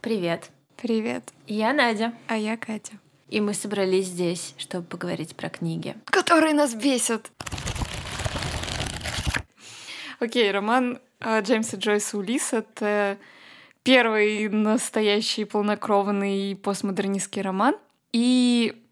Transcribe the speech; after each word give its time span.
Привет. 0.00 0.50
Привет. 0.76 1.32
Я 1.46 1.72
Надя. 1.72 2.14
А 2.26 2.36
я 2.36 2.56
Катя. 2.56 2.94
И 3.28 3.40
мы 3.40 3.52
собрались 3.54 4.06
здесь, 4.06 4.54
чтобы 4.56 4.86
поговорить 4.86 5.36
про 5.36 5.48
книги. 5.50 5.96
Которые 6.06 6.54
нас 6.54 6.74
бесят. 6.74 7.30
Окей, 10.20 10.50
роман 10.50 10.98
э, 11.20 11.40
Джеймса 11.42 11.76
Джойса 11.76 12.18
«Улисс»— 12.18 12.52
это 12.52 13.18
первый 13.82 14.48
настоящий 14.48 15.44
полнокровный 15.44 16.56
постмодернистский 16.56 17.42
роман. 17.42 17.76
И, 18.12 18.82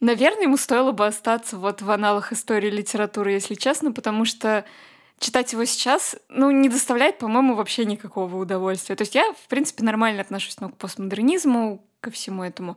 наверное, 0.00 0.44
ему 0.44 0.56
стоило 0.56 0.92
бы 0.92 1.06
остаться 1.06 1.56
вот 1.56 1.82
в 1.82 1.90
аналах 1.90 2.32
истории 2.32 2.70
литературы, 2.70 3.32
если 3.32 3.54
честно, 3.54 3.92
потому 3.92 4.24
что 4.24 4.64
читать 5.18 5.52
его 5.52 5.64
сейчас, 5.64 6.16
ну, 6.28 6.50
не 6.50 6.68
доставляет, 6.68 7.18
по-моему, 7.18 7.54
вообще 7.54 7.84
никакого 7.84 8.36
удовольствия. 8.36 8.96
То 8.96 9.02
есть 9.02 9.14
я, 9.14 9.32
в 9.32 9.48
принципе, 9.48 9.84
нормально 9.84 10.20
отношусь 10.20 10.60
ну, 10.60 10.70
к 10.70 10.76
постмодернизму, 10.76 11.84
ко 12.00 12.10
всему 12.10 12.44
этому. 12.44 12.76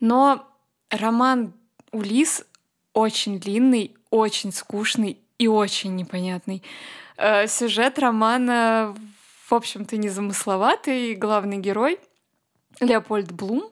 Но 0.00 0.46
роман 0.90 1.52
«Улис» 1.92 2.44
очень 2.92 3.40
длинный, 3.40 3.96
очень 4.10 4.52
скучный 4.52 5.18
и 5.38 5.48
очень 5.48 5.96
непонятный. 5.96 6.62
Э, 7.16 7.46
сюжет 7.46 7.98
романа, 7.98 8.94
в 9.48 9.52
общем-то, 9.52 9.96
незамысловатый. 9.96 11.14
Главный 11.14 11.58
герой 11.58 11.98
Леопольд 12.80 13.32
Блум 13.32 13.64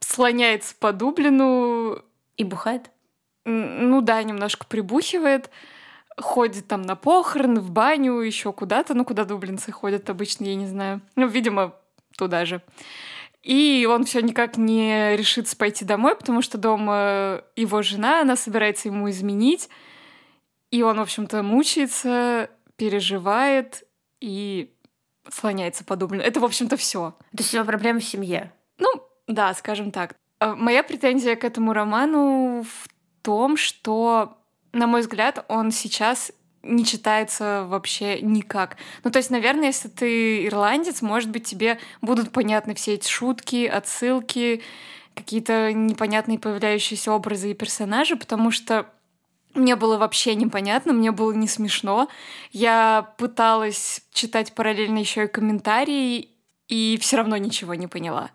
слоняется 0.00 0.74
по 0.78 0.92
Дублину. 0.92 2.02
И 2.36 2.44
бухает? 2.44 2.90
Ну 3.44 4.00
да, 4.00 4.22
немножко 4.22 4.66
прибухивает 4.66 5.50
ходит 6.20 6.66
там 6.68 6.82
на 6.82 6.96
похороны, 6.96 7.60
в 7.60 7.70
баню, 7.70 8.14
еще 8.20 8.52
куда-то, 8.52 8.94
ну, 8.94 9.04
куда 9.04 9.24
дублинцы 9.24 9.72
ходят 9.72 10.10
обычно, 10.10 10.44
я 10.44 10.54
не 10.54 10.66
знаю. 10.66 11.00
Ну, 11.16 11.26
видимо, 11.26 11.74
туда 12.16 12.44
же. 12.44 12.62
И 13.42 13.88
он 13.90 14.04
все 14.04 14.20
никак 14.20 14.56
не 14.56 15.16
решится 15.16 15.56
пойти 15.56 15.84
домой, 15.84 16.16
потому 16.16 16.42
что 16.42 16.58
дома 16.58 17.42
его 17.56 17.82
жена, 17.82 18.20
она 18.20 18.36
собирается 18.36 18.88
ему 18.88 19.08
изменить. 19.10 19.68
И 20.70 20.82
он, 20.82 20.98
в 20.98 21.02
общем-то, 21.02 21.42
мучается, 21.42 22.50
переживает 22.76 23.84
и 24.20 24.74
слоняется 25.30 25.84
по 25.84 25.96
Дублину. 25.96 26.22
Это, 26.22 26.40
в 26.40 26.44
общем-то, 26.44 26.76
все. 26.76 27.16
Это 27.32 27.42
все 27.42 27.64
проблемы 27.64 28.00
в 28.00 28.04
семье. 28.04 28.52
Ну, 28.78 28.88
да, 29.26 29.54
скажем 29.54 29.92
так. 29.92 30.14
А 30.40 30.54
моя 30.54 30.82
претензия 30.82 31.36
к 31.36 31.44
этому 31.44 31.72
роману 31.72 32.64
в 32.64 32.88
том, 33.22 33.56
что 33.56 34.38
на 34.72 34.86
мой 34.86 35.00
взгляд, 35.00 35.44
он 35.48 35.70
сейчас 35.70 36.32
не 36.62 36.84
читается 36.84 37.64
вообще 37.68 38.20
никак. 38.20 38.76
Ну, 39.04 39.10
то 39.10 39.18
есть, 39.18 39.30
наверное, 39.30 39.66
если 39.66 39.88
ты 39.88 40.46
ирландец, 40.46 41.02
может 41.02 41.30
быть, 41.30 41.44
тебе 41.44 41.78
будут 42.02 42.30
понятны 42.32 42.74
все 42.74 42.94
эти 42.94 43.08
шутки, 43.08 43.66
отсылки, 43.66 44.62
какие-то 45.14 45.72
непонятные 45.72 46.38
появляющиеся 46.38 47.12
образы 47.12 47.50
и 47.50 47.54
персонажи, 47.54 48.16
потому 48.16 48.50
что 48.50 48.86
мне 49.54 49.76
было 49.76 49.96
вообще 49.96 50.34
непонятно, 50.34 50.92
мне 50.92 51.10
было 51.10 51.32
не 51.32 51.48
смешно. 51.48 52.08
Я 52.52 53.14
пыталась 53.18 54.02
читать 54.12 54.52
параллельно 54.52 54.98
еще 54.98 55.24
и 55.24 55.28
комментарии, 55.28 56.28
и 56.68 56.98
все 57.00 57.16
равно 57.16 57.36
ничего 57.36 57.74
не 57.74 57.86
поняла. 57.86 58.30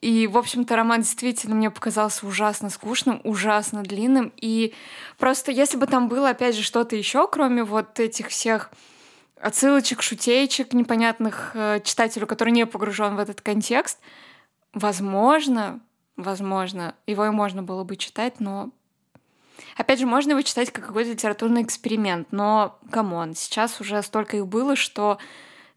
И, 0.00 0.26
в 0.26 0.38
общем-то, 0.38 0.76
роман 0.76 1.02
действительно 1.02 1.54
мне 1.54 1.70
показался 1.70 2.26
ужасно 2.26 2.70
скучным, 2.70 3.20
ужасно 3.22 3.82
длинным. 3.82 4.32
И 4.36 4.72
просто 5.18 5.52
если 5.52 5.76
бы 5.76 5.86
там 5.86 6.08
было, 6.08 6.30
опять 6.30 6.56
же, 6.56 6.62
что-то 6.62 6.96
еще, 6.96 7.28
кроме 7.28 7.64
вот 7.64 8.00
этих 8.00 8.28
всех 8.28 8.70
отсылочек, 9.40 10.02
шутеечек 10.02 10.72
непонятных 10.72 11.52
э, 11.54 11.80
читателю, 11.84 12.26
который 12.26 12.50
не 12.50 12.66
погружен 12.66 13.16
в 13.16 13.18
этот 13.18 13.42
контекст, 13.42 13.98
возможно, 14.72 15.80
возможно, 16.16 16.94
его 17.06 17.26
и 17.26 17.30
можно 17.30 17.62
было 17.62 17.84
бы 17.84 17.96
читать, 17.96 18.40
но 18.40 18.70
Опять 19.76 19.98
же, 19.98 20.06
можно 20.06 20.30
его 20.30 20.40
читать 20.40 20.70
как 20.72 20.86
какой-то 20.86 21.10
литературный 21.10 21.62
эксперимент, 21.62 22.28
но, 22.30 22.78
come 22.90 23.15
on, 23.15 23.34
сейчас 23.34 23.78
уже 23.80 24.02
столько 24.02 24.38
их 24.38 24.46
было, 24.46 24.74
что 24.74 25.18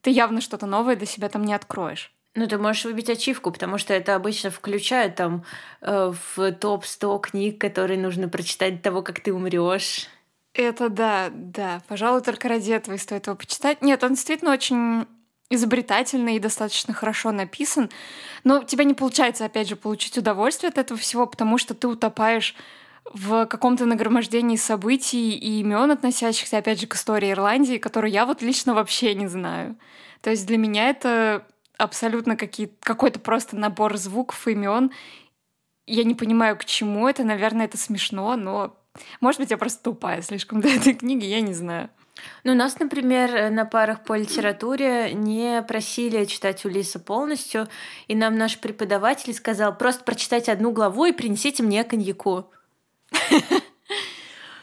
ты 0.02 0.10
явно 0.10 0.40
что-то 0.40 0.66
новое 0.66 0.96
для 0.96 1.06
себя 1.06 1.28
там 1.28 1.44
не 1.44 1.54
откроешь. 1.54 2.14
Ну, 2.36 2.48
ты 2.48 2.58
можешь 2.58 2.86
выбить 2.86 3.10
ачивку, 3.10 3.52
потому 3.52 3.78
что 3.78 3.94
это 3.94 4.16
обычно 4.16 4.50
включают 4.50 5.16
там 5.16 5.44
э, 5.82 6.12
в 6.36 6.52
топ-100 6.54 7.20
книг, 7.22 7.62
которые 7.62 8.00
нужно 8.00 8.28
прочитать 8.28 8.78
до 8.78 8.84
того, 8.84 9.02
как 9.04 9.20
ты 9.20 9.32
умрешь. 9.32 10.08
Это 10.54 10.90
да, 10.90 11.30
да. 11.32 11.82
Пожалуй, 11.88 12.22
только 12.22 12.48
ради 12.48 12.72
этого 12.72 12.96
и 12.96 13.00
стоит 13.00 13.28
его 13.28 13.36
почитать. 13.36 13.82
Нет, 13.82 14.04
он 14.04 14.14
действительно 14.14 14.52
очень 14.52 15.06
изобретательный 15.50 16.38
и 16.38 16.40
достаточно 16.40 16.94
хорошо 16.94 17.32
написан. 17.32 17.90
Но 18.44 18.60
у 18.60 18.64
тебя 18.64 18.84
не 18.84 18.96
получается, 18.96 19.46
опять 19.46 19.68
же, 19.70 19.76
получить 19.76 20.18
удовольствие 20.18 20.70
от 20.70 20.78
этого 20.80 21.00
всего, 21.00 21.28
потому 21.28 21.60
что 21.60 21.76
ты 21.76 21.88
утопаешь 21.88 22.56
в 23.14 23.46
каком-то 23.46 23.86
нагромождении 23.86 24.56
событий 24.56 25.32
и 25.38 25.60
имен, 25.60 25.92
относящихся, 25.92 26.58
опять 26.58 26.80
же, 26.80 26.88
к 26.88 26.96
истории 26.96 27.32
Ирландии, 27.32 27.78
которую 27.78 28.12
я 28.12 28.26
вот 28.26 28.42
лично 28.42 28.74
вообще 28.74 29.14
не 29.14 29.28
знаю. 29.28 29.76
То 30.22 30.30
есть 30.30 30.48
для 30.48 30.58
меня 30.58 30.90
это 30.90 31.46
абсолютно 31.84 32.36
какой-то 32.36 33.20
просто 33.20 33.56
набор 33.56 33.98
звуков, 33.98 34.48
имен. 34.48 34.92
Я 35.86 36.04
не 36.04 36.16
понимаю, 36.16 36.58
к 36.58 36.66
чему 36.66 37.08
это. 37.08 37.24
Наверное, 37.24 37.66
это 37.66 37.78
смешно, 37.78 38.36
но, 38.36 38.76
может 39.22 39.40
быть, 39.40 39.52
я 39.52 39.58
просто 39.58 39.84
тупая 39.84 40.22
слишком 40.22 40.62
до 40.62 40.70
этой 40.70 40.94
книги, 40.94 41.26
я 41.26 41.42
не 41.42 41.54
знаю. 41.54 41.90
Ну, 42.44 42.54
нас, 42.54 42.80
например, 42.80 43.50
на 43.52 43.66
парах 43.66 44.04
по 44.04 44.16
литературе 44.16 45.14
не 45.14 45.62
просили 45.64 46.24
читать 46.26 46.64
Улиса 46.64 47.00
полностью, 47.00 47.68
и 48.08 48.16
нам 48.16 48.38
наш 48.38 48.60
преподаватель 48.60 49.34
сказал, 49.34 49.78
просто 49.78 50.04
прочитайте 50.04 50.52
одну 50.52 50.72
главу 50.72 51.06
и 51.06 51.12
принесите 51.12 51.64
мне 51.64 51.84
коньяку. 51.84 52.50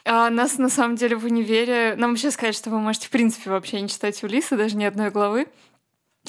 А 0.07 0.31
нас, 0.31 0.57
на 0.59 0.71
самом 0.71 0.97
деле, 0.97 1.17
в 1.17 1.25
универе... 1.27 1.95
Нам 1.97 2.11
вообще 2.11 2.31
сказать, 2.31 2.57
что 2.57 2.71
вы 2.71 2.81
можете, 2.81 3.09
в 3.09 3.11
принципе, 3.11 3.51
вообще 3.51 3.81
не 3.81 3.89
читать 3.89 4.23
Улиса, 4.25 4.57
даже 4.57 4.77
ни 4.77 4.85
одной 4.85 5.11
главы. 5.11 5.47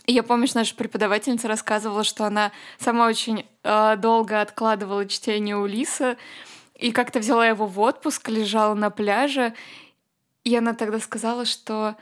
Я 0.08 0.24
помню, 0.24 0.48
что 0.48 0.60
наша 0.60 0.76
преподавательница 0.76 1.48
рассказывала, 1.48 2.04
что 2.04 2.26
она 2.26 2.52
сама 2.80 3.08
очень 3.08 3.46
э, 3.64 3.96
долго 3.98 4.42
откладывала 4.42 5.06
чтение 5.06 5.58
Улиса 5.58 6.18
и 6.76 6.92
как-то 6.92 7.20
взяла 7.20 7.48
его 7.48 7.68
в 7.68 7.80
отпуск, 7.80 8.30
лежала 8.30 8.74
на 8.74 8.90
пляже. 8.90 9.54
И 10.44 10.56
она 10.56 10.74
тогда 10.74 11.00
сказала, 11.00 11.46
что 11.46 11.96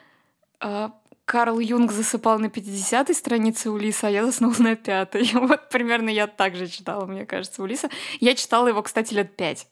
э, 0.62 0.90
Карл 1.26 1.60
Юнг 1.60 1.92
засыпал 1.92 2.40
на 2.40 2.48
50-й 2.48 3.14
странице 3.14 3.70
Улиса, 3.70 4.08
а 4.08 4.10
я 4.10 4.26
заснула 4.26 4.56
на 4.60 4.76
пятой. 4.76 5.30
Вот 5.34 5.70
примерно 5.70 6.10
я 6.10 6.28
так 6.28 6.56
же 6.56 6.68
читала, 6.68 7.06
мне 7.06 7.26
кажется, 7.26 7.62
Улиса. 7.62 7.90
Я 8.20 8.34
читала 8.34 8.68
его, 8.68 8.82
кстати, 8.82 9.14
лет 9.14 9.36
пять. 9.36 9.68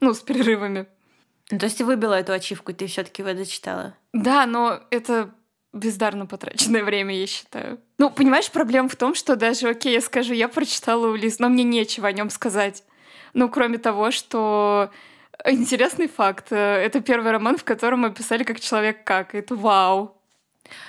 Ну, 0.00 0.14
с 0.14 0.20
перерывами. 0.20 0.86
Ну, 1.50 1.58
то 1.58 1.66
есть 1.66 1.78
ты 1.78 1.84
выбила 1.84 2.14
эту 2.14 2.32
ачивку, 2.32 2.72
ты 2.72 2.86
все 2.86 3.04
таки 3.04 3.22
его 3.22 3.32
дочитала? 3.34 3.94
Да, 4.12 4.46
но 4.46 4.80
это 4.90 5.34
бездарно 5.76 6.26
потраченное 6.26 6.82
время, 6.82 7.18
я 7.18 7.26
считаю. 7.26 7.78
Ну, 7.98 8.10
понимаешь, 8.10 8.50
проблема 8.50 8.88
в 8.88 8.96
том, 8.96 9.14
что 9.14 9.36
даже, 9.36 9.68
окей, 9.68 9.92
я 9.92 10.00
скажу, 10.00 10.32
я 10.32 10.48
прочитала 10.48 11.06
Улис, 11.06 11.38
но 11.38 11.48
мне 11.48 11.64
нечего 11.64 12.08
о 12.08 12.12
нем 12.12 12.30
сказать. 12.30 12.82
Ну, 13.34 13.48
кроме 13.48 13.78
того, 13.78 14.10
что 14.10 14.90
интересный 15.44 16.08
факт. 16.08 16.52
Э, 16.52 16.56
это 16.56 17.00
первый 17.00 17.32
роман, 17.32 17.56
в 17.56 17.64
котором 17.64 18.04
описали, 18.04 18.44
как 18.44 18.60
человек 18.60 19.04
какает. 19.04 19.50
Вау. 19.50 20.16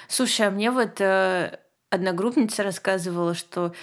Слушай, 0.08 0.48
а 0.48 0.52
мне 0.52 0.72
вот 0.72 1.00
э, 1.00 1.60
одногруппница 1.90 2.64
рассказывала, 2.64 3.34
что 3.36 3.74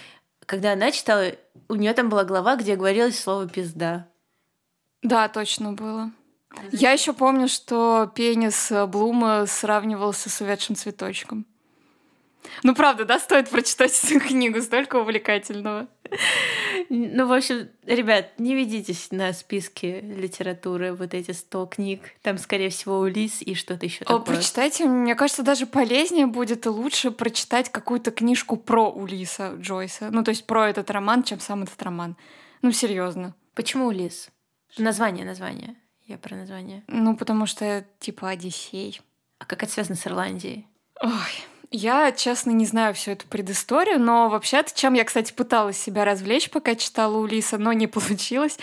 когда 0.47 0.72
она 0.72 0.91
читала, 0.91 1.32
у 1.69 1.75
нее 1.75 1.93
там 1.94 2.09
была 2.09 2.25
глава, 2.25 2.56
где 2.56 2.76
говорилось 2.76 3.19
слово 3.19 3.48
пизда. 3.48 4.09
Да, 5.03 5.28
точно 5.28 5.72
было. 5.72 6.10
Я 6.72 6.92
еще 6.92 7.12
помню, 7.12 7.48
что 7.48 8.10
пенис 8.15 8.72
Блума 8.88 9.47
сравнивался 9.47 10.31
с 10.31 10.41
увядшим 10.41 10.76
цветочком. 10.76 11.47
Ну, 12.62 12.75
правда, 12.75 13.04
да, 13.04 13.19
стоит 13.19 13.48
прочитать 13.50 13.99
эту 14.05 14.20
книгу, 14.20 14.61
столько 14.61 14.96
увлекательного. 14.96 15.88
Ну, 16.88 17.26
в 17.26 17.32
общем, 17.32 17.69
ребят, 17.84 18.38
не 18.38 18.55
ведитесь 18.55 19.08
на 19.11 19.32
списке 19.32 20.00
литературы 20.00 20.93
вот 20.93 21.14
эти 21.14 21.32
100 21.32 21.67
книг. 21.67 22.00
Там, 22.23 22.38
скорее 22.38 22.69
всего, 22.69 22.99
Улис 22.99 23.40
и 23.40 23.55
что-то 23.55 23.87
еще 23.87 24.05
такое. 24.05 24.20
Прочитайте, 24.20 24.84
мне 24.84 25.14
кажется, 25.14 25.43
даже 25.43 25.67
полезнее 25.67 26.26
будет 26.26 26.67
и 26.67 26.69
лучше 26.69 27.11
прочитать 27.11 27.70
какую-то 27.70 28.11
книжку 28.11 28.56
про 28.56 28.90
Улиса 28.90 29.55
Джойса. 29.58 30.11
Ну, 30.11 30.23
то 30.23 30.31
есть 30.31 30.46
про 30.46 30.69
этот 30.69 30.90
роман, 30.90 31.23
чем 31.23 31.40
сам 31.40 31.62
этот 31.62 31.82
роман. 31.82 32.17
Ну, 32.62 32.70
серьезно. 32.73 33.34
Почему 33.55 33.87
Улис? 33.87 34.29
Название, 34.76 35.25
название. 35.25 35.76
Я 36.06 36.19
про 36.19 36.37
название. 36.37 36.83
Ну, 36.87 37.17
потому 37.17 37.47
что 37.47 37.85
типа 37.99 38.31
Одиссей. 38.31 39.01
А 39.39 39.47
как 39.47 39.62
это 39.62 39.73
связано 39.73 39.97
с 39.97 40.06
Ирландией? 40.06 40.67
Ой, 41.01 41.11
я, 41.71 42.12
честно, 42.12 42.51
не 42.51 42.67
знаю 42.67 42.95
всю 42.95 43.12
эту 43.12 43.27
предысторию, 43.27 43.99
но 43.99 44.29
вообще-то, 44.29 44.75
чем 44.75 44.95
я, 44.95 45.05
кстати, 45.05 45.33
пыталась 45.33 45.79
себя 45.79 46.05
развлечь, 46.05 46.51
пока 46.51 46.75
читала 46.75 47.17
Улиса, 47.17 47.59
но 47.59 47.73
не 47.73 47.87
получилось. 47.89 48.59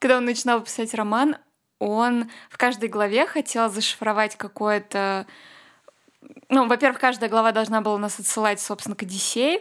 Когда 0.00 0.16
он 0.16 0.24
начинал 0.24 0.60
писать 0.60 0.94
роман, 0.94 1.36
он 1.78 2.30
в 2.50 2.58
каждой 2.58 2.88
главе 2.88 3.26
хотел 3.26 3.70
зашифровать 3.70 4.36
какое-то 4.36 5.26
ну, 6.48 6.66
во-первых, 6.66 7.00
каждая 7.00 7.30
глава 7.30 7.52
должна 7.52 7.80
была 7.80 7.98
нас 7.98 8.18
отсылать, 8.18 8.60
собственно, 8.60 8.96
к 8.96 9.02
Одиссее. 9.02 9.60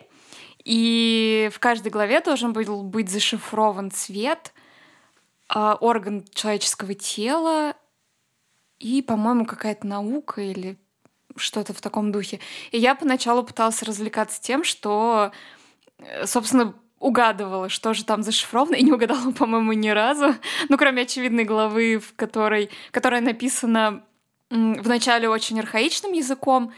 И 0.64 1.50
в 1.54 1.60
каждой 1.60 1.92
главе 1.92 2.20
должен 2.22 2.54
был 2.54 2.84
быть 2.84 3.10
зашифрован 3.10 3.92
цвет, 3.92 4.54
орган 5.50 6.26
человеческого 6.34 6.94
тела 6.94 7.76
и, 8.80 9.02
по-моему, 9.02 9.46
какая-то 9.46 9.88
наука 9.88 10.42
или 10.42 10.78
что-то 11.36 11.74
в 11.74 11.82
таком 11.82 12.12
духе. 12.12 12.40
И 12.72 12.78
я 12.78 12.96
поначалу 12.96 13.44
пыталась 13.44 13.84
развлекаться 13.84 14.42
тем, 14.42 14.64
что, 14.64 15.32
э, 16.00 16.26
собственно, 16.26 16.74
угадывала, 17.00 17.70
что 17.70 17.94
же 17.94 18.04
там 18.04 18.24
зашифровано, 18.24 18.76
и 18.76 18.84
не 18.84 18.92
угадала, 18.92 19.32
по-моему, 19.38 19.74
ни 19.74 19.90
разу. 19.90 20.36
Ну, 20.70 20.78
кроме 20.78 21.04
очевидной 21.04 21.44
главы, 21.44 22.00
в 22.00 22.16
которой, 22.16 22.70
которая 22.92 23.22
написана 23.22 24.04
вначале 24.50 25.30
очень 25.30 25.60
архаичным 25.60 26.14
языком, 26.14 26.74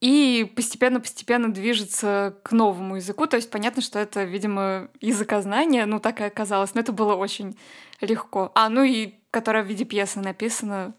и 0.00 0.50
постепенно-постепенно 0.56 1.52
движется 1.52 2.34
к 2.42 2.52
новому 2.52 2.96
языку. 2.96 3.26
То 3.26 3.36
есть 3.36 3.50
понятно, 3.50 3.82
что 3.82 3.98
это, 3.98 4.24
видимо, 4.24 4.88
языкознание, 5.02 5.84
ну 5.84 6.00
так 6.00 6.20
и 6.20 6.24
оказалось, 6.24 6.74
но 6.74 6.80
это 6.80 6.92
было 6.92 7.14
очень 7.14 7.58
легко. 8.00 8.52
А, 8.54 8.68
ну 8.68 8.82
и 8.82 9.14
которая 9.30 9.62
в 9.62 9.66
виде 9.66 9.84
пьесы 9.84 10.20
написана, 10.20 10.94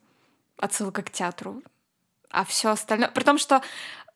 отсылка 0.58 1.02
к 1.02 1.12
театру. 1.12 1.62
А 2.30 2.46
все 2.46 2.70
остальное... 2.70 3.10
При 3.10 3.24
том, 3.24 3.38
что 3.38 3.62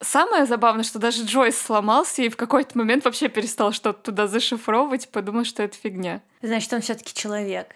самое 0.01 0.45
забавное, 0.45 0.83
что 0.83 0.99
даже 0.99 1.23
Джойс 1.23 1.57
сломался 1.57 2.21
и 2.21 2.29
в 2.29 2.37
какой-то 2.37 2.77
момент 2.77 3.03
вообще 3.05 3.27
перестал 3.27 3.71
что-то 3.71 4.03
туда 4.03 4.27
зашифровывать, 4.27 5.09
подумал, 5.09 5.43
что 5.43 5.63
это 5.63 5.75
фигня. 5.75 6.21
Значит, 6.41 6.71
он 6.73 6.81
все-таки 6.81 7.13
человек. 7.13 7.75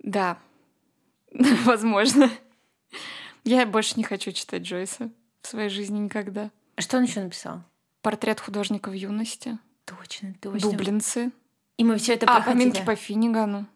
Да, 0.00 0.38
возможно. 1.64 2.30
Я 3.44 3.66
больше 3.66 3.94
не 3.96 4.04
хочу 4.04 4.32
читать 4.32 4.62
Джойса 4.62 5.10
в 5.42 5.46
своей 5.46 5.68
жизни 5.68 5.98
никогда. 5.98 6.50
А 6.76 6.80
что 6.80 6.96
он 6.96 7.04
еще 7.04 7.20
написал? 7.20 7.62
Портрет 8.02 8.40
художника 8.40 8.90
в 8.90 8.92
юности. 8.92 9.58
Точно, 9.84 10.34
точно. 10.40 10.70
Дублинцы. 10.70 11.32
И 11.76 11.84
мы 11.84 11.96
все 11.96 12.14
это 12.14 12.26
А, 12.26 12.40
поминки 12.40 12.84
по 12.84 12.94
Финнигану. 12.94 13.66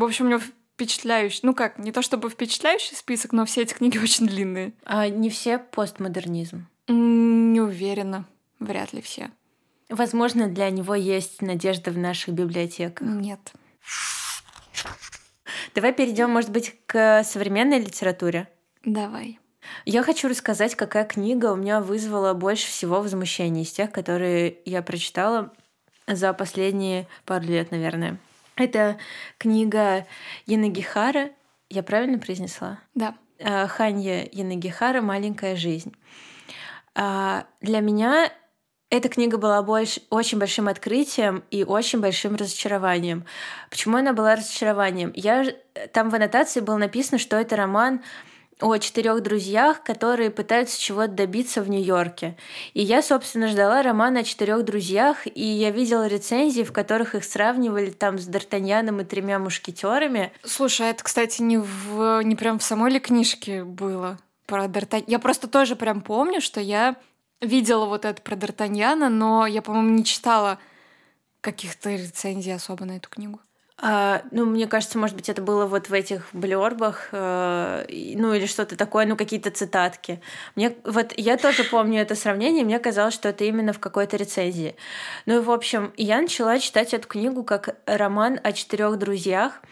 В 0.00 0.04
общем, 0.04 0.24
у 0.24 0.28
него 0.30 0.40
впечатляющий, 0.40 1.40
ну 1.42 1.54
как, 1.54 1.78
не 1.78 1.92
то 1.92 2.00
чтобы 2.00 2.30
впечатляющий 2.30 2.96
список, 2.96 3.32
но 3.32 3.44
все 3.44 3.62
эти 3.62 3.74
книги 3.74 3.98
очень 4.02 4.26
длинные. 4.26 4.72
А 4.84 5.10
не 5.10 5.28
все 5.28 5.58
постмодернизм? 5.58 6.66
Не 6.88 7.60
уверена. 7.60 8.24
Вряд 8.60 8.94
ли 8.94 9.02
все. 9.02 9.30
Возможно, 9.90 10.48
для 10.48 10.70
него 10.70 10.94
есть 10.94 11.42
надежда 11.42 11.90
в 11.90 11.98
наших 11.98 12.32
библиотеках. 12.32 13.06
Нет. 13.06 13.52
Давай 15.74 15.92
перейдем, 15.92 16.30
может 16.30 16.50
быть, 16.50 16.76
к 16.86 17.22
современной 17.22 17.78
литературе. 17.78 18.48
Давай. 18.82 19.38
Я 19.84 20.02
хочу 20.02 20.28
рассказать, 20.28 20.76
какая 20.76 21.04
книга 21.04 21.52
у 21.52 21.56
меня 21.56 21.82
вызвала 21.82 22.32
больше 22.32 22.68
всего 22.68 23.02
возмущения 23.02 23.64
из 23.64 23.72
тех, 23.72 23.92
которые 23.92 24.56
я 24.64 24.80
прочитала 24.80 25.52
за 26.06 26.32
последние 26.32 27.06
пару 27.26 27.44
лет, 27.44 27.70
наверное. 27.70 28.18
Это 28.60 28.98
книга 29.38 30.06
Янагихара. 30.44 31.30
Я 31.70 31.82
правильно 31.82 32.18
произнесла? 32.18 32.78
Да. 32.94 33.14
А, 33.42 33.66
Ханья 33.66 34.28
Янагихара 34.30 35.00
«Маленькая 35.00 35.56
жизнь». 35.56 35.94
А, 36.94 37.46
для 37.62 37.80
меня 37.80 38.30
эта 38.90 39.08
книга 39.08 39.38
была 39.38 39.62
больше, 39.62 40.02
очень 40.10 40.38
большим 40.38 40.68
открытием 40.68 41.42
и 41.50 41.64
очень 41.64 42.00
большим 42.00 42.36
разочарованием. 42.36 43.24
Почему 43.70 43.96
она 43.96 44.12
была 44.12 44.36
разочарованием? 44.36 45.12
Я, 45.14 45.46
там 45.94 46.10
в 46.10 46.14
аннотации 46.14 46.60
было 46.60 46.76
написано, 46.76 47.18
что 47.18 47.36
это 47.36 47.56
роман 47.56 48.02
о 48.60 48.78
четырех 48.78 49.22
друзьях, 49.22 49.82
которые 49.82 50.30
пытаются 50.30 50.80
чего-то 50.80 51.12
добиться 51.12 51.62
в 51.62 51.68
Нью-Йорке. 51.68 52.36
И 52.74 52.82
я, 52.82 53.02
собственно, 53.02 53.48
ждала 53.48 53.82
романа 53.82 54.20
о 54.20 54.24
четырех 54.24 54.64
друзьях, 54.64 55.26
и 55.26 55.42
я 55.42 55.70
видела 55.70 56.06
рецензии, 56.06 56.62
в 56.62 56.72
которых 56.72 57.14
их 57.14 57.24
сравнивали 57.24 57.90
там 57.90 58.18
с 58.18 58.28
Д'Артаньяном 58.28 59.02
и 59.02 59.04
тремя 59.04 59.38
мушкетерами. 59.38 60.32
Слушай, 60.44 60.88
а 60.88 60.90
это, 60.90 61.04
кстати, 61.04 61.42
не, 61.42 61.58
в, 61.58 62.22
не 62.22 62.36
прям 62.36 62.58
в 62.58 62.62
самой 62.62 62.90
ли 62.90 63.00
книжке 63.00 63.64
было 63.64 64.18
про 64.46 64.64
Д'Артаньяна? 64.64 65.04
Я 65.06 65.18
просто 65.18 65.48
тоже 65.48 65.76
прям 65.76 66.00
помню, 66.00 66.40
что 66.40 66.60
я 66.60 66.96
видела 67.40 67.86
вот 67.86 68.04
это 68.04 68.20
про 68.22 68.36
Д'Артаньяна, 68.36 69.08
но 69.08 69.46
я, 69.46 69.62
по-моему, 69.62 69.90
не 69.90 70.04
читала 70.04 70.58
каких-то 71.40 71.90
рецензий 71.90 72.54
особо 72.54 72.84
на 72.84 72.96
эту 72.96 73.08
книгу. 73.08 73.40
А, 73.82 74.22
ну, 74.30 74.44
мне 74.44 74.66
кажется, 74.66 74.98
может 74.98 75.16
быть, 75.16 75.30
это 75.30 75.40
было 75.40 75.64
вот 75.64 75.88
в 75.88 75.92
этих 75.94 76.28
блербах, 76.34 77.08
э, 77.12 77.86
ну, 78.14 78.34
или 78.34 78.44
что-то 78.44 78.76
такое, 78.76 79.06
ну, 79.06 79.16
какие-то 79.16 79.50
цитатки. 79.50 80.20
Мне, 80.54 80.76
вот 80.84 81.14
я 81.16 81.38
тоже 81.38 81.64
помню 81.64 82.02
это 82.02 82.14
сравнение, 82.14 82.62
мне 82.62 82.78
казалось, 82.78 83.14
что 83.14 83.30
это 83.30 83.44
именно 83.44 83.72
в 83.72 83.78
какой-то 83.78 84.18
рецензии. 84.18 84.76
Ну 85.24 85.38
и, 85.38 85.42
в 85.42 85.50
общем, 85.50 85.94
я 85.96 86.20
начала 86.20 86.58
читать 86.58 86.92
эту 86.92 87.08
книгу 87.08 87.42
как 87.42 87.76
роман 87.86 88.38
о 88.44 88.52
четырех 88.52 88.98
друзьях. 88.98 89.62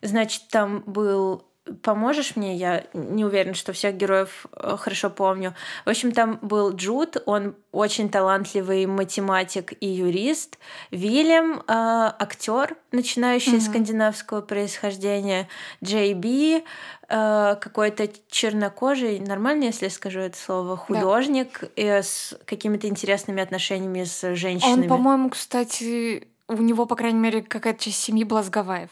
Значит, 0.00 0.48
там 0.50 0.82
был 0.84 1.44
поможешь 1.82 2.36
мне? 2.36 2.56
Я 2.56 2.84
не 2.92 3.24
уверена, 3.24 3.54
что 3.54 3.72
всех 3.72 3.96
героев 3.96 4.46
э, 4.52 4.76
хорошо 4.78 5.10
помню. 5.10 5.54
В 5.84 5.90
общем, 5.90 6.12
там 6.12 6.38
был 6.42 6.74
Джуд, 6.74 7.16
он 7.26 7.54
очень 7.70 8.08
талантливый 8.08 8.86
математик 8.86 9.72
и 9.80 9.86
юрист. 9.86 10.58
Вильям, 10.90 11.60
э, 11.60 11.62
актер, 11.68 12.76
начинающий 12.90 13.58
mm-hmm. 13.58 13.70
скандинавского 13.70 14.40
происхождения. 14.40 15.48
Джей 15.82 16.14
Би, 16.14 16.64
э, 17.08 17.56
какой-то 17.60 18.08
чернокожий, 18.28 19.20
нормально, 19.20 19.64
если 19.64 19.88
скажу 19.88 20.20
это 20.20 20.36
слово, 20.36 20.76
художник 20.76 21.64
да. 21.76 22.02
с 22.02 22.36
какими-то 22.44 22.88
интересными 22.88 23.42
отношениями 23.42 24.04
с 24.04 24.34
женщинами. 24.34 24.82
Он, 24.82 24.88
по-моему, 24.88 25.30
кстати, 25.30 26.26
у 26.48 26.56
него, 26.56 26.86
по 26.86 26.96
крайней 26.96 27.20
мере, 27.20 27.42
какая-то 27.42 27.84
часть 27.84 28.00
семьи 28.00 28.24
была 28.24 28.42
с 28.42 28.50
Гавайев. 28.50 28.90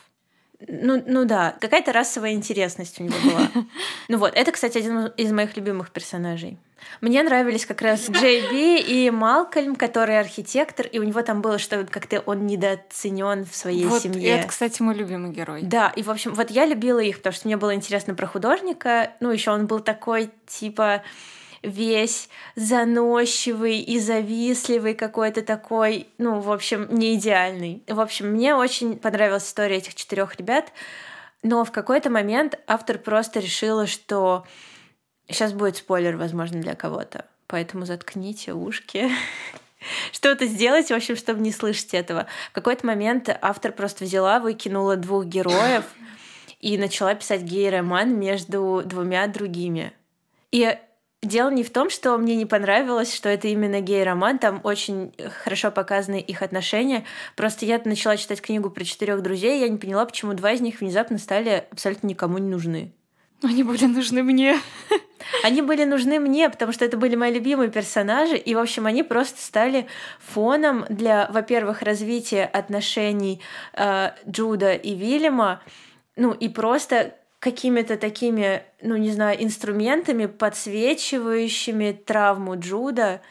Ну, 0.68 1.02
ну 1.06 1.24
да, 1.24 1.56
какая-то 1.60 1.92
расовая 1.92 2.32
интересность 2.32 3.00
у 3.00 3.04
него 3.04 3.16
была. 3.24 3.48
Ну 4.08 4.18
вот, 4.18 4.32
это, 4.34 4.50
кстати, 4.52 4.78
один 4.78 5.06
из 5.06 5.32
моих 5.32 5.56
любимых 5.56 5.90
персонажей. 5.90 6.58
Мне 7.00 7.22
нравились 7.22 7.64
как 7.66 7.82
раз 7.82 8.08
Джей 8.10 8.42
Би 8.50 8.80
и 8.80 9.10
Малкольм, 9.10 9.76
который 9.76 10.18
архитектор, 10.18 10.86
и 10.86 10.98
у 10.98 11.02
него 11.02 11.22
там 11.22 11.42
было, 11.42 11.58
что 11.58 11.84
как-то 11.84 12.20
он 12.20 12.46
недооценен 12.46 13.44
в 13.44 13.54
своей 13.54 13.84
вот, 13.84 14.02
семье. 14.02 14.30
Это, 14.30 14.48
кстати, 14.48 14.82
мой 14.82 14.94
любимый 14.94 15.30
герой. 15.30 15.62
Да, 15.62 15.92
и 15.94 16.02
в 16.02 16.10
общем, 16.10 16.34
вот 16.34 16.50
я 16.50 16.66
любила 16.66 16.98
их, 16.98 17.18
потому 17.18 17.32
что 17.34 17.46
мне 17.46 17.56
было 17.56 17.74
интересно 17.74 18.14
про 18.14 18.26
художника. 18.26 19.12
Ну, 19.20 19.30
еще 19.30 19.52
он 19.52 19.66
был 19.66 19.80
такой, 19.80 20.30
типа, 20.46 21.02
весь 21.62 22.28
заносчивый 22.56 23.80
и 23.80 23.98
завистливый 23.98 24.94
какой-то 24.94 25.42
такой, 25.42 26.08
ну, 26.18 26.40
в 26.40 26.50
общем, 26.50 26.88
не 26.90 27.14
идеальный. 27.14 27.82
В 27.86 28.00
общем, 28.00 28.28
мне 28.28 28.54
очень 28.54 28.98
понравилась 28.98 29.46
история 29.46 29.76
этих 29.76 29.94
четырех 29.94 30.36
ребят, 30.36 30.72
но 31.42 31.64
в 31.64 31.72
какой-то 31.72 32.10
момент 32.10 32.58
автор 32.66 32.98
просто 32.98 33.40
решила, 33.40 33.86
что 33.86 34.46
сейчас 35.28 35.52
будет 35.52 35.76
спойлер, 35.76 36.16
возможно, 36.16 36.60
для 36.60 36.74
кого-то, 36.74 37.26
поэтому 37.46 37.84
заткните 37.84 38.54
ушки 38.54 39.10
что-то 40.12 40.46
сделать, 40.46 40.88
в 40.88 40.94
общем, 40.94 41.16
чтобы 41.16 41.40
не 41.40 41.52
слышать 41.52 41.94
этого. 41.94 42.26
В 42.50 42.54
какой-то 42.54 42.86
момент 42.86 43.28
автор 43.40 43.72
просто 43.72 44.04
взяла, 44.04 44.40
выкинула 44.40 44.96
двух 44.96 45.26
героев 45.26 45.84
и 46.60 46.78
начала 46.78 47.14
писать 47.14 47.42
гей-роман 47.42 48.18
между 48.18 48.82
двумя 48.84 49.26
другими. 49.26 49.92
И 50.52 50.76
Дело 51.22 51.50
не 51.50 51.64
в 51.64 51.70
том, 51.70 51.90
что 51.90 52.16
мне 52.16 52.34
не 52.34 52.46
понравилось, 52.46 53.14
что 53.14 53.28
это 53.28 53.48
именно 53.48 53.82
гей-роман, 53.82 54.38
там 54.38 54.60
очень 54.64 55.12
хорошо 55.44 55.70
показаны 55.70 56.18
их 56.18 56.40
отношения. 56.40 57.04
Просто 57.36 57.66
я 57.66 57.78
начала 57.84 58.16
читать 58.16 58.40
книгу 58.40 58.70
про 58.70 58.84
четырех 58.84 59.22
друзей, 59.22 59.58
и 59.58 59.60
я 59.60 59.68
не 59.68 59.76
поняла, 59.76 60.06
почему 60.06 60.32
два 60.32 60.52
из 60.52 60.62
них 60.62 60.80
внезапно 60.80 61.18
стали 61.18 61.66
абсолютно 61.70 62.06
никому 62.06 62.38
не 62.38 62.48
нужны. 62.48 62.92
Они 63.42 63.62
были 63.62 63.84
нужны 63.84 64.22
мне. 64.22 64.58
Они 65.44 65.60
были 65.60 65.84
нужны 65.84 66.18
мне, 66.18 66.48
потому 66.48 66.72
что 66.72 66.86
это 66.86 66.96
были 66.96 67.16
мои 67.16 67.32
любимые 67.32 67.70
персонажи, 67.70 68.36
и, 68.36 68.54
в 68.54 68.58
общем, 68.58 68.86
они 68.86 69.02
просто 69.02 69.40
стали 69.42 69.86
фоном 70.18 70.86
для, 70.88 71.28
во-первых, 71.30 71.82
развития 71.82 72.44
отношений 72.44 73.40
э, 73.74 74.12
Джуда 74.26 74.72
и 74.72 74.94
Вильяма, 74.94 75.62
ну 76.16 76.32
и 76.32 76.48
просто 76.48 77.14
какими-то 77.40 77.96
такими, 77.96 78.62
ну 78.82 78.96
не 78.96 79.10
знаю, 79.10 79.42
инструментами, 79.42 80.26
подсвечивающими 80.26 81.92
травму 81.92 82.58
Джуда 82.58 83.22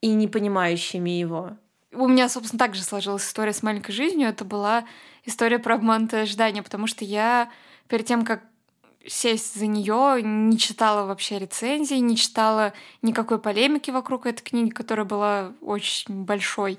и 0.00 0.08
не 0.08 0.26
понимающими 0.26 1.10
его. 1.10 1.56
У 1.92 2.08
меня, 2.08 2.28
собственно, 2.28 2.58
также 2.58 2.82
сложилась 2.82 3.24
история 3.24 3.52
с 3.52 3.62
маленькой 3.62 3.92
жизнью. 3.92 4.28
Это 4.28 4.44
была 4.44 4.86
история 5.24 5.58
про 5.58 5.76
обманутое 5.76 6.22
ожидание, 6.22 6.62
потому 6.62 6.86
что 6.86 7.04
я 7.04 7.50
перед 7.86 8.06
тем, 8.06 8.24
как 8.24 8.42
сесть 9.06 9.58
за 9.58 9.66
нее, 9.66 10.22
не 10.22 10.58
читала 10.58 11.06
вообще 11.06 11.38
рецензии, 11.38 11.94
не 11.94 12.16
читала 12.16 12.72
никакой 13.02 13.38
полемики 13.38 13.90
вокруг 13.90 14.26
этой 14.26 14.42
книги, 14.42 14.70
которая 14.70 15.06
была 15.06 15.52
очень 15.60 16.24
большой. 16.24 16.78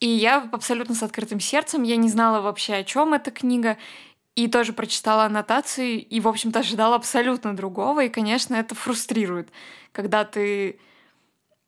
И 0.00 0.08
я 0.08 0.48
абсолютно 0.52 0.94
с 0.94 1.02
открытым 1.02 1.40
сердцем, 1.40 1.82
я 1.82 1.96
не 1.96 2.08
знала 2.08 2.40
вообще, 2.40 2.74
о 2.74 2.84
чем 2.84 3.12
эта 3.14 3.30
книга. 3.30 3.76
И 4.34 4.48
тоже 4.48 4.72
прочитала 4.72 5.24
аннотации, 5.24 5.98
и, 5.98 6.20
в 6.20 6.28
общем-то, 6.28 6.60
ожидала 6.60 6.96
абсолютно 6.96 7.54
другого, 7.54 8.04
и, 8.04 8.08
конечно, 8.08 8.54
это 8.54 8.74
фрустрирует, 8.74 9.50
когда 9.92 10.24
ты... 10.24 10.78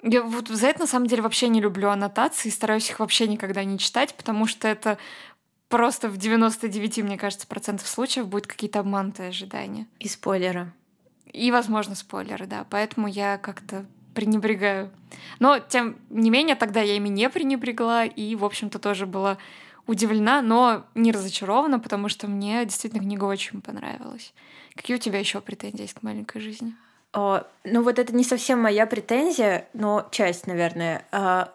Я 0.03 0.23
вот 0.23 0.49
за 0.49 0.67
это, 0.67 0.81
на 0.81 0.87
самом 0.87 1.07
деле, 1.07 1.23
вообще 1.23 1.49
не 1.49 1.61
люблю 1.61 1.89
аннотации, 1.89 2.51
стараюсь 2.51 2.91
их 2.91 2.99
вообще 2.99 3.29
никогда 3.29 3.63
не 3.63 3.79
читать, 3.79 4.15
потому 4.15 4.47
что 4.47 4.67
это 4.67 4.99
просто 5.69 6.09
в 6.09 6.17
99, 6.17 6.99
мне 6.99 7.17
кажется, 7.17 7.47
процентов 7.47 7.87
случаев 7.87 8.27
будет 8.27 8.47
какие-то 8.47 8.81
обманутые 8.81 9.29
ожидания. 9.29 9.87
И 10.01 10.09
спойлеры. 10.09 10.73
И, 11.33 11.51
возможно, 11.51 11.95
спойлеры, 11.95 12.47
да. 12.47 12.67
Поэтому 12.69 13.07
я 13.07 13.39
как-то 13.39 13.87
пренебрегаю. 14.15 14.91
Но, 15.39 15.59
тем 15.61 15.97
не 16.11 16.31
менее, 16.31 16.57
тогда 16.57 16.81
я 16.83 16.97
ими 16.97 17.09
не 17.09 17.31
пренебрегла, 17.31 18.05
и, 18.05 18.35
в 18.37 18.45
общем-то, 18.45 18.79
тоже 18.79 19.07
была 19.07 19.39
удивлена, 19.87 20.43
но 20.43 20.87
не 20.95 21.13
разочарована, 21.13 21.79
потому 21.79 22.09
что 22.09 22.29
мне 22.29 22.65
действительно 22.65 23.03
книга 23.03 23.25
очень 23.25 23.61
понравилась. 23.61 24.33
Какие 24.75 24.97
у 24.97 25.01
тебя 25.01 25.19
еще 25.19 25.41
претензии 25.41 25.83
есть 25.83 25.95
к 25.95 26.03
маленькой 26.03 26.41
жизни? 26.41 26.75
О, 27.13 27.43
ну 27.65 27.83
вот 27.83 27.99
это 27.99 28.15
не 28.15 28.25
совсем 28.25 28.61
моя 28.61 28.87
претензия, 28.87 29.69
но 29.75 30.09
часть, 30.11 30.47
наверное. 30.47 31.05
А, 31.13 31.53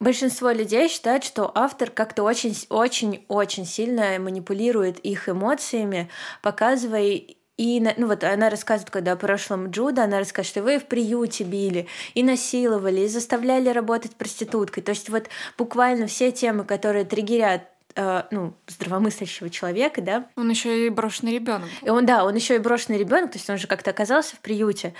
большинство 0.00 0.50
людей 0.50 0.88
считают, 0.88 1.24
что 1.24 1.50
автор 1.54 1.90
как-то 1.90 2.24
очень-очень-очень 2.24 3.64
сильно 3.64 4.18
манипулирует 4.18 4.98
их 4.98 5.28
эмоциями, 5.28 6.10
показывая 6.42 7.22
и, 7.56 7.80
ну 7.96 8.08
вот 8.08 8.24
она 8.24 8.50
рассказывает, 8.50 8.90
когда 8.90 9.12
о 9.12 9.16
прошлом 9.16 9.70
Джуда, 9.70 10.04
она 10.04 10.18
рассказывает, 10.18 10.46
что 10.48 10.62
вы 10.62 10.78
в 10.78 10.86
приюте 10.86 11.44
били, 11.44 11.86
и 12.14 12.22
насиловали, 12.22 13.02
и 13.02 13.08
заставляли 13.08 13.68
работать 13.68 14.16
проституткой. 14.16 14.82
То 14.82 14.90
есть 14.90 15.08
вот 15.08 15.28
буквально 15.56 16.06
все 16.06 16.32
темы, 16.32 16.64
которые 16.64 17.04
триггерят 17.04 17.62
э, 17.94 18.22
ну, 18.32 18.54
здравомыслящего 18.66 19.50
человека, 19.50 20.02
да. 20.02 20.26
Он 20.36 20.50
еще 20.50 20.86
и 20.86 20.90
брошенный 20.90 21.34
ребенок. 21.34 21.68
И 21.82 21.90
он, 21.90 22.06
да, 22.06 22.24
он 22.24 22.34
еще 22.34 22.56
и 22.56 22.58
брошенный 22.58 22.98
ребенок, 22.98 23.30
то 23.30 23.38
есть 23.38 23.48
он 23.48 23.58
же 23.58 23.68
как-то 23.68 23.90
оказался 23.90 24.34
в 24.34 24.40
приюте. 24.40 24.94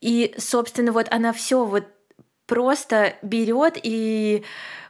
И, 0.00 0.34
собственно, 0.38 0.92
вот 0.92 1.08
она 1.10 1.32
все 1.32 1.64
вот 1.64 1.84
просто 2.46 3.16
берет 3.22 3.76
и 3.82 4.44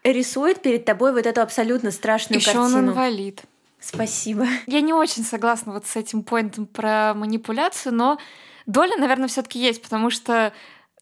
рисует 0.05 0.61
перед 0.61 0.85
тобой 0.85 1.13
вот 1.13 1.27
эту 1.27 1.41
абсолютно 1.41 1.91
страшную 1.91 2.41
Еще 2.41 2.53
картину. 2.53 2.79
он 2.79 2.89
инвалид. 2.91 3.43
Спасибо. 3.81 4.47
Я 4.67 4.81
не 4.81 4.93
очень 4.93 5.25
согласна 5.25 5.73
вот 5.73 5.87
с 5.87 5.97
этим 5.97 6.23
поинтом 6.23 6.67
про 6.67 7.15
манипуляцию, 7.15 7.95
но 7.95 8.19
доля, 8.67 8.97
наверное, 8.97 9.29
все-таки 9.29 9.59
есть, 9.59 9.83
потому 9.83 10.11
что, 10.11 10.53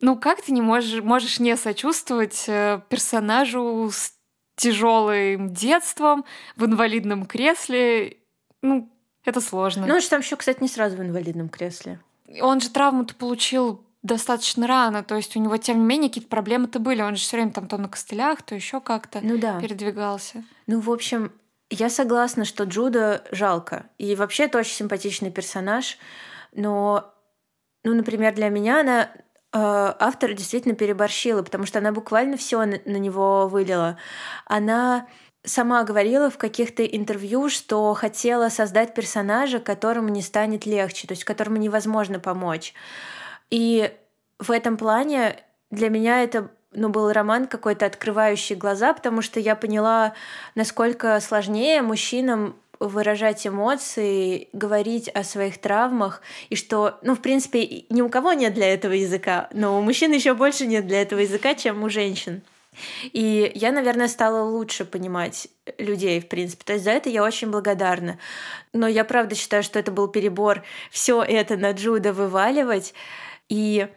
ну, 0.00 0.16
как 0.16 0.42
ты 0.42 0.52
не 0.52 0.62
можешь, 0.62 1.02
можешь 1.02 1.40
не 1.40 1.56
сочувствовать 1.56 2.44
э, 2.48 2.80
персонажу 2.88 3.90
с 3.92 4.12
тяжелым 4.56 5.52
детством 5.52 6.24
в 6.56 6.64
инвалидном 6.64 7.26
кресле? 7.26 8.18
Ну, 8.62 8.90
это 9.24 9.40
сложно. 9.40 9.86
Ну, 9.86 9.94
он 9.94 10.00
же 10.00 10.08
там 10.08 10.20
еще, 10.20 10.36
кстати, 10.36 10.62
не 10.62 10.68
сразу 10.68 10.96
в 10.96 11.02
инвалидном 11.02 11.48
кресле. 11.48 12.00
Он 12.40 12.60
же 12.60 12.70
травму-то 12.70 13.14
получил 13.14 13.84
достаточно 14.02 14.66
рано, 14.66 15.02
то 15.02 15.16
есть 15.16 15.36
у 15.36 15.40
него, 15.40 15.56
тем 15.56 15.80
не 15.80 15.84
менее, 15.84 16.08
какие-то 16.08 16.30
проблемы-то 16.30 16.78
были. 16.78 17.02
Он 17.02 17.16
же 17.16 17.22
все 17.22 17.36
время 17.36 17.52
там 17.52 17.66
то 17.66 17.76
на 17.76 17.88
костылях, 17.88 18.42
то 18.42 18.54
еще 18.54 18.80
как-то 18.80 19.20
ну, 19.22 19.36
да. 19.38 19.60
передвигался. 19.60 20.44
Ну, 20.66 20.80
в 20.80 20.90
общем, 20.90 21.32
я 21.70 21.90
согласна, 21.90 22.44
что 22.44 22.64
Джуда 22.64 23.24
жалко. 23.30 23.86
И 23.98 24.14
вообще 24.14 24.44
это 24.44 24.58
очень 24.58 24.74
симпатичный 24.74 25.30
персонаж. 25.30 25.98
Но, 26.52 27.12
ну, 27.84 27.94
например, 27.94 28.34
для 28.34 28.48
меня 28.48 28.80
она 28.80 29.02
э, 29.02 29.08
автор 29.52 30.32
действительно 30.32 30.74
переборщила, 30.74 31.42
потому 31.42 31.66
что 31.66 31.78
она 31.78 31.92
буквально 31.92 32.36
все 32.36 32.64
на, 32.64 32.78
на 32.84 32.96
него 32.96 33.48
вылила. 33.48 33.98
Она 34.44 35.08
сама 35.44 35.84
говорила 35.84 36.30
в 36.30 36.38
каких-то 36.38 36.84
интервью, 36.84 37.48
что 37.48 37.94
хотела 37.94 38.48
создать 38.48 38.94
персонажа, 38.94 39.60
которому 39.60 40.08
не 40.08 40.22
станет 40.22 40.66
легче, 40.66 41.06
то 41.06 41.12
есть 41.12 41.24
которому 41.24 41.56
невозможно 41.56 42.20
помочь. 42.20 42.74
И 43.50 43.92
в 44.38 44.50
этом 44.50 44.76
плане 44.76 45.42
для 45.70 45.88
меня 45.88 46.22
это 46.22 46.50
ну, 46.76 46.90
был 46.90 47.12
роман 47.12 47.46
какой-то 47.46 47.86
открывающий 47.86 48.54
глаза, 48.54 48.92
потому 48.92 49.22
что 49.22 49.40
я 49.40 49.56
поняла, 49.56 50.14
насколько 50.54 51.18
сложнее 51.20 51.82
мужчинам 51.82 52.54
выражать 52.78 53.46
эмоции, 53.46 54.48
говорить 54.52 55.08
о 55.08 55.24
своих 55.24 55.58
травмах, 55.58 56.20
и 56.50 56.56
что, 56.56 56.98
ну, 57.02 57.14
в 57.14 57.20
принципе, 57.20 57.84
ни 57.88 58.02
у 58.02 58.08
кого 58.08 58.34
нет 58.34 58.52
для 58.54 58.72
этого 58.72 58.92
языка, 58.92 59.48
но 59.52 59.78
у 59.78 59.82
мужчин 59.82 60.12
еще 60.12 60.34
больше 60.34 60.66
нет 60.66 60.86
для 60.86 61.00
этого 61.00 61.20
языка, 61.20 61.54
чем 61.54 61.82
у 61.82 61.88
женщин. 61.88 62.42
И 63.12 63.50
я, 63.54 63.72
наверное, 63.72 64.08
стала 64.08 64.42
лучше 64.42 64.84
понимать 64.84 65.48
людей, 65.78 66.20
в 66.20 66.28
принципе. 66.28 66.62
То 66.64 66.72
есть 66.74 66.84
за 66.84 66.90
это 66.90 67.08
я 67.08 67.24
очень 67.24 67.50
благодарна. 67.50 68.18
Но 68.74 68.86
я 68.86 69.02
правда 69.04 69.34
считаю, 69.34 69.62
что 69.62 69.78
это 69.78 69.90
был 69.90 70.08
перебор 70.08 70.62
все 70.90 71.22
это 71.22 71.56
на 71.56 71.72
Джуда 71.72 72.12
вываливать. 72.12 72.92
И 73.48 73.88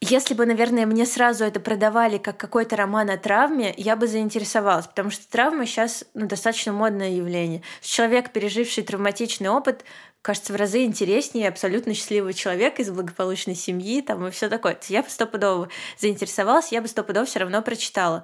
если 0.00 0.34
бы, 0.34 0.46
наверное, 0.46 0.86
мне 0.86 1.04
сразу 1.06 1.44
это 1.44 1.58
продавали 1.58 2.18
как 2.18 2.36
какой-то 2.36 2.76
роман 2.76 3.10
о 3.10 3.16
травме, 3.16 3.74
я 3.76 3.96
бы 3.96 4.06
заинтересовалась, 4.06 4.86
потому 4.86 5.10
что 5.10 5.28
травма 5.28 5.66
сейчас 5.66 6.04
ну, 6.14 6.26
достаточно 6.26 6.72
модное 6.72 7.10
явление. 7.10 7.62
Человек, 7.80 8.32
переживший 8.32 8.84
травматичный 8.84 9.48
опыт, 9.48 9.84
кажется 10.22 10.52
в 10.52 10.56
разы 10.56 10.84
интереснее 10.84 11.48
абсолютно 11.48 11.94
счастливого 11.94 12.32
человека 12.32 12.82
из 12.82 12.90
благополучной 12.90 13.56
семьи 13.56 14.00
там, 14.00 14.26
и 14.26 14.30
все 14.30 14.48
такое. 14.48 14.78
Я 14.88 15.02
бы 15.02 15.10
стопудово 15.10 15.68
заинтересовалась, 15.98 16.70
я 16.70 16.80
бы 16.80 16.86
стопудово 16.86 17.26
все 17.26 17.40
равно 17.40 17.60
прочитала. 17.62 18.22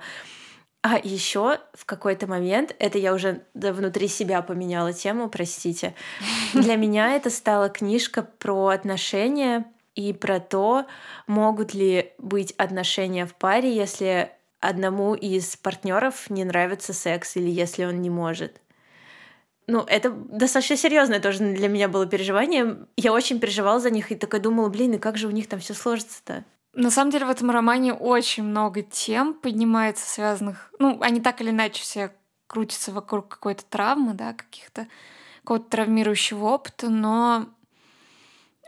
А 0.83 0.99
еще 1.03 1.61
в 1.73 1.87
какой-то 1.87 2.27
момент, 2.27 2.77
это 2.79 2.99
я 2.99 3.15
уже 3.15 3.43
внутри 3.55 4.07
себя 4.07 4.43
поменяла 4.43 4.93
тему, 4.93 5.31
простите, 5.31 5.95
для 6.53 6.77
меня 6.77 7.17
это 7.17 7.31
стала 7.31 7.71
книжка 7.71 8.23
про 8.23 8.69
отношения, 8.69 9.65
и 9.95 10.13
про 10.13 10.41
то, 10.41 10.87
могут 11.27 11.75
ли 11.75 12.13
быть 12.19 12.53
отношения 12.53 13.27
в 13.27 13.35
паре, 13.35 13.75
если 13.75 14.33
одному 14.61 15.15
из 15.15 15.57
партнеров 15.57 16.31
не 16.31 16.45
нравится 16.45 16.93
секс 16.93 17.37
или 17.37 17.51
если 17.51 17.85
он 17.85 18.01
не 18.01 18.11
может. 18.11 18.61
Ну, 19.67 19.81
это 19.87 20.11
достаточно 20.11 20.77
серьезное 20.77 21.21
тоже 21.21 21.39
для 21.39 21.69
меня 21.69 21.89
было 21.89 22.07
переживание. 22.07 22.87
Я 22.97 23.13
очень 23.13 23.41
переживала 23.41 23.81
за 23.81 23.91
них 23.91 24.13
и 24.13 24.15
такая 24.15 24.41
думала, 24.41 24.69
блин, 24.69 24.95
и 24.95 24.99
как 24.99 25.17
же 25.17 25.27
у 25.27 25.31
них 25.31 25.49
там 25.49 25.61
все 25.61 25.75
сложится-то? 25.75 26.45
На 26.75 26.91
самом 26.91 27.11
деле 27.11 27.27
в 27.27 27.31
этом 27.31 27.51
романе 27.51 27.95
очень 27.95 28.43
много 28.43 28.83
тем 28.83 29.35
поднимается, 29.35 30.07
связанных... 30.07 30.73
Ну, 30.79 30.99
они 31.01 31.21
так 31.21 31.41
или 31.41 31.51
иначе 31.51 31.83
все 31.83 32.13
крутятся 32.47 32.93
вокруг 32.93 33.29
какой-то 33.29 33.65
травмы, 33.65 34.15
да, 34.15 34.33
каких-то 34.33 34.87
какого-то 35.41 35.71
травмирующего 35.71 36.47
опыта, 36.47 36.89
но 36.89 37.47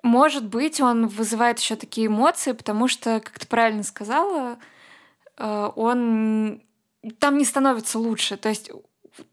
может 0.07 0.47
быть, 0.47 0.81
он 0.81 1.09
вызывает 1.09 1.59
еще 1.59 1.75
такие 1.75 2.07
эмоции, 2.07 2.53
потому 2.53 2.87
что, 2.87 3.21
как 3.21 3.39
ты 3.39 3.47
правильно 3.47 3.83
сказала, 3.83 4.57
э, 5.37 5.71
он 5.75 6.63
там 7.19 7.39
не 7.39 7.45
становится 7.45 7.99
лучше. 7.99 8.37
То 8.37 8.49
есть 8.49 8.71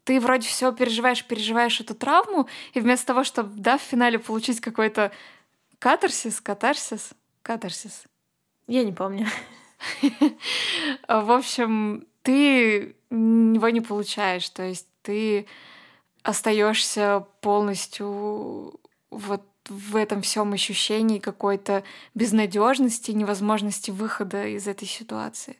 ты 0.02 0.18
вроде 0.18 0.48
все 0.48 0.72
переживаешь, 0.72 1.24
переживаешь 1.24 1.80
эту 1.80 1.94
травму, 1.94 2.48
и 2.72 2.80
вместо 2.80 3.06
того, 3.06 3.22
чтобы 3.22 3.50
да, 3.54 3.78
в 3.78 3.82
финале 3.82 4.18
получить 4.18 4.60
какой-то 4.60 5.12
катарсис, 5.78 6.40
катарсис, 6.40 7.12
катарсис. 7.42 8.02
Я 8.66 8.82
не 8.82 8.92
помню. 8.92 9.28
В 11.08 11.30
общем, 11.30 12.06
ты 12.22 12.96
его 13.10 13.68
не 13.68 13.80
получаешь. 13.80 14.48
То 14.48 14.64
есть 14.64 14.88
ты 15.02 15.46
остаешься 16.24 17.26
полностью 17.40 18.80
вот 19.10 19.42
в 19.68 19.96
этом 19.96 20.22
всем 20.22 20.52
ощущении 20.52 21.18
какой-то 21.18 21.84
безнадежности, 22.14 23.10
невозможности 23.12 23.90
выхода 23.90 24.46
из 24.46 24.66
этой 24.66 24.86
ситуации. 24.86 25.56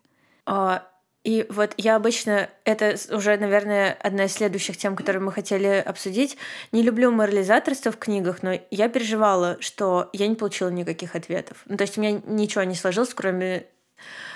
А, 0.46 0.86
и 1.24 1.46
вот 1.48 1.72
я 1.78 1.96
обычно, 1.96 2.50
это 2.64 2.96
уже, 3.10 3.36
наверное, 3.38 3.96
одна 4.00 4.24
из 4.24 4.34
следующих 4.34 4.76
тем, 4.76 4.94
которые 4.94 5.22
мы 5.22 5.32
хотели 5.32 5.82
обсудить. 5.84 6.36
Не 6.70 6.82
люблю 6.82 7.10
морализаторство 7.10 7.90
в 7.90 7.96
книгах, 7.96 8.42
но 8.42 8.60
я 8.70 8.88
переживала, 8.90 9.56
что 9.60 10.10
я 10.12 10.28
не 10.28 10.34
получила 10.34 10.68
никаких 10.68 11.14
ответов. 11.14 11.62
Ну, 11.64 11.78
то 11.78 11.82
есть 11.82 11.96
у 11.96 12.02
меня 12.02 12.20
ничего 12.26 12.64
не 12.64 12.74
сложилось, 12.74 13.14
кроме... 13.14 13.66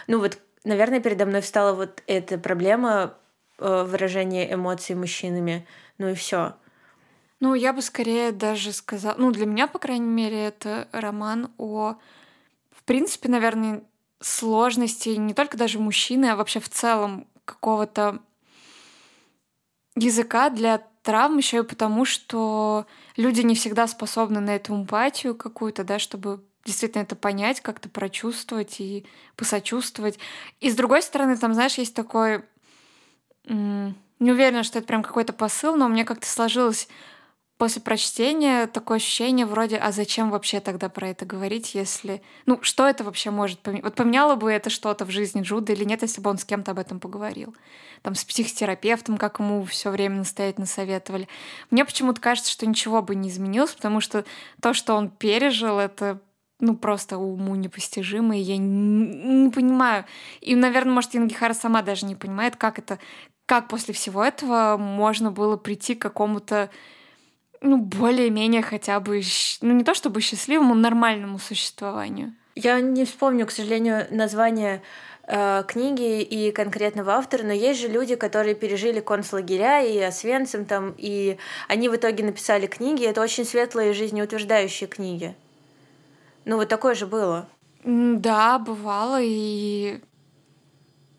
Ну 0.06 0.18
вот, 0.18 0.38
наверное, 0.64 1.00
передо 1.00 1.26
мной 1.26 1.42
встала 1.42 1.74
вот 1.74 2.02
эта 2.06 2.38
проблема 2.38 3.14
э, 3.58 3.84
выражения 3.84 4.50
эмоций 4.50 4.94
мужчинами. 4.94 5.66
Ну 5.98 6.08
и 6.08 6.14
все. 6.14 6.54
Ну, 7.40 7.54
я 7.54 7.72
бы 7.72 7.82
скорее 7.82 8.32
даже 8.32 8.72
сказала, 8.72 9.14
ну, 9.16 9.30
для 9.30 9.46
меня, 9.46 9.68
по 9.68 9.78
крайней 9.78 10.08
мере, 10.08 10.44
это 10.46 10.88
роман 10.90 11.52
о, 11.56 11.96
в 12.70 12.82
принципе, 12.82 13.28
наверное, 13.28 13.84
сложности 14.20 15.10
не 15.10 15.34
только 15.34 15.56
даже 15.56 15.78
мужчины, 15.78 16.26
а 16.26 16.36
вообще 16.36 16.58
в 16.58 16.68
целом 16.68 17.28
какого-то 17.44 18.18
языка 19.94 20.50
для 20.50 20.82
травм 21.02 21.38
еще 21.38 21.58
и 21.58 21.62
потому, 21.62 22.04
что 22.04 22.86
люди 23.16 23.42
не 23.42 23.54
всегда 23.54 23.86
способны 23.86 24.40
на 24.40 24.56
эту 24.56 24.74
эмпатию 24.74 25.36
какую-то, 25.36 25.84
да, 25.84 25.98
чтобы 25.98 26.44
действительно 26.64 27.02
это 27.02 27.16
понять, 27.16 27.60
как-то 27.60 27.88
прочувствовать 27.88 28.80
и 28.80 29.06
посочувствовать. 29.36 30.18
И 30.60 30.70
с 30.70 30.74
другой 30.74 31.02
стороны, 31.02 31.36
там, 31.36 31.54
знаешь, 31.54 31.78
есть 31.78 31.94
такой... 31.94 32.44
Не 33.48 33.94
уверена, 34.32 34.64
что 34.64 34.78
это 34.78 34.88
прям 34.88 35.02
какой-то 35.02 35.32
посыл, 35.32 35.76
но 35.76 35.88
мне 35.88 36.04
как-то 36.04 36.26
сложилось 36.26 36.88
после 37.58 37.82
прочтения 37.82 38.68
такое 38.68 38.96
ощущение 38.96 39.44
вроде, 39.44 39.76
а 39.76 39.90
зачем 39.90 40.30
вообще 40.30 40.60
тогда 40.60 40.88
про 40.88 41.08
это 41.08 41.26
говорить, 41.26 41.74
если... 41.74 42.22
Ну, 42.46 42.60
что 42.62 42.88
это 42.88 43.02
вообще 43.02 43.32
может 43.32 43.58
поменять? 43.58 43.84
Вот 43.84 43.96
поменяло 43.96 44.36
бы 44.36 44.50
это 44.50 44.70
что-то 44.70 45.04
в 45.04 45.10
жизни 45.10 45.42
Джуда 45.42 45.72
или 45.72 45.84
нет, 45.84 46.02
если 46.02 46.20
бы 46.20 46.30
он 46.30 46.38
с 46.38 46.44
кем-то 46.44 46.70
об 46.70 46.78
этом 46.78 47.00
поговорил? 47.00 47.54
Там 48.02 48.14
с 48.14 48.24
психотерапевтом, 48.24 49.18
как 49.18 49.40
ему 49.40 49.64
все 49.64 49.90
время 49.90 50.18
настоятельно 50.18 50.66
советовали. 50.66 51.28
Мне 51.70 51.84
почему-то 51.84 52.20
кажется, 52.20 52.52
что 52.52 52.64
ничего 52.64 53.02
бы 53.02 53.16
не 53.16 53.28
изменилось, 53.28 53.72
потому 53.72 54.00
что 54.00 54.24
то, 54.62 54.72
что 54.72 54.94
он 54.94 55.10
пережил, 55.10 55.80
это 55.80 56.20
ну, 56.60 56.76
просто 56.76 57.18
уму 57.18 57.56
непостижимо, 57.56 58.36
и 58.36 58.40
я 58.40 58.56
не, 58.56 59.06
не 59.44 59.50
понимаю. 59.50 60.04
И, 60.40 60.54
наверное, 60.54 60.94
может, 60.94 61.16
Ингихара 61.16 61.54
сама 61.54 61.82
даже 61.82 62.06
не 62.06 62.14
понимает, 62.14 62.54
как 62.54 62.78
это, 62.78 63.00
как 63.46 63.66
после 63.66 63.94
всего 63.94 64.22
этого 64.22 64.76
можно 64.76 65.32
было 65.32 65.56
прийти 65.56 65.96
к 65.96 66.02
какому-то 66.02 66.70
ну, 67.60 67.76
более-менее 67.78 68.62
хотя 68.62 69.00
бы, 69.00 69.20
ну, 69.60 69.72
не 69.74 69.84
то 69.84 69.94
чтобы 69.94 70.20
счастливому, 70.20 70.74
нормальному 70.74 71.38
существованию. 71.38 72.34
Я 72.54 72.80
не 72.80 73.04
вспомню, 73.04 73.46
к 73.46 73.50
сожалению, 73.50 74.06
название 74.10 74.82
э, 75.26 75.62
книги 75.66 76.22
и 76.22 76.50
конкретного 76.50 77.12
автора, 77.12 77.44
но 77.44 77.52
есть 77.52 77.80
же 77.80 77.88
люди, 77.88 78.16
которые 78.16 78.54
пережили 78.54 79.00
концлагеря 79.00 79.82
и 79.82 79.98
Освенцим 80.00 80.64
там, 80.64 80.94
и 80.96 81.38
они 81.68 81.88
в 81.88 81.96
итоге 81.96 82.24
написали 82.24 82.66
книги. 82.66 83.04
Это 83.04 83.20
очень 83.20 83.44
светлые 83.44 83.92
жизнеутверждающие 83.92 84.88
книги. 84.88 85.34
Ну, 86.44 86.56
вот 86.56 86.68
такое 86.68 86.94
же 86.94 87.06
было. 87.06 87.48
Да, 87.84 88.58
бывало, 88.58 89.20
и 89.22 90.00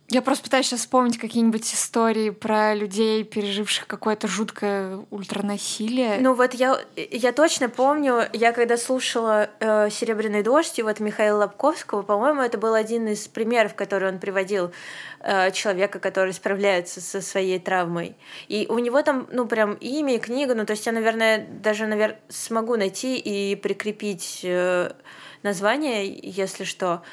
я 0.10 0.22
просто 0.22 0.44
пытаюсь 0.44 0.66
сейчас 0.68 0.82
вспомнить 0.82 1.18
какие-нибудь 1.20 1.72
истории 1.72 2.32
про 2.32 2.74
людей, 2.74 3.24
переживших 3.24 3.86
какое-то 3.86 4.28
жуткое 4.28 5.06
ультранасилие. 5.12 6.18
Ну 6.20 6.34
вот 6.34 6.54
я, 6.56 6.80
я 6.96 7.32
точно 7.32 7.70
помню, 7.70 8.24
я 8.34 8.52
когда 8.52 8.78
слушала 8.78 9.50
э, 9.60 9.90
«Серебряный 9.92 10.42
дождь» 10.42 10.80
и 10.80 10.84
вот 10.84 11.00
Михаила 11.00 11.40
Лобковского, 11.40 12.02
по-моему, 12.02 12.42
это 12.42 12.58
был 12.58 12.74
один 12.74 13.08
из 13.08 13.28
примеров, 13.28 13.76
который 13.76 14.10
он 14.10 14.20
приводил 14.20 14.72
э, 15.20 15.52
человека, 15.52 16.00
который 16.00 16.34
справляется 16.34 17.02
со 17.02 17.22
своей 17.22 17.60
травмой. 17.60 18.16
И 18.48 18.66
у 18.68 18.80
него 18.80 19.04
там, 19.04 19.28
ну 19.32 19.46
прям 19.46 19.76
имя 19.76 20.16
и 20.16 20.20
книга, 20.20 20.56
ну 20.56 20.66
то 20.66 20.72
есть 20.72 20.86
я, 20.88 20.92
наверное, 20.92 21.48
даже 21.48 21.86
навер... 21.86 22.18
смогу 22.30 22.78
найти 22.78 23.18
и 23.18 23.56
прикрепить 23.56 24.42
э, 24.44 24.92
название, 25.44 26.20
если 26.22 26.64
что. 26.64 27.04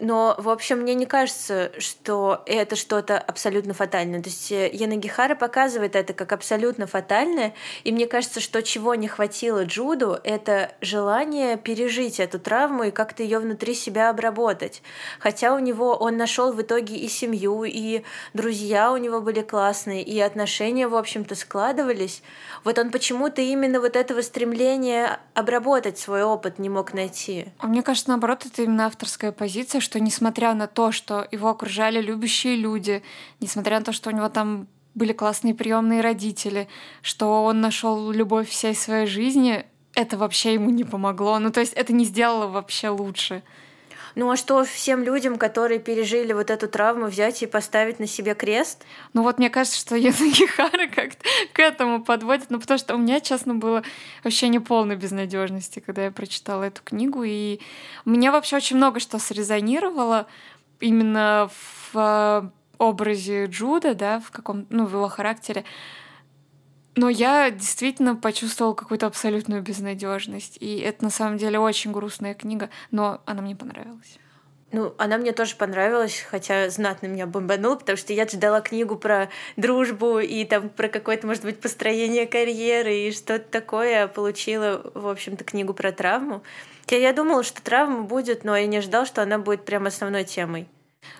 Но, 0.00 0.34
в 0.38 0.48
общем, 0.48 0.78
мне 0.78 0.94
не 0.94 1.06
кажется, 1.06 1.72
что 1.78 2.42
это 2.46 2.76
что-то 2.76 3.18
абсолютно 3.18 3.74
фатальное. 3.74 4.22
То 4.22 4.28
есть 4.28 4.52
э, 4.52 4.70
Янагихара 4.72 5.34
показывает 5.34 5.96
это 5.96 6.12
как 6.12 6.32
абсолютно 6.32 6.86
фатальное, 6.86 7.54
и 7.84 7.92
мне 7.92 8.06
кажется, 8.06 8.40
что 8.40 8.62
чего 8.62 8.94
не 8.94 9.08
хватило 9.08 9.64
Джуду, 9.64 10.18
это 10.22 10.72
желание 10.80 11.56
пережить 11.56 12.20
эту 12.20 12.38
травму 12.38 12.84
и 12.84 12.90
как-то 12.90 13.22
ее 13.22 13.40
внутри 13.40 13.74
себя 13.74 14.10
обработать. 14.10 14.82
Хотя 15.18 15.54
у 15.54 15.58
него 15.58 15.96
он 15.96 16.16
нашел 16.16 16.52
в 16.52 16.62
итоге 16.62 16.96
и 16.96 17.08
семью, 17.08 17.64
и 17.64 18.02
друзья 18.34 18.92
у 18.92 18.96
него 18.96 19.20
были 19.20 19.42
классные, 19.42 20.02
и 20.02 20.20
отношения, 20.20 20.86
в 20.86 20.94
общем-то, 20.94 21.34
складывались. 21.34 22.22
Вот 22.64 22.78
он 22.78 22.90
почему-то 22.90 23.42
именно 23.42 23.80
вот 23.80 23.96
этого 23.96 24.22
стремления 24.22 25.18
обработать 25.34 25.98
свой 25.98 26.22
опыт 26.22 26.58
не 26.58 26.68
мог 26.68 26.94
найти. 26.94 27.46
А 27.58 27.66
мне 27.66 27.82
кажется, 27.82 28.10
наоборот, 28.10 28.46
это 28.46 28.62
именно 28.62 28.86
авторская 28.86 29.32
позиция, 29.32 29.80
что 29.88 30.00
несмотря 30.00 30.52
на 30.52 30.66
то, 30.66 30.92
что 30.92 31.26
его 31.32 31.48
окружали 31.48 32.02
любящие 32.02 32.56
люди, 32.56 33.02
несмотря 33.40 33.78
на 33.78 33.84
то, 33.86 33.92
что 33.92 34.10
у 34.10 34.12
него 34.12 34.28
там 34.28 34.66
были 34.94 35.14
классные 35.14 35.54
приемные 35.54 36.02
родители, 36.02 36.68
что 37.00 37.42
он 37.44 37.62
нашел 37.62 38.10
любовь 38.10 38.50
всей 38.50 38.74
своей 38.74 39.06
жизни, 39.06 39.64
это 39.94 40.18
вообще 40.18 40.52
ему 40.52 40.68
не 40.68 40.84
помогло. 40.84 41.38
Ну, 41.38 41.50
то 41.50 41.60
есть 41.60 41.72
это 41.72 41.94
не 41.94 42.04
сделало 42.04 42.48
вообще 42.48 42.90
лучше. 42.90 43.42
Ну 44.18 44.28
а 44.32 44.36
что 44.36 44.64
всем 44.64 45.04
людям, 45.04 45.38
которые 45.38 45.78
пережили 45.78 46.32
вот 46.32 46.50
эту 46.50 46.66
травму, 46.66 47.06
взять 47.06 47.40
и 47.44 47.46
поставить 47.46 48.00
на 48.00 48.08
себе 48.08 48.34
крест? 48.34 48.84
Ну 49.14 49.22
вот 49.22 49.38
мне 49.38 49.48
кажется, 49.48 49.78
что 49.78 49.94
Янагихара 49.96 50.88
как-то 50.88 51.24
к 51.52 51.60
этому 51.60 52.02
подводит, 52.02 52.50
ну 52.50 52.58
потому 52.58 52.78
что 52.78 52.96
у 52.96 52.98
меня, 52.98 53.20
честно, 53.20 53.54
было 53.54 53.84
ощущение 54.24 54.60
полной 54.60 54.96
безнадежности, 54.96 55.78
когда 55.78 56.06
я 56.06 56.10
прочитала 56.10 56.64
эту 56.64 56.82
книгу, 56.82 57.22
и 57.22 57.60
мне 58.04 58.32
вообще 58.32 58.56
очень 58.56 58.76
много 58.76 58.98
что 58.98 59.20
срезонировало 59.20 60.26
именно 60.80 61.48
в 61.92 61.96
э, 61.96 62.42
образе 62.78 63.46
Джуда, 63.46 63.94
да, 63.94 64.18
в 64.18 64.32
каком, 64.32 64.66
ну, 64.68 64.86
в 64.86 64.94
его 64.94 65.06
характере. 65.06 65.62
Но 66.98 67.08
я 67.08 67.52
действительно 67.52 68.16
почувствовала 68.16 68.74
какую-то 68.74 69.06
абсолютную 69.06 69.62
безнадежность. 69.62 70.56
И 70.58 70.78
это 70.78 71.04
на 71.04 71.10
самом 71.10 71.38
деле 71.38 71.60
очень 71.60 71.92
грустная 71.92 72.34
книга, 72.34 72.70
но 72.90 73.20
она 73.24 73.40
мне 73.40 73.54
понравилась. 73.54 74.18
Ну, 74.72 74.92
она 74.98 75.16
мне 75.16 75.30
тоже 75.30 75.54
понравилась, 75.54 76.26
хотя 76.28 76.68
знатно 76.70 77.06
меня 77.06 77.26
бомбанул, 77.26 77.76
потому 77.76 77.96
что 77.96 78.12
я 78.12 78.26
ждала 78.26 78.60
книгу 78.60 78.96
про 78.96 79.28
дружбу 79.56 80.18
и 80.18 80.44
там 80.44 80.70
про 80.70 80.88
какое-то, 80.88 81.28
может 81.28 81.44
быть, 81.44 81.60
построение 81.60 82.26
карьеры 82.26 82.92
и 82.92 83.12
что-то 83.12 83.48
такое, 83.48 84.02
а 84.02 84.08
получила, 84.08 84.90
в 84.92 85.06
общем-то, 85.06 85.44
книгу 85.44 85.74
про 85.74 85.92
травму. 85.92 86.42
Я, 86.88 86.98
я 86.98 87.12
думала, 87.12 87.44
что 87.44 87.62
травма 87.62 88.02
будет, 88.02 88.42
но 88.42 88.56
я 88.56 88.66
не 88.66 88.80
ждал, 88.80 89.06
что 89.06 89.22
она 89.22 89.38
будет 89.38 89.64
прям 89.64 89.86
основной 89.86 90.24
темой. 90.24 90.66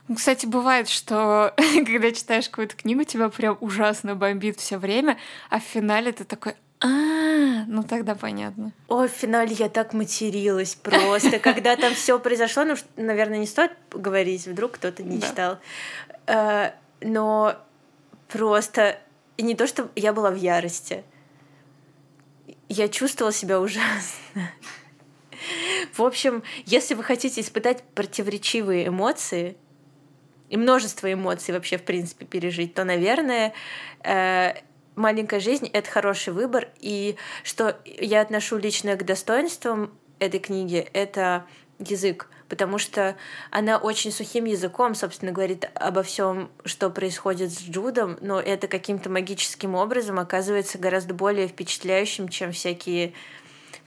Ну, 0.09 0.15
кстати, 0.15 0.47
бывает, 0.47 0.89
что 0.89 1.55
когда 1.87 2.13
читаешь 2.13 2.49
какую-то 2.49 2.77
книгу, 2.77 3.05
тебя 3.05 3.29
прям 3.29 3.59
ужасно 3.61 4.15
бомбит 4.15 4.59
все 4.59 4.79
время, 4.79 5.19
а 5.51 5.61
в 5.61 5.63
финале 5.63 6.13
ты 6.13 6.25
такой, 6.25 6.55
а, 6.81 7.65
ну 7.67 7.83
тогда 7.83 8.15
понятно. 8.15 8.73
Ой, 8.89 9.09
в 9.09 9.13
финале 9.13 9.55
я 9.55 9.69
так 9.69 9.93
материлась 9.93 10.75
просто, 10.75 11.39
когда 11.43 11.77
там 11.77 11.95
все 11.95 12.19
произошло, 12.19 12.65
ну, 12.65 12.77
наверное, 12.97 13.39
не 13.39 13.47
стоит 13.47 13.73
говорить, 13.91 14.47
вдруг 14.47 14.73
кто-то 14.73 15.03
не 15.03 15.21
читал, 15.21 15.59
э, 16.27 16.71
но 17.01 17.57
просто 18.29 18.99
не 19.39 19.55
то, 19.55 19.67
что 19.67 19.91
я 19.97 20.13
была 20.13 20.31
в 20.31 20.37
ярости, 20.37 21.05
я 22.69 22.89
чувствовала 22.89 23.33
себя 23.33 23.61
ужасно. 23.61 24.51
В 25.93 26.03
общем, 26.03 26.43
если 26.67 26.95
вы 26.95 27.03
хотите 27.03 27.41
испытать 27.41 27.83
противоречивые 27.95 28.89
эмоции, 28.89 29.57
и 30.49 30.57
множество 30.57 31.13
эмоций 31.13 31.55
вообще, 31.55 31.79
в 31.79 31.83
принципе, 31.83 32.25
пережить, 32.25 32.75
то, 32.75 32.85
наверное, 32.85 33.53
э, 34.03 34.55
маленькая 34.97 35.41
жизнь— 35.41 35.69
это 35.73 35.91
хороший 35.91 36.33
выбор. 36.33 36.69
И 36.81 37.17
что 37.45 37.79
я 37.85 38.21
отношу 38.21 38.59
лично 38.59 38.97
к 38.97 39.05
достоинствам 39.05 39.93
этой 40.19 40.41
книги, 40.41 40.89
это 40.93 41.47
язык, 41.79 42.29
потому 42.49 42.79
что 42.79 43.17
она 43.51 43.79
очень 43.79 44.11
сухим 44.11 44.45
языком, 44.47 44.95
собственно, 44.95 45.33
говорит 45.33 45.71
обо 45.75 46.03
всем, 46.03 46.51
что 46.65 46.91
происходит 46.91 47.53
с 47.53 47.63
Джудом, 47.63 48.19
но 48.21 48.41
это 48.41 48.67
каким-то 48.69 49.11
магическим 49.11 49.75
образом 49.75 50.19
оказывается 50.19 50.79
гораздо 50.79 51.15
более 51.15 51.47
впечатляющим, 51.47 52.29
чем 52.29 52.53
всякие 52.53 53.13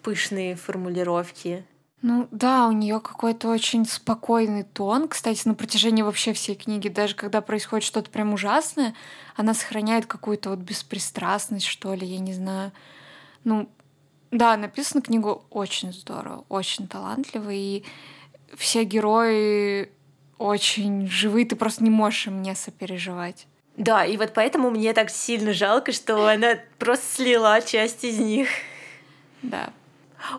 пышные 0.04 0.56
формулировки. 0.56 1.66
Ну 2.02 2.28
да, 2.32 2.68
у 2.68 2.72
нее 2.72 3.00
какой-то 3.00 3.48
очень 3.50 3.86
спокойный 3.86 4.64
тон. 4.64 5.08
Кстати, 5.08 5.48
на 5.48 5.54
протяжении 5.54 6.02
вообще 6.02 6.34
всей 6.34 6.56
книги, 6.56 6.88
даже 6.88 7.16
когда 7.16 7.42
происходит 7.42 7.86
что-то 7.86 8.10
прям 8.10 8.34
ужасное, 8.34 8.96
она 9.36 9.54
сохраняет 9.54 10.08
какую-то 10.08 10.50
вот 10.50 10.60
беспристрастность, 10.60 11.68
что 11.68 11.94
ли, 11.94 12.08
я 12.08 12.20
не 12.20 12.34
знаю. 12.34 12.72
Ну, 13.44 13.70
да, 14.32 14.58
написана 14.58 15.02
книгу 15.02 15.46
очень 15.52 15.94
здорово, 15.94 16.44
очень 16.50 16.88
талантливо, 16.88 17.52
и 17.52 17.84
все 18.56 18.84
герои 18.84 19.92
очень 20.40 21.08
живые, 21.08 21.46
ты 21.46 21.56
просто 21.56 21.84
не 21.84 21.92
можешь 21.92 22.28
им 22.28 22.42
не 22.42 22.56
сопереживать. 22.56 23.46
Да, 23.78 24.06
и 24.06 24.18
вот 24.18 24.34
поэтому 24.34 24.72
мне 24.72 24.94
так 24.94 25.12
сильно 25.12 25.54
жалко, 25.54 25.92
что 25.92 26.28
она 26.28 26.56
просто 26.80 27.06
слила 27.16 27.62
часть 27.62 28.04
из 28.04 28.18
них. 28.18 28.50
Да, 29.44 29.72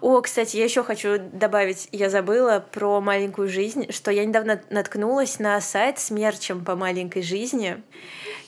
о, 0.01 0.21
кстати, 0.21 0.57
я 0.57 0.65
еще 0.65 0.83
хочу 0.83 1.19
добавить, 1.19 1.89
я 1.93 2.11
забыла 2.11 2.65
про 2.73 3.01
маленькую 3.01 3.49
жизнь, 3.49 3.91
что 3.93 4.11
я 4.11 4.25
недавно 4.25 4.61
наткнулась 4.71 5.39
на 5.39 5.61
сайт 5.61 5.99
с 5.99 6.11
мерчем 6.11 6.65
по 6.65 6.77
маленькой 6.77 7.23
жизни. 7.23 7.83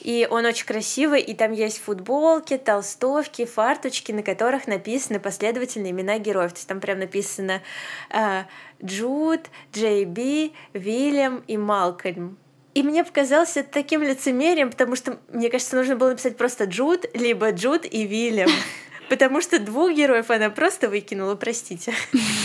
И 0.00 0.28
он 0.30 0.44
очень 0.44 0.66
красивый, 0.66 1.22
и 1.22 1.34
там 1.34 1.52
есть 1.52 1.78
футболки, 1.78 2.58
толстовки, 2.58 3.46
фарточки, 3.46 4.12
на 4.12 4.22
которых 4.22 4.66
написаны 4.66 5.18
последовательные 5.18 5.92
имена 5.92 6.18
героев. 6.18 6.52
То 6.52 6.58
есть 6.58 6.68
там 6.68 6.80
прям 6.80 6.98
написано 6.98 7.62
э, 8.10 8.42
Джуд, 8.84 9.40
Джей 9.72 10.04
Би, 10.04 10.52
Вильям 10.74 11.42
и 11.46 11.56
Малкольм. 11.56 12.36
И 12.74 12.82
мне 12.82 13.04
показалось 13.04 13.56
это 13.56 13.70
таким 13.70 14.02
лицемерием, 14.02 14.70
потому 14.70 14.96
что, 14.96 15.18
мне 15.32 15.48
кажется, 15.48 15.76
нужно 15.76 15.94
было 15.96 16.10
написать 16.10 16.36
просто 16.36 16.64
Джуд, 16.64 17.06
либо 17.14 17.50
Джуд 17.50 17.84
и 17.84 18.04
Вильям. 18.04 18.50
Потому 19.08 19.40
что 19.40 19.58
двух 19.58 19.92
героев 19.92 20.30
она 20.30 20.50
просто 20.50 20.88
выкинула, 20.88 21.34
простите. 21.34 21.94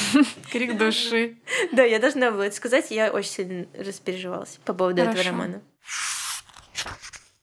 Крик 0.52 0.78
души. 0.78 1.38
Да, 1.72 1.84
я 1.84 2.00
должна 2.00 2.32
была 2.32 2.48
это 2.48 2.56
сказать, 2.56 2.92
я 2.92 3.12
очень 3.12 3.30
сильно 3.30 3.68
распереживалась 3.74 4.60
по 4.66 4.74
поводу 4.74 5.02
этого 5.02 5.24
романа. 5.24 5.62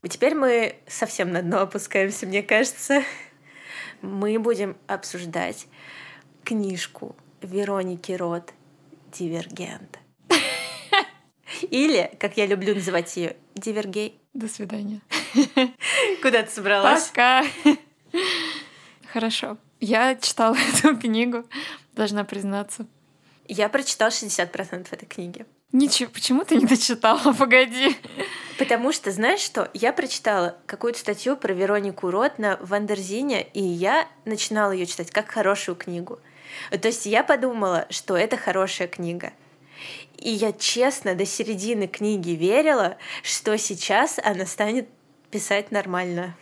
Теперь 0.08 0.34
мы 0.34 0.76
совсем 0.86 1.32
на 1.32 1.42
дно 1.42 1.60
опускаемся, 1.60 2.26
мне 2.26 2.42
кажется. 2.42 3.02
Мы 4.02 4.38
будем 4.38 4.76
обсуждать 4.86 5.66
книжку 6.44 7.16
Вероники 7.42 8.12
Рот 8.12 8.52
«Дивергент». 9.12 9.98
Или, 11.70 12.10
как 12.20 12.36
я 12.36 12.46
люблю 12.46 12.74
называть 12.74 13.16
ее, 13.16 13.36
«Дивергей». 13.54 14.20
До 14.32 14.48
свидания. 14.48 15.00
Куда 16.22 16.42
ты 16.42 16.50
собралась? 16.50 17.08
Пока. 17.08 17.42
Хорошо. 19.16 19.56
Я 19.80 20.14
читала 20.16 20.54
эту 20.74 20.94
книгу, 20.94 21.46
должна 21.94 22.22
признаться. 22.24 22.86
Я 23.48 23.70
прочитала 23.70 24.10
60% 24.10 24.88
этой 24.90 25.06
книги. 25.06 25.46
Ничего, 25.72 26.10
почему 26.10 26.44
ты 26.44 26.56
не 26.56 26.66
дочитала? 26.66 27.32
Погоди. 27.38 27.96
Потому 28.58 28.92
что, 28.92 29.10
знаешь 29.10 29.40
что, 29.40 29.70
я 29.72 29.94
прочитала 29.94 30.58
какую-то 30.66 30.98
статью 30.98 31.38
про 31.38 31.54
Веронику 31.54 32.10
Рот 32.10 32.38
на 32.38 32.58
Вандерзине, 32.60 33.42
и 33.54 33.62
я 33.62 34.06
начинала 34.26 34.72
ее 34.72 34.84
читать 34.84 35.10
как 35.10 35.30
хорошую 35.30 35.76
книгу. 35.76 36.18
То 36.70 36.86
есть 36.86 37.06
я 37.06 37.24
подумала, 37.24 37.86
что 37.88 38.18
это 38.18 38.36
хорошая 38.36 38.86
книга. 38.86 39.32
И 40.18 40.28
я 40.28 40.52
честно 40.52 41.14
до 41.14 41.24
середины 41.24 41.86
книги 41.86 42.32
верила, 42.32 42.98
что 43.22 43.56
сейчас 43.56 44.20
она 44.22 44.44
станет 44.44 44.90
писать 45.30 45.70
нормально. 45.70 46.36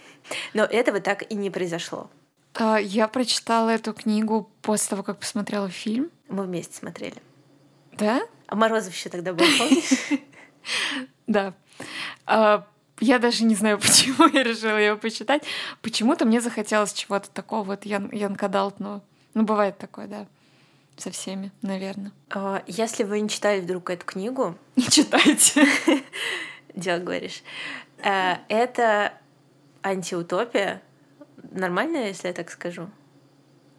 Но 0.55 0.65
этого 0.65 0.99
так 0.99 1.23
и 1.31 1.37
не 1.37 1.51
произошло. 1.51 2.11
А, 2.55 2.79
я 2.79 3.09
прочитала 3.09 3.71
эту 3.71 3.93
книгу 3.93 4.51
после 4.63 4.91
того, 4.91 5.03
как 5.03 5.19
посмотрела 5.19 5.69
фильм. 5.69 6.11
Мы 6.29 6.45
вместе 6.45 6.77
смотрели. 6.77 7.21
Да? 7.93 8.23
А 8.47 8.57
Морозов 8.57 8.95
еще 8.95 9.09
тогда 9.11 9.33
был, 9.33 9.45
помнишь? 9.59 10.21
Да. 11.27 11.55
А, 12.27 12.67
я 13.01 13.19
даже 13.19 13.45
не 13.45 13.55
знаю, 13.55 13.79
почему 13.81 14.27
я 14.29 14.43
решила 14.43 14.77
его 14.79 14.97
почитать. 14.97 15.43
Почему-то 15.83 16.25
мне 16.25 16.41
захотелось 16.41 16.93
чего-то 16.93 17.31
такого 17.31 17.65
вот 17.65 17.85
Ян, 17.85 18.11
Янка 18.13 18.49
Далтного. 18.49 19.03
Ну, 19.35 19.43
бывает 19.43 19.79
такое, 19.79 20.07
да. 20.07 20.27
Со 20.97 21.11
всеми, 21.11 21.51
наверное. 21.61 22.13
А, 22.31 22.63
если 22.67 23.03
вы 23.03 23.21
не 23.21 23.29
читали 23.29 23.61
вдруг 23.61 23.91
эту 23.91 24.07
книгу... 24.07 24.57
Не 24.77 24.85
читайте. 24.85 25.67
Дело 26.75 27.01
говоришь. 27.01 27.43
Э, 27.99 28.37
это 28.49 29.15
антиутопия. 29.83 30.83
Нормально, 31.51 32.09
если 32.09 32.29
я 32.29 32.35
так 32.35 32.51
скажу? 32.51 32.89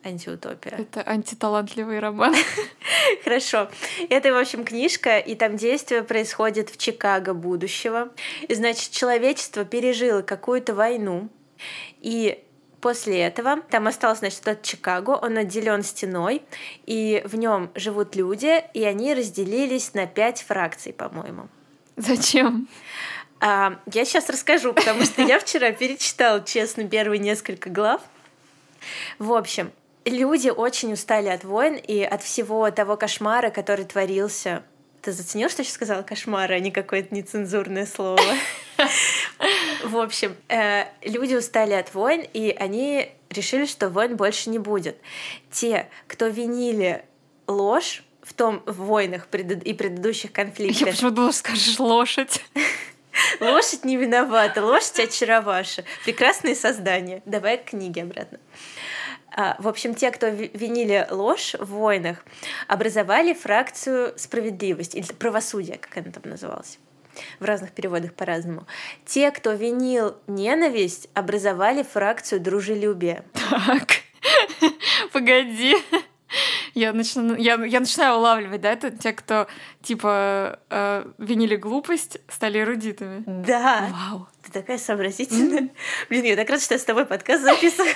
антиутопия. 0.06 0.78
Это 0.78 1.02
антиталантливый 1.02 2.00
роман. 2.00 2.36
Хорошо. 3.24 3.70
Это, 4.10 4.32
в 4.32 4.38
общем, 4.38 4.64
книжка, 4.64 5.18
и 5.18 5.34
там 5.34 5.58
действие 5.58 6.04
происходит 6.04 6.70
в 6.70 6.78
Чикаго 6.78 7.34
будущего. 7.34 8.10
И, 8.48 8.54
значит, 8.54 8.92
человечество 8.92 9.66
пережило 9.66 10.22
какую-то 10.22 10.74
войну, 10.76 11.30
и 12.02 12.42
После 12.82 13.20
этого 13.20 13.62
там 13.72 13.88
остался, 13.88 14.20
значит, 14.20 14.42
тот 14.42 14.62
Чикаго, 14.62 15.12
он 15.12 15.40
отделен 15.40 15.82
стеной, 15.82 16.44
и 16.86 17.24
в 17.26 17.36
нем 17.36 17.72
живут 17.74 18.16
люди, 18.16 18.64
и 18.76 18.84
они 18.84 19.16
разделились 19.16 19.96
на 19.96 20.06
пять 20.06 20.44
фракций, 20.44 20.94
по-моему. 20.94 21.48
Зачем? 21.98 22.68
А, 23.40 23.80
я 23.92 24.06
сейчас 24.06 24.30
расскажу, 24.30 24.74
потому 24.74 25.04
что 25.04 25.22
я 25.22 25.40
вчера 25.40 25.72
перечитала, 25.72 26.44
честно, 26.44 26.88
первые 26.88 27.20
несколько 27.20 27.70
глав. 27.70 28.02
В 29.20 29.34
общем, 29.34 29.72
люди 30.06 30.50
очень 30.50 30.94
устали 30.94 31.28
от 31.28 31.44
войн 31.44 31.76
и 31.76 32.02
от 32.02 32.24
всего 32.24 32.70
того 32.72 32.98
кошмара, 32.98 33.50
который 33.50 33.86
творился. 33.86 34.64
Ты 35.02 35.12
заценил, 35.12 35.50
что 35.50 35.62
я 35.62 35.66
сейчас 35.66 35.76
сказала 35.76 36.02
кошмар, 36.02 36.52
а 36.52 36.60
не 36.60 36.72
какое-то 36.72 37.14
нецензурное 37.14 37.86
слово? 37.86 38.20
В 39.84 39.98
общем, 39.98 40.36
э, 40.50 40.86
люди 41.04 41.36
устали 41.36 41.74
от 41.74 41.94
войн, 41.94 42.26
и 42.34 42.50
они 42.58 43.12
решили, 43.30 43.66
что 43.66 43.90
войн 43.90 44.16
больше 44.16 44.50
не 44.50 44.58
будет. 44.58 44.98
Те, 45.52 45.90
кто 46.08 46.28
винили 46.28 47.06
ложь 47.48 48.04
в 48.24 48.34
том 48.34 48.64
в 48.66 48.78
войнах 48.78 49.28
и 49.32 49.74
предыдущих 49.74 50.32
конфликтах. 50.32 50.88
Я 50.88 50.88
почему 50.88 51.12
думала, 51.12 51.32
скажешь 51.32 51.80
лошадь. 51.80 52.44
Лошадь 53.40 53.86
не 53.86 53.98
виновата, 53.98 54.64
лошадь 54.64 55.00
очароваша. 55.00 55.84
Прекрасные 56.04 56.56
создания. 56.56 57.22
Давай 57.26 57.58
к 57.58 57.66
книге 57.66 58.04
обратно. 58.04 58.40
А, 59.38 59.56
в 59.60 59.68
общем, 59.68 59.96
те, 59.96 60.12
кто 60.12 60.28
винили 60.28 61.06
ложь 61.12 61.56
в 61.60 61.72
войнах, 61.72 62.24
образовали 62.68 63.34
фракцию 63.34 64.14
справедливости 64.18 64.98
или 64.98 65.06
правосудия, 65.14 65.78
как 65.78 65.98
она 65.98 66.12
там 66.12 66.24
называлась 66.30 66.80
в 67.40 67.46
разных 67.46 67.72
переводах 67.72 68.14
по-разному. 68.14 68.66
Те, 69.06 69.32
кто 69.32 69.54
винил 69.54 70.16
ненависть, 70.28 71.10
образовали 71.14 71.84
фракцию 71.84 72.42
дружелюбия. 72.42 73.24
Так, 73.34 74.02
погоди. 75.14 75.76
Я, 76.76 76.92
начну, 76.92 77.36
я, 77.36 77.56
я 77.66 77.80
начинаю 77.80 78.18
улавливать, 78.18 78.60
да, 78.60 78.74
это 78.74 78.92
те, 78.92 79.14
кто, 79.14 79.48
типа, 79.82 80.60
э, 80.70 81.10
винили 81.18 81.56
глупость, 81.56 82.18
стали 82.28 82.60
эрудитами. 82.60 83.24
Да. 83.26 83.90
Вау. 83.92 84.28
Ты 84.44 84.52
такая 84.52 84.78
сообразительная. 84.78 85.62
Mm-hmm. 85.62 85.76
Блин, 86.10 86.26
я 86.26 86.36
так 86.36 86.50
рада, 86.50 86.62
что 86.62 86.74
я 86.74 86.80
с 86.80 86.84
тобой 86.84 87.06
подкаст 87.06 87.44
записываю. 87.44 87.94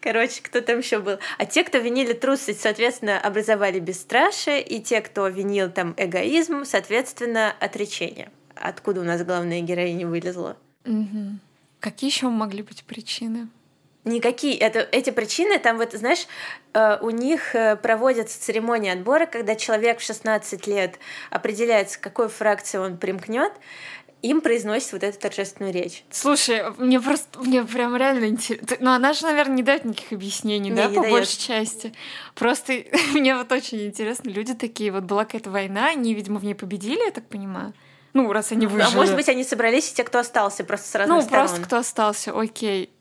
Короче, 0.00 0.42
кто 0.42 0.60
там 0.60 0.78
еще 0.78 0.98
был? 0.98 1.18
А 1.38 1.46
те, 1.46 1.62
кто 1.62 1.78
винили 1.78 2.14
трусость, 2.14 2.60
соответственно, 2.60 3.20
образовали 3.20 3.78
бесстрашие, 3.78 4.60
и 4.60 4.82
те, 4.82 5.00
кто 5.00 5.28
винил 5.28 5.70
там 5.70 5.94
эгоизм, 5.96 6.64
соответственно, 6.64 7.54
отречение. 7.60 8.32
Откуда 8.56 9.02
у 9.02 9.04
нас 9.04 9.22
главная 9.22 9.60
героиня 9.60 10.08
вылезла? 10.08 10.56
Угу. 10.84 11.38
Какие 11.78 12.10
еще 12.10 12.28
могли 12.28 12.62
быть 12.62 12.82
причины? 12.82 13.48
Никакие. 14.04 14.56
Это, 14.58 14.80
эти 14.92 15.10
причины, 15.10 15.58
там 15.58 15.78
вот, 15.78 15.92
знаешь, 15.92 16.26
э, 16.74 16.98
у 17.00 17.10
них 17.10 17.54
э, 17.54 17.76
проводятся 17.76 18.40
церемонии 18.40 18.92
отбора, 18.92 19.24
когда 19.26 19.54
человек 19.54 20.00
в 20.00 20.02
16 20.02 20.66
лет 20.66 20.98
определяется, 21.30 21.98
к 21.98 22.02
какой 22.02 22.28
фракции 22.28 22.76
он 22.76 22.98
примкнет, 22.98 23.52
им 24.24 24.40
произносит 24.40 24.92
вот 24.92 25.02
эту 25.02 25.18
торжественную 25.18 25.72
речь. 25.72 26.02
Слушай, 26.10 26.64
мне 26.78 26.98
просто, 26.98 27.38
мне 27.40 27.62
прям 27.62 27.94
реально 27.94 28.26
интересно. 28.26 28.76
Ну, 28.80 28.90
она 28.90 29.12
же, 29.12 29.26
наверное, 29.26 29.56
не 29.56 29.62
дает 29.62 29.84
никаких 29.84 30.12
объяснений, 30.12 30.70
не, 30.70 30.76
да, 30.76 30.86
не 30.86 30.96
по 30.96 31.02
дает. 31.02 31.12
большей 31.12 31.38
части. 31.38 31.92
Просто 32.34 32.84
мне 33.12 33.36
вот 33.36 33.52
очень 33.52 33.86
интересно, 33.86 34.30
люди 34.30 34.54
такие, 34.54 34.92
вот 34.92 35.04
была 35.04 35.26
какая-то 35.26 35.50
война, 35.50 35.88
они, 35.88 36.14
видимо, 36.14 36.38
в 36.40 36.44
ней 36.44 36.54
победили, 36.54 37.04
я 37.04 37.10
так 37.10 37.26
понимаю. 37.28 37.74
Ну, 38.14 38.32
раз 38.32 38.52
они 38.52 38.66
выжили. 38.66 38.92
А 38.92 38.96
может 38.96 39.14
быть, 39.14 39.28
они 39.28 39.44
собрались, 39.44 39.90
и 39.90 39.94
те, 39.94 40.04
кто 40.04 40.20
остался, 40.20 40.64
просто 40.64 40.88
с 40.88 40.94
разных 40.94 41.16
ну, 41.16 41.22
сторон. 41.22 41.42
Ну, 41.42 41.48
просто 41.48 41.66
кто 41.66 41.76
остался, 41.78 42.32
окей. 42.32 42.93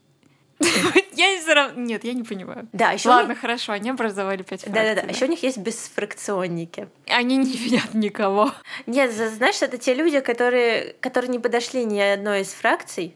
Я 1.14 1.40
все 1.40 1.54
равно... 1.54 1.80
Нет, 1.80 2.04
я 2.04 2.14
не 2.14 2.24
понимаю. 2.24 2.68
Да, 2.74 2.92
еще 2.92 3.10
Ладно, 3.10 3.36
хорошо, 3.36 3.74
они 3.74 3.90
образовали 3.90 4.44
пять 4.44 4.62
фракций. 4.62 4.72
Да-да-да, 4.72 5.08
еще 5.12 5.26
у 5.26 5.30
них 5.30 5.44
есть 5.44 5.58
бесфракционники. 5.58 6.88
Они 7.08 7.38
не 7.38 7.56
винят 7.56 7.94
никого. 7.94 8.52
Нет, 8.88 9.12
знаешь, 9.12 9.62
это 9.62 9.78
те 9.78 9.94
люди, 9.94 10.20
которые, 10.20 10.96
которые 11.00 11.30
не 11.30 11.40
подошли 11.40 11.86
ни 11.86 12.00
одной 12.00 12.42
из 12.42 12.50
фракций, 12.50 13.16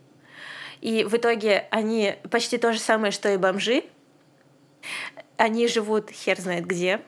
и 0.82 1.04
в 1.04 1.16
итоге 1.16 1.68
они 1.72 2.16
почти 2.30 2.58
то 2.58 2.72
же 2.72 2.80
самое, 2.80 3.12
что 3.12 3.30
и 3.30 3.38
бомжи. 3.38 3.84
Они 5.38 5.68
живут 5.68 6.10
хер 6.10 6.40
знает 6.40 6.66
где, 6.66 7.02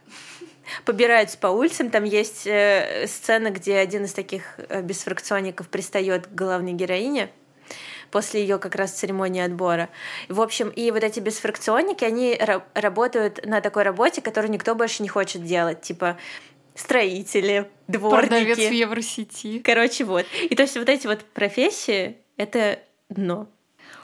побираются 0.85 1.37
по 1.37 1.47
улицам. 1.47 1.89
Там 1.89 2.03
есть 2.03 2.45
э, 2.45 3.05
сцена, 3.07 3.49
где 3.51 3.77
один 3.77 4.05
из 4.05 4.13
таких 4.13 4.59
э, 4.69 4.81
бесфракционников 4.81 5.69
пристает 5.69 6.27
к 6.27 6.31
главной 6.31 6.73
героине 6.73 7.31
после 8.11 8.41
ее 8.41 8.57
как 8.57 8.75
раз 8.75 8.91
церемонии 8.91 9.41
отбора. 9.41 9.89
В 10.27 10.41
общем, 10.41 10.69
и 10.69 10.91
вот 10.91 11.03
эти 11.03 11.19
бесфракционники, 11.19 12.03
они 12.03 12.39
работают 12.73 13.45
на 13.45 13.61
такой 13.61 13.83
работе, 13.83 14.21
которую 14.21 14.51
никто 14.51 14.75
больше 14.75 15.03
не 15.03 15.09
хочет 15.09 15.43
делать, 15.43 15.81
типа 15.81 16.17
строители, 16.75 17.69
дворники. 17.87 18.29
Продавец 18.29 18.57
в 18.57 18.71
Евросети. 18.71 19.59
Короче, 19.59 20.05
вот. 20.05 20.25
И 20.49 20.55
то 20.55 20.63
есть 20.63 20.77
вот 20.77 20.89
эти 20.89 21.07
вот 21.07 21.25
профессии— 21.25 22.17
это 22.37 22.79
дно. 23.09 23.47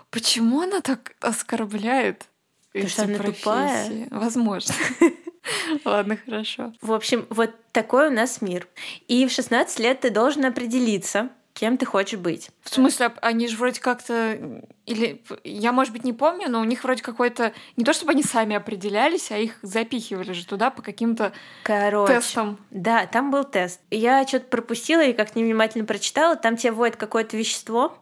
Почему 0.10 0.62
она 0.62 0.82
так 0.82 1.14
оскорбляет? 1.20 2.26
Потому 2.74 2.90
что 2.90 3.04
она 3.04 3.18
профессии? 3.18 3.40
тупая. 3.40 4.08
Возможно. 4.12 4.74
Ладно, 5.86 6.18
хорошо. 6.18 6.74
В 6.82 6.92
общем, 6.92 7.26
вот 7.30 7.52
такой 7.72 8.08
у 8.08 8.12
нас 8.12 8.42
мир. 8.42 8.68
И 9.08 9.26
в 9.26 9.32
16 9.32 9.80
лет 9.80 10.02
ты 10.02 10.10
должен 10.10 10.46
определиться, 10.46 11.30
кем 11.56 11.78
ты 11.78 11.86
хочешь 11.86 12.20
быть. 12.20 12.50
В 12.62 12.70
смысле, 12.70 13.14
они 13.22 13.48
же 13.48 13.56
вроде 13.56 13.80
как-то... 13.80 14.62
Или 14.86 15.24
я, 15.46 15.72
может 15.72 15.94
быть, 15.94 16.04
не 16.04 16.12
помню, 16.12 16.50
но 16.50 16.60
у 16.60 16.66
них 16.66 16.84
вроде 16.84 17.02
какой-то... 17.02 17.54
Не 17.78 17.86
то 17.86 17.94
чтобы 17.94 18.12
они 18.12 18.24
сами 18.24 18.58
определялись, 18.58 19.32
а 19.32 19.38
их 19.38 19.58
запихивали 19.62 20.34
же 20.34 20.46
туда 20.46 20.70
по 20.70 20.82
каким-то 20.82 21.32
Короче, 21.64 22.16
тестам. 22.16 22.60
Да, 22.72 23.06
там 23.06 23.32
был 23.32 23.46
тест. 23.46 23.80
Я 23.90 24.28
что-то 24.28 24.48
пропустила 24.48 25.02
и 25.02 25.14
как 25.14 25.38
невнимательно 25.38 25.86
прочитала. 25.86 26.36
Там 26.36 26.58
тебе 26.58 26.74
вводят 26.74 26.98
какое-то 26.98 27.38
вещество, 27.38 27.98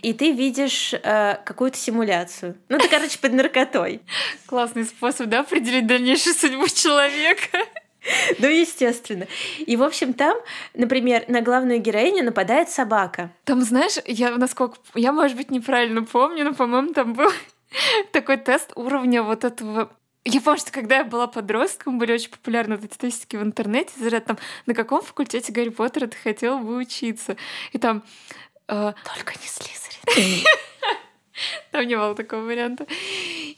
и 0.00 0.14
ты 0.14 0.32
видишь 0.32 0.94
э, 0.94 1.36
какую-то 1.44 1.76
симуляцию. 1.76 2.56
Ну, 2.70 2.78
ты, 2.78 2.88
короче, 2.88 3.18
под 3.18 3.34
наркотой. 3.34 4.00
Классный 4.46 4.84
способ, 4.84 5.28
да, 5.28 5.40
определить 5.40 5.86
дальнейшую 5.86 6.34
судьбу 6.34 6.66
человека. 6.68 7.58
Ну, 8.38 8.48
естественно. 8.48 9.26
И, 9.58 9.76
в 9.76 9.82
общем, 9.82 10.12
там, 10.12 10.36
например, 10.74 11.24
на 11.28 11.40
главную 11.40 11.80
героиню 11.80 12.24
нападает 12.24 12.68
собака. 12.68 13.30
Там, 13.44 13.62
знаешь, 13.62 13.98
я 14.06 14.30
насколько... 14.36 14.78
Я, 14.94 15.12
может 15.12 15.36
быть, 15.36 15.50
неправильно 15.50 16.04
помню, 16.04 16.44
но, 16.44 16.54
по-моему, 16.54 16.92
там 16.92 17.14
был 17.14 17.30
такой 18.12 18.36
тест 18.36 18.72
уровня 18.74 19.22
вот 19.22 19.44
этого 19.44 19.90
я 20.28 20.40
помню, 20.40 20.58
что 20.58 20.72
когда 20.72 20.96
я 20.96 21.04
была 21.04 21.28
подростком, 21.28 21.98
были 21.98 22.12
очень 22.12 22.30
популярны 22.30 22.74
вот 22.74 22.84
эти 22.84 22.98
тестики 22.98 23.36
в 23.36 23.42
интернете, 23.44 23.92
заряд 23.96 24.24
там, 24.24 24.36
на 24.66 24.74
каком 24.74 25.00
факультете 25.00 25.52
Гарри 25.52 25.68
Поттера 25.68 26.08
ты 26.08 26.16
хотел 26.16 26.58
бы 26.58 26.76
учиться? 26.78 27.36
И 27.70 27.78
там... 27.78 28.02
Э, 28.66 28.94
Только 29.14 29.34
не 29.40 29.46
Слизерин. 29.46 30.44
Там 31.70 31.86
не 31.86 31.96
было 31.96 32.14
такого 32.16 32.40
варианта. 32.40 32.86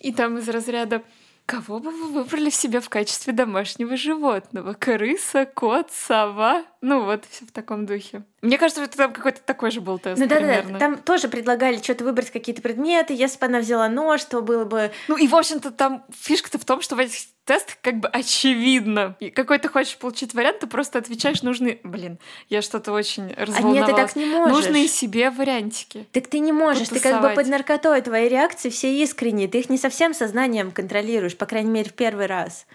И 0.00 0.12
там 0.12 0.36
из 0.36 0.48
разряда 0.48 1.02
Кого 1.48 1.78
бы 1.78 1.90
вы 1.90 2.08
выбрали 2.08 2.50
в 2.50 2.54
себе 2.54 2.78
в 2.78 2.90
качестве 2.90 3.32
домашнего 3.32 3.96
животного? 3.96 4.74
Крыса, 4.74 5.46
кот, 5.46 5.90
сова? 5.90 6.62
Ну 6.82 7.06
вот, 7.06 7.24
все 7.30 7.46
в 7.46 7.52
таком 7.52 7.86
духе. 7.86 8.22
Мне 8.42 8.58
кажется, 8.58 8.82
это 8.82 8.98
там 8.98 9.14
какой-то 9.14 9.40
такой 9.40 9.70
же 9.70 9.80
был 9.80 9.98
тест. 9.98 10.20
Ну 10.20 10.26
да, 10.28 10.40
да, 10.40 10.62
да. 10.62 10.78
Там 10.78 10.98
тоже 10.98 11.28
предлагали 11.28 11.78
что-то 11.78 12.04
выбрать 12.04 12.30
какие-то 12.30 12.60
предметы. 12.60 13.14
Если 13.14 13.38
бы 13.38 13.46
она 13.46 13.60
взяла 13.60 13.88
нож, 13.88 14.22
то 14.24 14.42
было 14.42 14.66
бы. 14.66 14.90
Ну 15.08 15.16
и, 15.16 15.26
в 15.26 15.34
общем-то, 15.34 15.70
там 15.70 16.04
фишка-то 16.10 16.58
в 16.58 16.66
том, 16.66 16.82
что 16.82 16.96
в 16.96 16.98
этих 16.98 17.28
тест 17.48 17.78
как 17.80 17.96
бы 17.96 18.08
очевидно. 18.08 19.16
И 19.20 19.30
какой 19.30 19.58
ты 19.58 19.68
хочешь 19.68 19.96
получить 19.96 20.34
вариант, 20.34 20.60
ты 20.60 20.66
просто 20.66 20.98
отвечаешь 20.98 21.42
нужные... 21.42 21.80
Блин, 21.82 22.18
я 22.50 22.60
что-то 22.60 22.92
очень 22.92 23.32
разволновалась. 23.34 23.82
А 23.82 23.86
нет, 23.86 23.86
ты 23.86 23.94
так 23.94 24.16
не 24.16 24.26
можешь. 24.26 24.54
Нужные 24.54 24.86
себе 24.86 25.30
вариантики. 25.30 26.06
Так 26.12 26.26
ты 26.26 26.40
не 26.40 26.52
можешь. 26.52 26.88
Ты 26.88 27.00
как 27.00 27.22
бы 27.22 27.30
под 27.30 27.46
наркотой. 27.46 28.02
Твои 28.02 28.28
реакции 28.28 28.68
все 28.68 29.02
искренние. 29.02 29.48
Ты 29.48 29.60
их 29.60 29.70
не 29.70 29.78
совсем 29.78 30.12
сознанием 30.12 30.70
контролируешь, 30.70 31.38
по 31.38 31.46
крайней 31.46 31.70
мере, 31.70 31.88
в 31.88 31.94
первый 31.94 32.26
раз. 32.26 32.66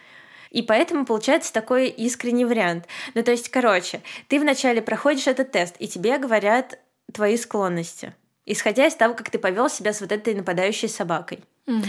И 0.49 0.63
поэтому 0.63 1.05
получается 1.05 1.53
такой 1.53 1.89
искренний 1.89 2.45
вариант. 2.45 2.87
Ну, 3.13 3.21
то 3.21 3.29
есть, 3.29 3.49
короче, 3.49 4.01
ты 4.27 4.39
вначале 4.39 4.81
проходишь 4.81 5.27
этот 5.27 5.51
тест, 5.51 5.75
и 5.77 5.87
тебе 5.87 6.17
говорят 6.17 6.79
твои 7.13 7.37
склонности, 7.37 8.13
исходя 8.47 8.87
из 8.87 8.95
того, 8.95 9.13
как 9.13 9.29
ты 9.29 9.37
повел 9.37 9.69
себя 9.69 9.93
с 9.93 10.01
вот 10.01 10.11
этой 10.11 10.33
нападающей 10.33 10.89
собакой. 10.89 11.41
Угу. 11.67 11.83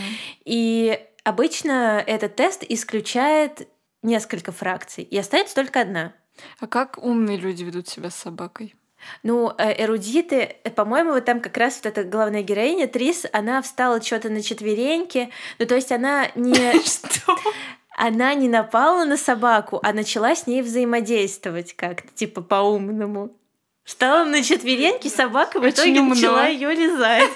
И 0.44 0.98
Обычно 1.24 2.02
этот 2.06 2.36
тест 2.36 2.62
исключает 2.68 3.68
несколько 4.02 4.52
фракций, 4.52 5.04
и 5.04 5.18
остается 5.18 5.54
только 5.54 5.80
одна. 5.80 6.12
А 6.60 6.66
как 6.66 6.98
умные 6.98 7.38
люди 7.38 7.64
ведут 7.64 7.88
себя 7.88 8.10
с 8.10 8.16
собакой? 8.16 8.74
Ну, 9.22 9.52
э, 9.56 9.84
эрудиты, 9.84 10.56
э, 10.64 10.70
по-моему, 10.70 11.12
вот 11.12 11.24
там 11.24 11.40
как 11.40 11.56
раз 11.56 11.76
вот 11.76 11.86
эта 11.86 12.04
главная 12.04 12.42
героиня, 12.42 12.86
Трис, 12.88 13.26
она 13.32 13.60
встала 13.62 14.00
что-то 14.02 14.30
на 14.30 14.42
четвереньки, 14.42 15.30
ну, 15.58 15.66
то 15.66 15.74
есть 15.74 15.92
она 15.92 16.28
не... 16.34 16.54
Что? 16.84 17.36
Она 17.96 18.34
не 18.34 18.48
напала 18.48 19.04
на 19.04 19.16
собаку, 19.16 19.78
а 19.82 19.92
начала 19.92 20.34
с 20.34 20.46
ней 20.46 20.62
взаимодействовать 20.62 21.74
как-то, 21.74 22.08
типа 22.14 22.42
по-умному. 22.42 23.30
Встала 23.84 24.24
на 24.24 24.42
четвереньки, 24.42 25.08
собака 25.08 25.60
в 25.60 25.68
итоге 25.68 26.00
Очень 26.00 26.08
начала 26.08 26.46
ее 26.46 26.74
лизать. 26.74 27.30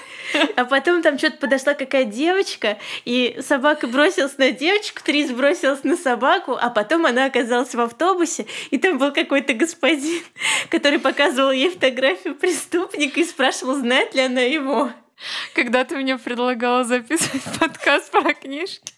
А 0.55 0.65
потом 0.65 1.01
там 1.01 1.17
что-то 1.17 1.37
подошла 1.37 1.73
какая 1.73 2.05
девочка, 2.05 2.77
и 3.05 3.39
собака 3.41 3.87
бросилась 3.87 4.37
на 4.37 4.51
девочку, 4.51 5.01
Трис 5.03 5.31
бросилась 5.31 5.83
на 5.83 5.95
собаку, 5.95 6.57
а 6.59 6.69
потом 6.69 7.05
она 7.05 7.25
оказалась 7.25 7.73
в 7.73 7.79
автобусе, 7.79 8.45
и 8.69 8.77
там 8.77 8.97
был 8.97 9.11
какой-то 9.11 9.53
господин, 9.53 10.21
который 10.69 10.99
показывал 10.99 11.51
ей 11.51 11.69
фотографию 11.69 12.35
преступника 12.35 13.19
и 13.19 13.25
спрашивал, 13.25 13.75
знает 13.75 14.13
ли 14.13 14.21
она 14.21 14.41
его. 14.41 14.91
Когда 15.53 15.83
ты 15.83 15.97
мне 15.97 16.17
предлагала 16.17 16.83
записывать 16.83 17.43
подкаст 17.59 18.11
про 18.11 18.33
книжки, 18.33 18.93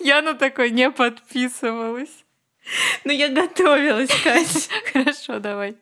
я 0.00 0.22
на 0.22 0.34
такой 0.34 0.70
не 0.70 0.90
подписывалась. 0.90 2.24
Ну, 3.04 3.12
я 3.12 3.28
готовилась, 3.28 4.10
Катя. 4.22 4.58
Хорошо, 4.92 5.38
давай. 5.38 5.76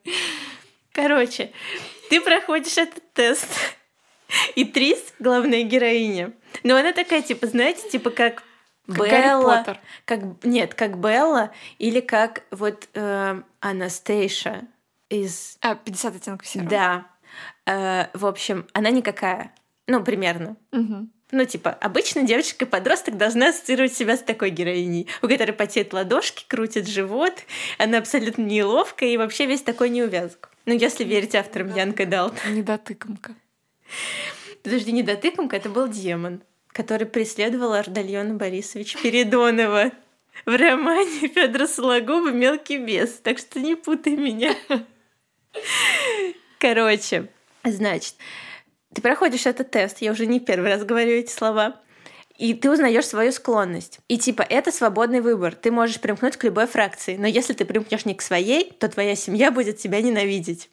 Короче, 0.92 1.52
ты 2.10 2.20
проходишь 2.20 2.78
этот 2.78 3.02
тест. 3.12 3.48
И 4.56 4.64
Трис, 4.64 4.98
главная 5.18 5.62
героиня, 5.62 6.32
но 6.62 6.76
она 6.76 6.92
такая, 6.92 7.22
типа, 7.22 7.46
знаете, 7.46 7.88
типа 7.88 8.10
как 8.10 8.42
как 8.86 9.10
Белла, 9.10 9.78
как 10.06 10.20
нет, 10.44 10.74
как 10.74 10.98
Белла 10.98 11.52
или 11.78 12.00
как 12.00 12.42
вот 12.50 12.88
э, 12.94 13.42
Анастейша 13.60 14.66
из... 15.10 15.58
А, 15.60 15.74
50 15.74 16.16
оттенков 16.16 16.46
серого. 16.46 16.70
Да. 16.70 17.06
Э, 17.66 18.06
в 18.14 18.24
общем, 18.24 18.66
она 18.72 18.90
никакая. 18.90 19.54
Ну, 19.86 20.02
примерно. 20.02 20.56
Угу. 20.72 21.08
Ну, 21.30 21.44
типа, 21.44 21.70
обычно 21.70 22.22
девочка-подросток 22.22 23.18
должна 23.18 23.48
ассоциировать 23.48 23.92
себя 23.92 24.16
с 24.16 24.20
такой 24.20 24.48
героиней, 24.48 25.08
у 25.20 25.28
которой 25.28 25.52
потеют 25.52 25.92
ладошки, 25.92 26.44
крутит 26.48 26.88
живот, 26.88 27.34
она 27.76 27.98
абсолютно 27.98 28.42
неловкая 28.42 29.10
и 29.10 29.16
вообще 29.18 29.44
весь 29.44 29.60
такой 29.60 29.90
неувязок. 29.90 30.50
Ну, 30.64 30.74
если 30.74 31.04
верить 31.04 31.34
авторам 31.34 31.74
Янка 31.74 32.06
Далт. 32.06 32.34
Недотыкомка. 32.48 33.34
Подожди, 34.62 34.92
недотыкомка— 34.92 35.56
это 35.58 35.68
был 35.68 35.88
демон, 35.88 36.42
который 36.68 37.06
преследовал 37.06 37.74
Ардальона 37.74 38.34
Борисович 38.34 38.96
Передонова 39.02 39.92
в 40.46 40.56
романе 40.56 41.28
Федора 41.28 41.66
Сологуба 41.66 42.30
«Мелкий 42.30 42.78
бес». 42.78 43.20
Так 43.22 43.38
что 43.38 43.60
не 43.60 43.74
путай 43.74 44.16
меня. 44.16 44.54
Короче, 46.58 47.28
значит, 47.64 48.14
ты 48.98 49.02
проходишь 49.02 49.46
этот 49.46 49.70
тест, 49.70 49.98
я 50.00 50.10
уже 50.10 50.26
не 50.26 50.40
первый 50.40 50.72
раз 50.72 50.82
говорю 50.82 51.12
эти 51.12 51.30
слова, 51.30 51.76
и 52.36 52.52
ты 52.52 52.68
узнаешь 52.68 53.06
свою 53.06 53.30
склонность. 53.30 54.00
И 54.08 54.18
типа 54.18 54.42
это 54.42 54.72
свободный 54.72 55.20
выбор. 55.20 55.54
Ты 55.54 55.70
можешь 55.70 56.00
примкнуть 56.00 56.36
к 56.36 56.42
любой 56.42 56.66
фракции, 56.66 57.16
но 57.16 57.28
если 57.28 57.52
ты 57.52 57.64
примкнешь 57.64 58.06
не 58.06 58.16
к 58.16 58.22
своей, 58.22 58.72
то 58.72 58.88
твоя 58.88 59.14
семья 59.14 59.52
будет 59.52 59.78
тебя 59.78 60.02
ненавидеть. 60.02 60.68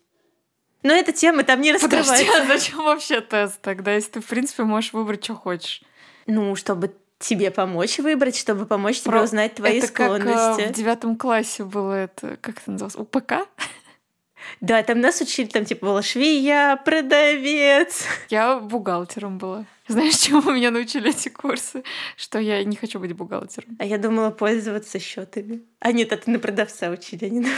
Но 0.81 0.91
эта 0.91 1.11
тема 1.11 1.43
там 1.43 1.61
не 1.61 1.71
раскрывается. 1.71 2.13
Подожди, 2.13 2.31
а 2.35 2.45
зачем 2.47 2.77
вообще 2.79 3.21
тест 3.21 3.61
тогда, 3.61 3.93
если 3.93 4.13
ты, 4.13 4.21
в 4.21 4.25
принципе, 4.25 4.63
можешь 4.63 4.91
выбрать, 4.93 5.23
что 5.23 5.35
хочешь? 5.35 5.83
Ну, 6.25 6.55
чтобы 6.55 6.95
тебе 7.19 7.51
помочь 7.51 7.99
выбрать, 7.99 8.37
чтобы 8.37 8.65
помочь 8.65 9.01
тебе 9.01 9.11
Про... 9.11 9.21
узнать 9.21 9.53
твои 9.53 9.77
это 9.77 9.87
склонности. 9.87 10.33
Как, 10.33 10.59
э, 10.61 10.69
в 10.69 10.71
девятом 10.71 11.15
классе 11.15 11.63
было 11.63 11.93
это, 11.93 12.37
как 12.41 12.57
это 12.57 12.71
называлось, 12.71 12.95
УПК? 12.95 13.47
Да, 14.61 14.81
там 14.83 15.01
нас 15.01 15.21
учили, 15.21 15.47
там 15.47 15.65
типа 15.65 15.87
была 15.87 16.01
швея, 16.01 16.75
продавец. 16.77 18.05
Я 18.29 18.59
бухгалтером 18.59 19.37
была. 19.37 19.65
Знаешь, 19.87 20.15
чему 20.17 20.51
меня 20.51 20.71
научили 20.71 21.11
эти 21.11 21.29
курсы? 21.29 21.83
Что 22.17 22.39
я 22.39 22.63
не 22.63 22.75
хочу 22.75 22.99
быть 22.99 23.13
бухгалтером. 23.13 23.77
А 23.79 23.85
я 23.85 23.97
думала 23.97 24.31
пользоваться 24.31 24.99
счетами. 24.99 25.61
А 25.79 25.91
нет, 25.91 26.11
это 26.11 26.29
на 26.31 26.39
продавца 26.39 26.89
учили, 26.89 27.25
а 27.25 27.29
не 27.29 27.39
на... 27.41 27.49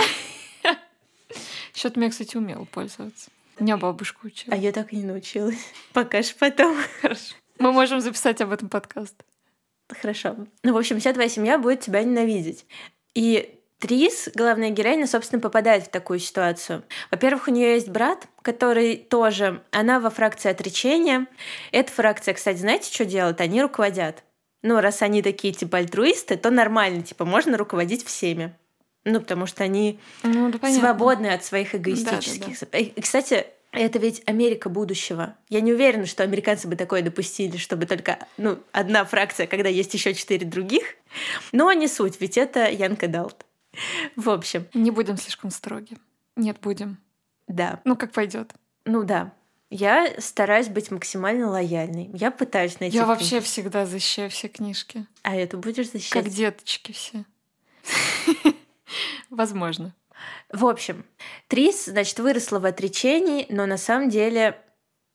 Счет 1.73 1.95
я, 1.95 2.09
кстати, 2.09 2.35
умела 2.35 2.65
пользоваться. 2.65 3.29
Меня 3.59 3.77
бабушка 3.77 4.25
учила. 4.25 4.53
А 4.53 4.57
я 4.57 4.71
так 4.71 4.93
и 4.93 4.97
не 4.97 5.03
научилась. 5.03 5.59
Покажешь 5.93 6.35
потом. 6.35 6.77
Хорошо. 7.01 7.35
Мы 7.59 7.71
можем 7.71 8.01
записать 8.01 8.41
об 8.41 8.51
этом 8.51 8.69
подкаст. 8.69 9.15
Хорошо. 9.89 10.35
Ну, 10.63 10.73
в 10.73 10.77
общем, 10.77 10.99
вся 10.99 11.13
твоя 11.13 11.29
семья 11.29 11.57
будет 11.57 11.79
тебя 11.79 12.03
ненавидеть. 12.03 12.65
И 13.15 13.56
Трис, 13.79 14.29
главная 14.33 14.71
героиня, 14.71 15.05
собственно, 15.05 15.39
попадает 15.39 15.85
в 15.85 15.89
такую 15.89 16.17
ситуацию. 16.19 16.83
Во-первых, 17.11 17.47
у 17.47 17.51
нее 17.51 17.73
есть 17.75 17.89
брат, 17.89 18.27
который 18.41 18.97
тоже, 18.97 19.61
она 19.71 19.99
во 19.99 20.09
фракции 20.09 20.49
отречения. 20.49 21.27
Эта 21.71 21.91
фракция, 21.91 22.33
кстати, 22.33 22.57
знаете, 22.57 22.91
что 22.91 23.05
делает? 23.05 23.39
Они 23.39 23.61
руководят. 23.61 24.23
Ну, 24.63 24.79
раз 24.81 25.03
они 25.03 25.21
такие, 25.21 25.53
типа, 25.53 25.77
альтруисты, 25.77 26.37
то 26.37 26.49
нормально, 26.49 27.03
типа, 27.03 27.23
можно 27.23 27.55
руководить 27.55 28.03
всеми. 28.03 28.55
Ну, 29.05 29.21
потому 29.21 29.45
что 29.45 29.63
они 29.63 29.99
ну, 30.23 30.51
да, 30.51 30.69
свободны 30.71 31.27
от 31.27 31.45
своих 31.45 31.75
эгоистических. 31.75 32.59
Да, 32.59 32.65
да, 32.65 32.67
да. 32.71 32.77
И, 32.79 32.99
кстати, 32.99 33.45
это 33.71 33.99
ведь 33.99 34.23
Америка 34.25 34.69
будущего. 34.69 35.35
Я 35.49 35.61
не 35.61 35.71
уверена, 35.71 36.05
что 36.05 36.23
американцы 36.23 36.67
бы 36.67 36.75
такое 36.75 37.03
допустили, 37.03 37.57
чтобы 37.57 37.85
только 37.85 38.17
ну, 38.37 38.57
одна 38.71 39.05
фракция, 39.05 39.45
когда 39.45 39.69
есть 39.69 39.93
еще 39.93 40.13
четыре 40.13 40.45
других. 40.47 40.95
Но 41.51 41.71
не 41.73 41.87
суть, 41.87 42.19
ведь 42.19 42.37
это 42.37 42.69
Янка 42.69 43.07
Далт. 43.07 43.45
В 44.15 44.29
общем. 44.29 44.67
Не 44.73 44.91
будем 44.91 45.17
слишком 45.17 45.51
строги. 45.51 45.97
Нет, 46.35 46.57
будем. 46.61 46.97
Да. 47.47 47.79
Ну, 47.83 47.95
как 47.95 48.11
пойдет. 48.11 48.53
Ну 48.85 49.03
да. 49.03 49.33
Я 49.69 50.13
стараюсь 50.19 50.69
быть 50.69 50.91
максимально 50.91 51.49
лояльной. 51.49 52.09
Я 52.13 52.31
пытаюсь 52.31 52.79
найти. 52.79 52.95
Я 52.95 53.03
книжки. 53.03 53.19
вообще 53.19 53.41
всегда 53.41 53.85
защищаю 53.85 54.29
все 54.29 54.47
книжки. 54.47 55.05
А 55.23 55.35
это 55.35 55.57
будешь 55.57 55.91
защищать? 55.91 56.23
Как 56.23 56.31
деточки 56.31 56.93
все. 56.93 57.25
Возможно. 59.29 59.93
В 60.51 60.65
общем, 60.65 61.05
Трис, 61.47 61.85
значит, 61.85 62.19
выросла 62.19 62.59
в 62.59 62.65
отречении, 62.65 63.45
но 63.49 63.65
на 63.65 63.77
самом 63.77 64.09
деле 64.09 64.59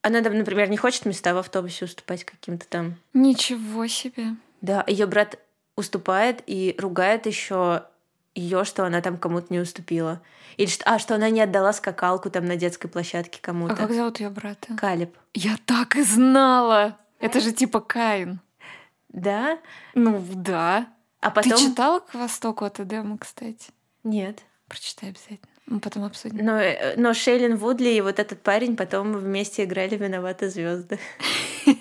она, 0.02 0.20
например, 0.20 0.68
не 0.68 0.76
хочет 0.76 1.06
места 1.06 1.32
в 1.34 1.38
автобусе 1.38 1.86
уступать 1.86 2.24
каким-то 2.24 2.66
там. 2.68 2.96
Ничего 3.14 3.86
себе. 3.86 4.36
Да, 4.60 4.84
ее 4.86 5.06
брат 5.06 5.38
уступает 5.76 6.42
и 6.46 6.74
ругает 6.78 7.26
еще 7.26 7.84
ее, 8.34 8.64
что 8.64 8.84
она 8.84 9.00
там 9.00 9.16
кому-то 9.16 9.46
не 9.50 9.60
уступила. 9.60 10.20
Или 10.56 10.68
что, 10.68 10.84
а, 10.86 10.98
что 10.98 11.14
она 11.14 11.30
не 11.30 11.40
отдала 11.40 11.72
скакалку 11.72 12.30
там 12.30 12.44
на 12.46 12.56
детской 12.56 12.88
площадке 12.88 13.38
кому-то. 13.40 13.74
А 13.74 13.76
как 13.76 13.92
зовут 13.92 14.20
ее 14.20 14.30
брата? 14.30 14.74
Калиб. 14.76 15.16
Я 15.34 15.56
так 15.66 15.96
и 15.96 16.02
знала! 16.02 16.98
Это 17.18 17.40
же 17.40 17.52
типа 17.52 17.80
Каин. 17.80 18.40
Да? 19.08 19.58
Ну, 19.94 20.24
да. 20.34 20.88
А 21.20 21.30
потом... 21.30 21.52
Ты 21.52 21.58
читала 21.58 22.00
«К 22.00 22.14
востоку 22.14 22.64
от 22.64 22.80
Эдема», 22.80 23.16
кстати? 23.18 23.70
Нет. 24.02 24.40
Прочитай 24.68 25.10
обязательно. 25.10 25.52
Мы 25.66 25.78
потом 25.78 26.04
обсудим. 26.04 26.44
Но, 26.44 26.58
э, 26.58 26.96
но 26.96 27.14
Шейлин 27.14 27.56
Вудли 27.56 27.90
и 27.90 28.00
вот 28.00 28.18
этот 28.18 28.42
парень 28.42 28.76
потом 28.76 29.12
вместе 29.12 29.64
играли 29.64 29.96
«Виноваты 29.96 30.50
звезды. 30.50 30.98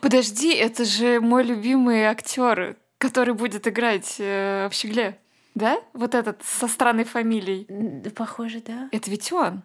Подожди, 0.00 0.54
это 0.54 0.84
же 0.84 1.20
мой 1.20 1.44
любимый 1.44 2.04
актер, 2.04 2.76
который 2.98 3.34
будет 3.34 3.68
играть 3.68 4.16
э, 4.18 4.68
в 4.70 4.74
Щегле. 4.74 5.18
Да? 5.60 5.80
Вот 5.92 6.14
этот 6.14 6.42
со 6.42 6.66
странной 6.68 7.04
фамилией. 7.04 8.10
Похоже, 8.10 8.60
да. 8.60 8.88
Это 8.92 9.10
ведь 9.10 9.30
он. 9.32 9.62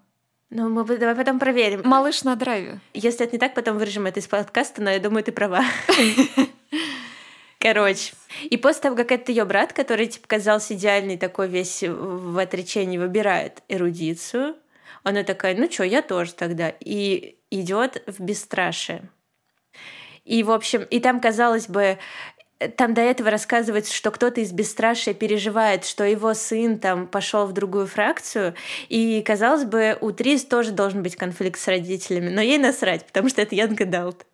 Ну, 0.49 0.69
мы 0.69 0.83
давай 0.85 1.15
потом 1.15 1.39
проверим. 1.39 1.81
Малыш 1.83 2.23
на 2.23 2.35
драйве. 2.35 2.79
Если 2.93 3.25
это 3.25 3.33
не 3.33 3.39
так, 3.39 3.55
потом 3.55 3.77
вырежем 3.77 4.05
это 4.05 4.19
из 4.19 4.27
подкаста, 4.27 4.81
но 4.81 4.89
я 4.91 4.99
думаю, 4.99 5.23
ты 5.23 5.31
права. 5.31 5.63
Короче. 7.59 8.13
И 8.43 8.57
после 8.57 8.83
того, 8.83 8.95
как 8.95 9.11
этот 9.11 9.29
ее 9.29 9.43
брат, 9.45 9.73
который 9.73 10.05
типа 10.05 10.27
казался 10.27 10.75
идеальный 10.75 11.17
такой 11.17 11.47
весь 11.47 11.83
в 11.83 12.37
отречении, 12.37 12.97
выбирает 12.97 13.63
эрудицию, 13.69 14.55
она 15.03 15.23
такая, 15.23 15.55
ну 15.55 15.69
что, 15.71 15.83
я 15.83 16.01
тоже 16.01 16.33
тогда. 16.33 16.71
И 16.79 17.37
идет 17.49 18.03
в 18.05 18.21
бесстрашие. 18.21 19.09
И, 20.25 20.43
в 20.43 20.51
общем, 20.51 20.83
и 20.83 20.99
там, 20.99 21.19
казалось 21.19 21.67
бы, 21.67 21.97
там 22.77 22.93
до 22.93 23.01
этого 23.01 23.29
рассказывается, 23.29 23.93
что 23.93 24.11
кто-то 24.11 24.41
из 24.41 24.51
бесстрашия 24.51 25.13
переживает, 25.13 25.85
что 25.85 26.03
его 26.03 26.33
сын 26.33 26.79
там 26.79 27.07
пошел 27.07 27.45
в 27.45 27.53
другую 27.53 27.87
фракцию, 27.87 28.55
и 28.87 29.21
казалось 29.21 29.65
бы, 29.65 29.97
у 29.99 30.11
Трис 30.11 30.45
тоже 30.45 30.71
должен 30.71 31.03
быть 31.03 31.15
конфликт 31.15 31.59
с 31.59 31.67
родителями, 31.67 32.29
но 32.29 32.41
ей 32.41 32.57
насрать, 32.57 33.05
потому 33.05 33.29
что 33.29 33.41
это 33.41 33.55
Янга 33.55 33.85
Далт. 33.85 34.25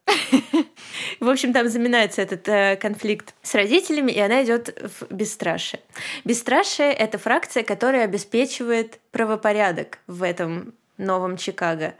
В 1.19 1.29
общем, 1.29 1.53
там 1.53 1.67
заминается 1.67 2.21
этот 2.21 2.47
э, 2.47 2.75
конфликт 2.75 3.33
с 3.41 3.55
родителями, 3.55 4.11
и 4.11 4.19
она 4.19 4.43
идет 4.43 4.77
в 4.99 5.13
бесстрашие. 5.13 5.81
Бесстрашие— 6.25 6.93
это 6.93 7.17
фракция, 7.17 7.63
которая 7.63 8.03
обеспечивает 8.03 8.99
правопорядок 9.11 9.99
в 10.07 10.23
этом 10.23 10.73
новом 10.97 11.37
Чикаго 11.37 11.95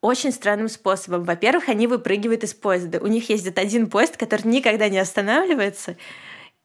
очень 0.00 0.32
странным 0.32 0.68
способом. 0.68 1.24
Во-первых, 1.24 1.68
они 1.68 1.86
выпрыгивают 1.86 2.44
из 2.44 2.54
поезда. 2.54 2.98
У 3.00 3.06
них 3.06 3.28
ездит 3.28 3.58
один 3.58 3.88
поезд, 3.88 4.16
который 4.16 4.46
никогда 4.46 4.88
не 4.88 4.98
останавливается, 4.98 5.96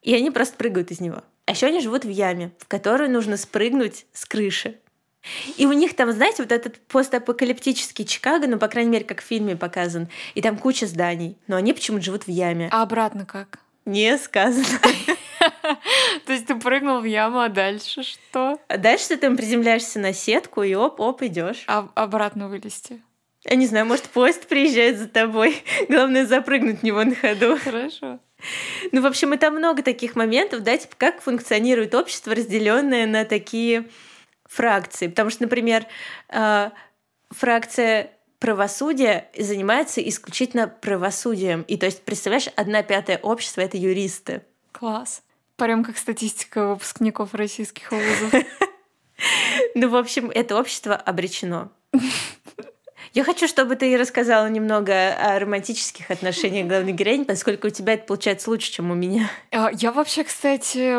и 0.02 0.13
они 0.15 0.32
просто 0.32 0.56
прыгают 0.56 0.91
из 0.91 1.00
него. 1.00 1.24
А 1.45 1.52
еще 1.52 1.67
они 1.67 1.82
живут 1.82 2.06
в 2.06 2.10
яме, 2.10 2.52
в 2.60 2.67
которую 2.67 3.12
нужно 3.12 3.38
спрыгнуть 3.38 4.06
с 4.13 4.26
крыши. 4.26 4.78
И 5.58 5.65
у 5.65 5.74
них 5.74 5.95
там, 5.95 6.12
знаете, 6.12 6.43
вот 6.43 6.52
этот 6.52 6.80
постапокалиптический 6.88 8.06
Чикаго, 8.06 8.48
ну, 8.48 8.60
по 8.60 8.67
крайней 8.67 8.91
мере, 8.91 9.06
как 9.06 9.21
в 9.21 9.26
фильме 9.26 9.56
показан, 9.56 10.08
и 10.36 10.41
там 10.41 10.58
куча 10.58 10.86
зданий, 10.86 11.38
но 11.48 11.56
они 11.56 11.74
почему-то 11.74 12.04
живут 12.04 12.28
в 12.28 12.30
яме. 12.30 12.69
А 12.71 12.84
обратно 12.84 13.26
как? 13.26 13.60
Не 13.86 14.17
сказано. 14.17 14.65
То 16.26 16.34
есть 16.34 16.48
ты 16.48 16.56
прыгнул 16.56 17.02
в 17.02 17.06
яму, 17.06 17.39
а 17.39 17.50
дальше 17.50 18.04
что? 18.04 18.60
А 18.67 18.78
дальше 18.78 19.10
ты 19.10 19.17
там 19.17 19.36
приземляешься 19.36 20.00
на 20.00 20.13
сетку 20.13 20.63
и 20.63 20.74
оп-оп 20.74 21.21
идешь. 21.24 21.63
А 21.67 21.89
обратно 21.95 22.48
вылезти? 22.48 23.02
Я 23.45 23.55
не 23.55 23.67
знаю, 23.67 23.86
может, 23.86 24.05
поезд 24.05 24.47
приезжает 24.47 24.97
за 24.97 25.08
тобой. 25.08 25.63
Главное 25.89 26.25
запрыгнуть 26.25 26.79
в 26.79 26.84
него 26.84 27.03
на 27.03 27.15
ходу. 27.15 27.58
Хорошо. 27.63 28.19
Ну, 28.91 29.01
в 29.01 29.05
общем, 29.05 29.34
это 29.34 29.51
много 29.51 29.84
таких 29.84 30.15
моментов, 30.15 30.62
да, 30.62 30.77
типа, 30.77 30.95
как 30.97 31.21
функционирует 31.21 31.93
общество, 31.93 32.34
разделенное 32.34 33.05
на 33.05 33.23
такие 33.23 33.86
фракции. 34.45 35.08
Потому 35.08 35.29
что, 35.29 35.43
например, 35.43 35.86
э, 36.29 36.71
фракция 37.29 38.12
правосудия 38.39 39.29
занимается 39.38 40.01
исключительно 40.08 40.67
правосудием. 40.67 41.62
И 41.63 41.77
то 41.77 41.86
есть, 41.86 42.03
представляешь, 42.03 42.49
одна 42.55 42.84
пятая 42.84 43.17
общества— 43.19 43.62
это 43.62 43.77
юристы. 43.77 44.41
Класс. 44.71 45.21
Прям 45.55 45.84
как 45.84 45.97
статистика 45.97 46.67
выпускников 46.67 47.34
российских 47.34 47.91
вузов. 47.91 48.34
Ну, 49.75 49.88
в 49.88 49.95
общем, 49.95 50.29
это 50.29 50.60
общество 50.60 50.93
обречено. 50.93 51.71
Я 53.13 53.24
хочу, 53.24 53.48
чтобы 53.48 53.76
ты 53.76 53.98
рассказала 53.98 54.48
немного 54.48 55.13
о 55.13 55.39
романтических 55.39 56.12
отношениях 56.12 56.68
главной 56.68 56.94
героини, 56.94 57.24
поскольку 57.24 57.68
у 57.68 57.70
тебя 57.70 57.94
это 57.94 58.06
получается 58.06 58.50
лучше, 58.50 58.72
чем 58.72 58.91
у 58.91 58.96
меня. 58.96 59.30
А, 59.52 59.70
я 59.72 59.91
вообще, 59.91 60.24
кстати, 60.24 60.98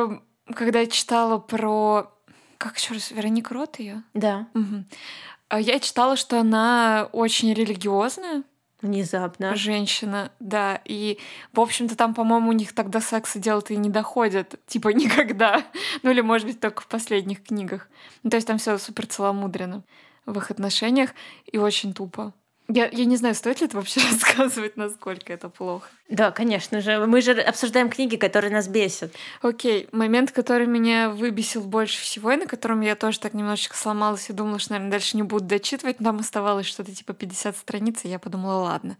когда 0.54 0.86
читала 0.86 1.38
про... 1.38 2.12
Как 2.58 2.76
еще 2.78 2.94
раз? 2.94 3.10
Вероника 3.10 3.54
Рот 3.54 3.78
ее? 3.78 4.02
Да. 4.14 4.46
Угу. 4.54 5.58
Я 5.60 5.78
читала, 5.78 6.16
что 6.16 6.40
она 6.40 7.08
очень 7.12 7.52
религиозная. 7.52 8.42
Внезапно. 8.82 9.54
Женщина, 9.56 10.30
да. 10.38 10.80
И, 10.84 11.18
в 11.52 11.60
общем-то, 11.60 11.96
там, 11.96 12.14
по-моему, 12.14 12.50
у 12.50 12.52
них 12.52 12.74
тогда 12.74 13.00
секса 13.00 13.38
дело-то 13.38 13.72
и 13.74 13.76
не 13.76 13.90
доходит. 13.90 14.60
Типа 14.66 14.88
никогда. 14.94 15.64
Ну 16.02 16.10
или, 16.10 16.20
может 16.20 16.46
быть, 16.46 16.60
только 16.60 16.82
в 16.82 16.86
последних 16.86 17.42
книгах. 17.42 17.88
Ну, 18.22 18.30
то 18.30 18.36
есть 18.36 18.46
там 18.46 18.58
все 18.58 18.78
супер 18.78 19.06
целомудренно 19.06 19.82
в 20.26 20.36
их 20.38 20.50
отношениях 20.50 21.10
и 21.46 21.58
очень 21.58 21.94
тупо. 21.94 22.34
Я, 22.68 22.88
я 22.88 23.04
не 23.04 23.16
знаю, 23.16 23.36
стоит 23.36 23.60
ли 23.60 23.66
это 23.66 23.76
вообще 23.76 24.00
рассказывать, 24.10 24.76
насколько 24.76 25.32
это 25.32 25.48
плохо. 25.48 25.88
Да, 26.08 26.32
конечно 26.32 26.80
же. 26.80 27.06
Мы 27.06 27.20
же 27.20 27.32
обсуждаем 27.40 27.88
книги, 27.88 28.16
которые 28.16 28.52
нас 28.52 28.66
бесят. 28.66 29.12
Окей, 29.40 29.88
момент, 29.92 30.32
который 30.32 30.66
меня 30.66 31.10
выбесил 31.10 31.62
больше 31.62 32.00
всего, 32.00 32.32
и 32.32 32.36
на 32.36 32.46
котором 32.46 32.80
я 32.80 32.96
тоже 32.96 33.20
так 33.20 33.34
немножечко 33.34 33.76
сломалась 33.76 34.28
и 34.30 34.32
думала, 34.32 34.58
что, 34.58 34.72
наверное, 34.72 34.90
дальше 34.90 35.16
не 35.16 35.22
буду 35.22 35.44
дочитывать, 35.44 36.00
но 36.00 36.06
там 36.06 36.18
оставалось 36.18 36.66
что-то 36.66 36.92
типа 36.92 37.12
50 37.12 37.56
страниц, 37.56 38.04
и 38.04 38.08
я 38.08 38.18
подумала, 38.18 38.62
ладно, 38.62 38.96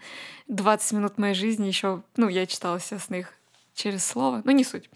20 0.47 0.93
минут 0.93 1.19
моей 1.19 1.35
жизни 1.35 1.67
еще, 1.67 2.03
ну, 2.17 2.29
я 2.29 2.47
читала, 2.47 2.77
естественно, 2.77 3.17
их 3.17 3.33
через 3.75 4.05
слово, 4.07 4.43
ну, 4.45 4.53
не 4.53 4.65
суть. 4.65 4.89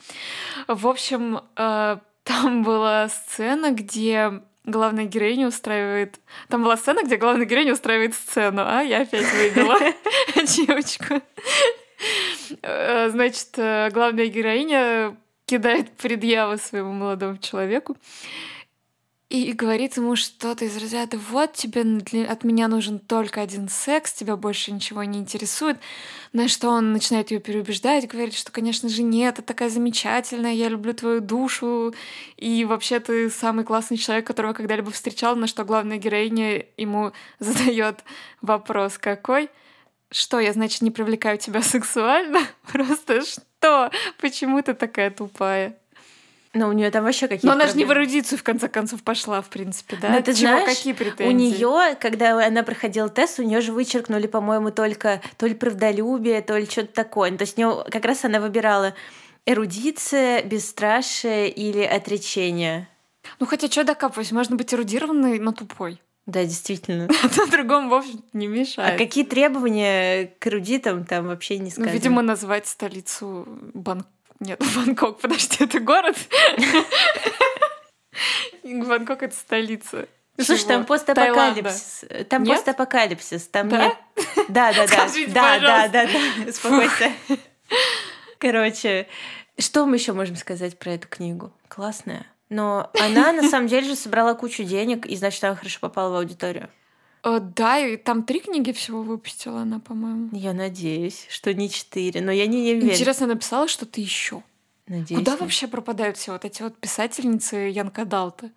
В 0.68 0.86
общем, 0.86 1.40
э, 1.56 1.96
там 2.22 2.62
была 2.62 3.08
сцена, 3.08 3.72
где 3.72 4.42
главная 4.64 5.04
героиня 5.04 5.48
устраивает... 5.48 6.20
Там 6.48 6.62
была 6.62 6.76
сцена, 6.76 7.02
где 7.02 7.16
главная 7.16 7.46
героиня 7.46 7.72
устраивает 7.72 8.14
сцену, 8.14 8.62
а 8.64 8.82
я 8.82 9.02
опять 9.02 9.26
выбила 9.32 9.78
девочку. 10.56 11.20
Э, 12.62 13.08
значит, 13.10 13.48
э, 13.56 13.90
главная 13.90 14.26
героиня 14.26 15.16
кидает 15.46 15.90
предъявы 15.96 16.58
своему 16.58 16.92
молодому 16.92 17.38
человеку 17.38 17.96
и 19.30 19.52
говорит 19.52 19.96
ему 19.96 20.16
что-то 20.16 20.64
из 20.64 20.76
разряда 20.76 21.16
«Вот 21.16 21.52
тебе 21.52 21.82
от 22.24 22.42
меня 22.42 22.66
нужен 22.66 22.98
только 22.98 23.40
один 23.40 23.68
секс, 23.68 24.12
тебя 24.12 24.34
больше 24.34 24.72
ничего 24.72 25.04
не 25.04 25.20
интересует». 25.20 25.78
На 26.32 26.48
что 26.48 26.68
он 26.68 26.92
начинает 26.92 27.30
ее 27.30 27.38
переубеждать, 27.38 28.08
говорит, 28.08 28.34
что, 28.34 28.50
конечно 28.50 28.88
же, 28.88 29.04
нет, 29.04 29.38
это 29.38 29.46
такая 29.46 29.70
замечательная, 29.70 30.52
я 30.52 30.68
люблю 30.68 30.92
твою 30.94 31.20
душу, 31.20 31.94
и 32.36 32.64
вообще 32.64 32.98
ты 32.98 33.30
самый 33.30 33.64
классный 33.64 33.98
человек, 33.98 34.26
которого 34.26 34.52
когда-либо 34.52 34.90
встречал, 34.90 35.36
на 35.36 35.46
что 35.46 35.64
главная 35.64 35.98
героиня 35.98 36.66
ему 36.76 37.12
задает 37.38 38.00
вопрос 38.42 38.98
какой? 38.98 39.48
Что, 40.10 40.40
я, 40.40 40.52
значит, 40.52 40.82
не 40.82 40.90
привлекаю 40.90 41.38
тебя 41.38 41.62
сексуально? 41.62 42.40
Просто 42.72 43.22
что? 43.22 43.92
Почему 44.18 44.60
ты 44.60 44.74
такая 44.74 45.12
тупая? 45.12 45.76
Но 46.52 46.68
у 46.68 46.72
нее 46.72 46.90
там 46.90 47.04
вообще 47.04 47.28
какие-то. 47.28 47.46
Но 47.46 47.52
она 47.52 47.68
же 47.68 47.76
не 47.76 47.84
в 47.84 47.92
эрудицию 47.92 48.38
в 48.38 48.42
конце 48.42 48.68
концов 48.68 49.04
пошла, 49.04 49.40
в 49.40 49.48
принципе, 49.48 49.96
да? 49.96 50.08
Но 50.08 50.20
ты 50.20 50.34
Чего, 50.34 50.48
знаешь, 50.48 50.76
какие 50.76 50.94
претензии? 50.94 51.24
У 51.24 51.30
нее, 51.30 51.96
когда 52.00 52.44
она 52.44 52.64
проходила 52.64 53.08
тест, 53.08 53.38
у 53.38 53.44
нее 53.44 53.60
же 53.60 53.72
вычеркнули, 53.72 54.26
по-моему, 54.26 54.72
только 54.72 55.20
то 55.36 55.46
ли 55.46 55.54
правдолюбие, 55.54 56.42
то 56.42 56.56
ли 56.58 56.66
что-то 56.66 56.92
такое. 56.92 57.30
То 57.36 57.42
есть 57.42 57.56
у 57.56 57.60
нее 57.60 57.84
как 57.88 58.04
раз 58.04 58.24
она 58.24 58.40
выбирала 58.40 58.94
эрудиция, 59.46 60.42
бесстрашие 60.42 61.50
или 61.50 61.82
отречение. 61.82 62.88
Ну 63.38 63.46
хотя 63.46 63.68
что 63.68 63.84
докапывать, 63.84 64.32
можно 64.32 64.56
быть 64.56 64.74
эрудированной, 64.74 65.38
но 65.38 65.52
тупой. 65.52 66.00
Да, 66.26 66.44
действительно. 66.44 67.08
А 67.22 67.46
другому, 67.46 67.90
в 67.90 67.94
общем 67.94 68.24
не 68.32 68.48
мешает. 68.48 68.94
А 68.94 68.98
какие 68.98 69.24
требования 69.24 70.32
к 70.38 70.46
эрудитам 70.48 71.04
там 71.04 71.28
вообще 71.28 71.58
не 71.58 71.70
сказано? 71.70 71.88
Ну, 71.88 71.92
видимо, 71.92 72.22
назвать 72.22 72.66
столицу 72.66 73.46
Бангкок 73.74 74.10
нет, 74.40 74.60
Бангкок, 74.76 75.20
подожди, 75.20 75.64
это 75.64 75.80
город? 75.80 76.16
Бангкок— 78.64 79.22
это 79.24 79.34
столица. 79.34 80.08
Ну, 80.36 80.44
слушай, 80.44 80.66
там 80.66 80.86
постапокалипсис. 80.86 82.04
Там 82.28 82.44
нет? 82.44 82.56
постапокалипсис. 82.56 83.48
Там 83.48 83.68
да? 83.68 83.86
нет. 83.86 83.96
Да, 84.48 84.72
да, 84.72 84.86
да. 84.86 84.88
Скажите, 84.88 85.30
да, 85.30 85.58
да, 85.58 85.88
да, 85.88 86.06
да. 86.06 86.48
Успокойся. 86.48 87.12
Короче, 88.38 89.06
что 89.58 89.84
мы 89.84 89.96
еще 89.96 90.14
можем 90.14 90.36
сказать 90.36 90.78
про 90.78 90.92
эту 90.92 91.08
книгу? 91.08 91.52
Классная. 91.68 92.26
Но 92.48 92.90
она 92.98 93.32
на 93.32 93.48
самом 93.48 93.68
деле 93.68 93.88
же 93.88 93.96
собрала 93.96 94.34
кучу 94.34 94.64
денег, 94.64 95.04
и 95.04 95.14
значит, 95.16 95.44
она 95.44 95.54
хорошо 95.54 95.78
попала 95.80 96.14
в 96.14 96.16
аудиторию. 96.16 96.70
Э, 97.22 97.40
да, 97.40 97.78
и 97.78 97.96
там 97.96 98.22
три 98.22 98.40
книги 98.40 98.72
всего 98.72 99.02
выпустила 99.02 99.60
она, 99.60 99.78
по-моему. 99.80 100.30
Я 100.32 100.52
надеюсь, 100.52 101.26
что 101.28 101.52
не 101.52 101.68
четыре, 101.70 102.20
но 102.20 102.32
я 102.32 102.46
не, 102.46 102.62
не 102.62 102.74
верю. 102.74 102.92
Интересно, 102.92 103.26
написала 103.26 103.68
что-то 103.68 104.00
еще. 104.00 104.42
Надеюсь. 104.86 105.20
Куда 105.20 105.32
нет. 105.32 105.40
вообще 105.40 105.68
пропадают 105.68 106.16
все 106.16 106.32
вот 106.32 106.44
эти 106.44 106.62
вот 106.62 106.76
писательницы 106.76 107.56
Янка 107.56 108.04
Далта 108.04 108.50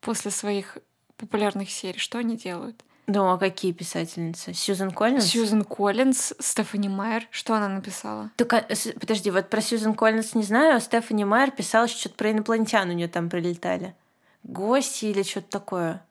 после 0.00 0.30
своих 0.30 0.78
популярных 1.16 1.70
серий? 1.70 1.98
Что 1.98 2.18
они 2.18 2.36
делают? 2.36 2.84
Ну, 3.06 3.28
а 3.28 3.38
какие 3.38 3.72
писательницы? 3.72 4.54
Сьюзен 4.54 4.92
Коллинз? 4.92 5.24
Сьюзен 5.24 5.64
Коллинз, 5.64 6.32
Стефани 6.38 6.88
Майер. 6.88 7.26
Что 7.32 7.54
она 7.54 7.68
написала? 7.68 8.30
Только, 8.36 8.64
подожди, 9.00 9.32
вот 9.32 9.50
про 9.50 9.60
Сьюзен 9.60 9.94
Коллинз 9.94 10.34
не 10.36 10.44
знаю, 10.44 10.76
а 10.76 10.80
Стефани 10.80 11.24
Майер 11.24 11.50
писала 11.50 11.88
что-то 11.88 12.14
про 12.14 12.30
инопланетян 12.30 12.88
у 12.88 12.92
нее 12.92 13.08
там 13.08 13.28
прилетали. 13.28 13.96
Гости 14.44 15.06
или 15.06 15.24
что-то 15.24 15.50
такое. 15.50 16.04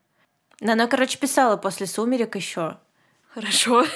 Она, 0.62 0.88
короче, 0.88 1.18
писала 1.18 1.58
после 1.58 1.88
«Сумерек» 1.88 2.36
еще. 2.36 2.78
Хорошо. 3.34 3.86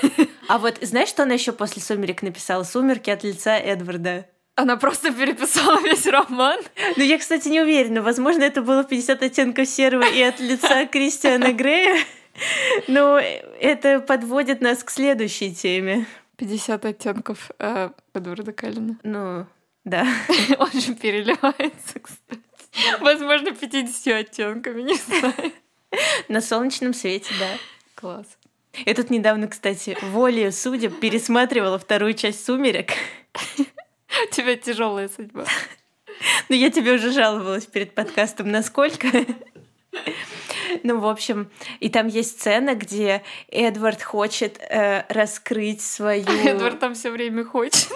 А 0.50 0.58
вот 0.58 0.78
знаешь, 0.82 1.08
что 1.08 1.24
она 1.24 1.36
еще 1.36 1.54
после 1.54 1.82
«Сумерек» 1.82 2.22
написала? 2.22 2.64
«Сумерки» 2.64 3.10
от 3.10 3.24
лица 3.24 3.58
Эдварда. 3.58 4.26
Она 4.56 4.76
просто 4.78 5.12
переписала 5.12 5.80
весь 5.82 6.06
роман. 6.06 6.60
Ну, 6.98 7.04
я, 7.04 7.18
кстати, 7.18 7.48
не 7.48 7.62
уверена. 7.62 8.02
Возможно, 8.02 8.44
это 8.44 8.62
было 8.62 8.84
50 8.84 9.24
оттенков 9.24 9.68
серого 9.68 10.04
и 10.04 10.22
от 10.22 10.40
лица 10.40 10.86
Кристиана 10.92 11.54
Грея. 11.54 11.98
Но 12.88 13.20
это 13.20 14.00
подводит 14.00 14.62
нас 14.62 14.84
к 14.84 14.92
следующей 14.92 15.56
теме. 15.56 16.06
50 16.38 16.86
оттенков 16.86 17.52
э, 17.58 17.90
Эдварда 18.14 18.52
Каллина. 18.52 19.00
Ну, 19.04 19.48
да. 19.86 20.06
Он 20.60 20.72
же 20.72 20.94
переливается, 20.94 22.00
кстати. 22.02 22.42
Возможно, 23.00 23.52
50 23.56 24.14
оттенками, 24.14 24.82
не 24.82 24.96
знаю. 24.96 25.54
На 26.28 26.42
солнечном 26.42 26.94
свете, 26.94 27.34
да. 27.40 27.58
Класс. 27.96 28.38
Я 28.86 28.94
тут 28.96 29.10
недавно, 29.10 29.48
кстати, 29.48 29.98
волею 30.02 30.52
судеб 30.52 31.00
пересматривала 31.00 31.78
вторую 31.78 32.14
часть 32.14 32.44
«Сумерек». 32.44 32.92
У 33.58 34.32
тебя 34.32 34.56
тяжелая 34.56 35.10
судьба. 35.10 35.46
Ну, 36.48 36.56
я 36.56 36.70
тебе 36.70 36.94
уже 36.94 37.12
жаловалась 37.12 37.66
перед 37.66 37.96
подкастом, 37.96 38.50
насколько. 38.50 39.08
Ну, 40.84 41.00
в 41.00 41.08
общем, 41.08 41.50
и 41.80 41.90
там 41.90 42.08
есть 42.08 42.40
сцена, 42.40 42.76
где 42.76 43.24
Эдвард 43.50 44.02
хочет 44.02 44.58
э, 44.60 45.06
раскрыть 45.10 45.82
свою... 45.82 46.24
Эдвард 46.26 46.80
там 46.80 46.94
все 46.94 47.10
время 47.10 47.44
хочет. 47.44 47.90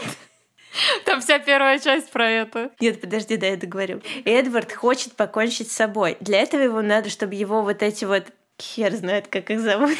Там 1.06 1.22
вся 1.22 1.40
первая 1.40 1.80
часть 1.80 2.10
про 2.12 2.30
это. 2.30 2.72
Нет, 2.80 3.02
подожди, 3.02 3.38
да, 3.38 3.48
я 3.48 3.58
договорю. 3.58 4.02
Эдвард 4.26 4.74
хочет 4.74 5.14
покончить 5.14 5.72
с 5.72 5.76
собой. 5.76 6.18
Для 6.20 6.40
этого 6.42 6.62
ему 6.62 6.82
надо, 6.82 7.10
чтобы 7.10 7.36
его 7.36 7.62
вот 7.62 7.84
эти 7.84 8.06
вот... 8.06 8.26
Хер 8.60 8.92
знает, 8.94 9.28
как 9.28 9.52
их 9.52 9.60
зовут. 9.60 9.96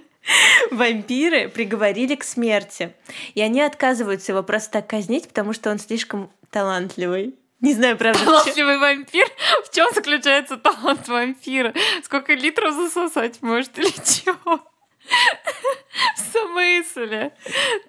Вампиры 0.70 1.48
приговорили 1.48 2.14
к 2.14 2.24
смерти. 2.24 2.92
И 3.34 3.40
они 3.40 3.62
отказываются 3.62 4.32
его 4.32 4.42
просто 4.42 4.72
так 4.72 4.86
казнить, 4.86 5.28
потому 5.28 5.52
что 5.54 5.70
он 5.70 5.78
слишком 5.78 6.30
талантливый. 6.50 7.34
Не 7.60 7.72
знаю, 7.72 7.96
правда. 7.96 8.22
Талантливый 8.22 8.78
вампир? 8.78 9.26
В 9.64 9.74
чем 9.74 9.88
заключается 9.94 10.58
талант 10.58 11.08
вампира? 11.08 11.72
Сколько 12.04 12.34
литров 12.34 12.74
засосать 12.74 13.40
может 13.40 13.78
или 13.78 13.88
чего? 13.88 14.60
В 16.16 16.20
смысле? 16.20 17.32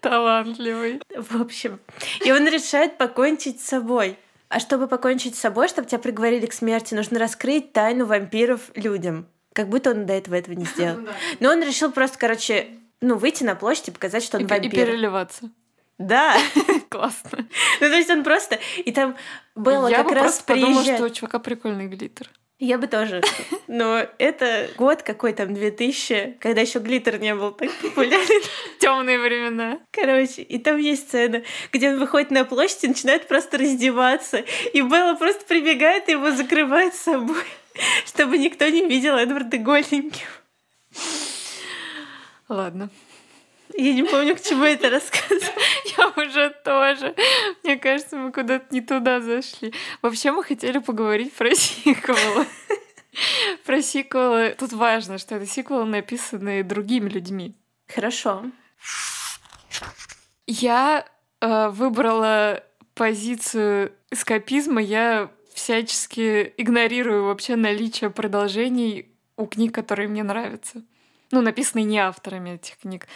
Талантливый. 0.02 1.02
В 1.16 1.42
общем, 1.42 1.80
и 2.24 2.32
он 2.32 2.48
решает 2.48 2.98
покончить 2.98 3.62
с 3.62 3.66
собой. 3.66 4.18
А 4.50 4.60
чтобы 4.60 4.88
покончить 4.88 5.36
с 5.36 5.40
собой, 5.40 5.68
чтобы 5.68 5.88
тебя 5.88 6.00
приговорили 6.00 6.46
к 6.46 6.54
смерти, 6.54 6.94
нужно 6.94 7.20
раскрыть 7.20 7.74
тайну 7.74 8.06
вампиров 8.06 8.72
людям. 8.76 9.28
Как 9.54 9.68
будто 9.68 9.92
он 9.92 10.06
до 10.06 10.14
этого 10.14 10.36
этого 10.36 10.54
не 10.54 10.66
сделал. 10.76 11.00
Но 11.40 11.50
он 11.50 11.62
решил 11.62 11.92
просто, 11.92 12.18
короче, 12.18 12.68
ну, 13.02 13.18
выйти 13.18 13.44
на 13.44 13.56
площадь 13.56 13.90
и 13.90 13.92
показать, 13.92 14.24
что 14.24 14.38
он 14.38 14.44
и, 14.44 14.48
вампир. 14.48 14.72
И 14.72 14.76
переливаться. 14.76 15.50
Да. 15.98 16.38
Классно. 16.90 17.40
Ну, 17.82 17.90
то 17.90 17.96
есть 17.96 18.10
он 18.10 18.24
просто... 18.24 18.60
И 18.78 18.92
там 18.92 19.18
было 19.56 19.88
Я 19.88 20.04
как 20.04 20.14
раз 20.14 20.22
просто 20.40 20.54
подумала, 20.54 20.84
что 20.84 21.04
у 21.06 21.10
чувака 21.10 21.40
прикольный 21.40 21.88
глиттер. 21.88 22.30
Я 22.60 22.80
бы 22.80 22.88
тоже. 22.88 23.22
Но 23.68 24.04
это 24.18 24.70
год 24.78 25.04
какой 25.04 25.34
там, 25.34 25.54
2000, 25.54 26.38
когда 26.40 26.62
еще 26.62 26.80
глиттер 26.80 27.20
не 27.20 27.36
был 27.36 27.52
так 27.52 27.72
популярен. 27.74 28.44
Темные 28.80 29.20
времена. 29.20 29.80
Короче, 29.92 30.42
и 30.42 30.58
там 30.58 30.78
есть 30.78 31.10
сцена, 31.10 31.44
где 31.72 31.90
он 31.90 32.00
выходит 32.00 32.32
на 32.32 32.46
площадь 32.46 32.84
и 32.84 32.88
начинает 32.88 33.28
просто 33.28 33.60
раздеваться. 33.60 34.44
И 34.74 34.82
Белла 34.82 35.16
просто 35.16 35.46
прибегает 35.46 36.10
и 36.10 36.14
его 36.14 36.32
закрывает 36.32 36.96
с 36.96 37.02
собой, 37.02 37.44
чтобы 38.06 38.40
никто 38.40 38.68
не 38.68 38.88
видел 38.88 39.16
Эдварда 39.18 39.58
голеньким. 39.58 40.28
Ладно. 42.50 42.90
Я 43.76 43.94
не 43.94 44.04
помню, 44.04 44.36
к 44.36 44.42
чему 44.42 44.64
это 44.64 44.90
рассказываю. 44.90 45.54
Я 45.98 46.10
уже 46.16 46.50
тоже. 46.64 47.16
Мне 47.64 47.78
кажется, 47.78 48.18
мы 48.18 48.32
куда-то 48.32 48.74
не 48.74 48.82
туда 48.82 49.22
зашли. 49.22 49.74
Вообще 50.02 50.32
мы 50.32 50.44
хотели 50.44 50.80
поговорить 50.80 51.34
про 51.34 51.54
сиквелы. 51.56 52.46
Про 53.66 53.82
сиквелы. 53.82 54.56
Тут 54.58 54.74
важно, 54.74 55.18
что 55.18 55.36
это 55.36 55.46
сиквелы, 55.46 55.86
написанные 55.86 56.64
другими 56.64 57.10
людьми. 57.10 57.56
Хорошо. 57.88 58.46
Я 60.46 61.06
э, 61.42 61.70
выбрала 61.70 62.64
позицию 62.94 63.94
эскапизма. 64.12 64.82
Я 64.82 65.32
всячески 65.54 66.54
игнорирую 66.58 67.26
вообще 67.26 67.56
наличие 67.56 68.10
продолжений 68.10 69.10
у 69.36 69.46
книг, 69.46 69.74
которые 69.74 70.08
мне 70.08 70.24
нравятся. 70.24 70.84
Ну, 71.32 71.42
написанные 71.42 71.86
не 71.86 72.00
авторами 72.00 72.52
этих 72.52 72.78
книг. 72.78 73.08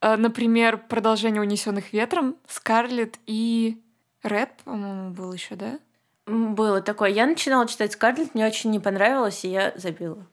Э, 0.00 0.16
Например, 0.16 0.76
продолжение 0.76 1.40
«Унесенных 1.40 1.92
ветром» 1.92 2.36
Скарлетт 2.48 3.18
и 3.26 3.80
Ред, 4.22 4.50
по-моему, 4.64 5.10
был 5.10 5.32
еще, 5.32 5.54
да? 5.54 5.78
Было 6.26 6.80
такое. 6.80 7.10
Я 7.10 7.26
начинала 7.26 7.66
читать 7.66 7.92
Скарлетт, 7.92 8.34
мне 8.34 8.46
очень 8.46 8.70
не 8.70 8.78
понравилось, 8.78 9.44
и 9.44 9.48
я 9.48 9.72
забила. 9.76 10.26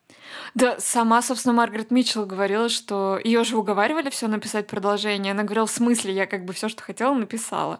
Да, 0.54 0.80
сама, 0.80 1.22
собственно, 1.22 1.54
Маргарет 1.54 1.92
Митчелл 1.92 2.26
говорила, 2.26 2.70
что 2.70 3.20
ее 3.24 3.44
же 3.44 3.58
уговаривали 3.58 4.10
все 4.10 4.28
написать 4.28 4.68
продолжение. 4.68 5.32
Она 5.32 5.44
говорила, 5.44 5.66
в 5.66 5.72
смысле, 5.72 6.14
я 6.14 6.26
как 6.26 6.46
бы 6.46 6.54
все, 6.54 6.70
что 6.70 6.84
хотела, 6.84 7.14
написала. 7.14 7.80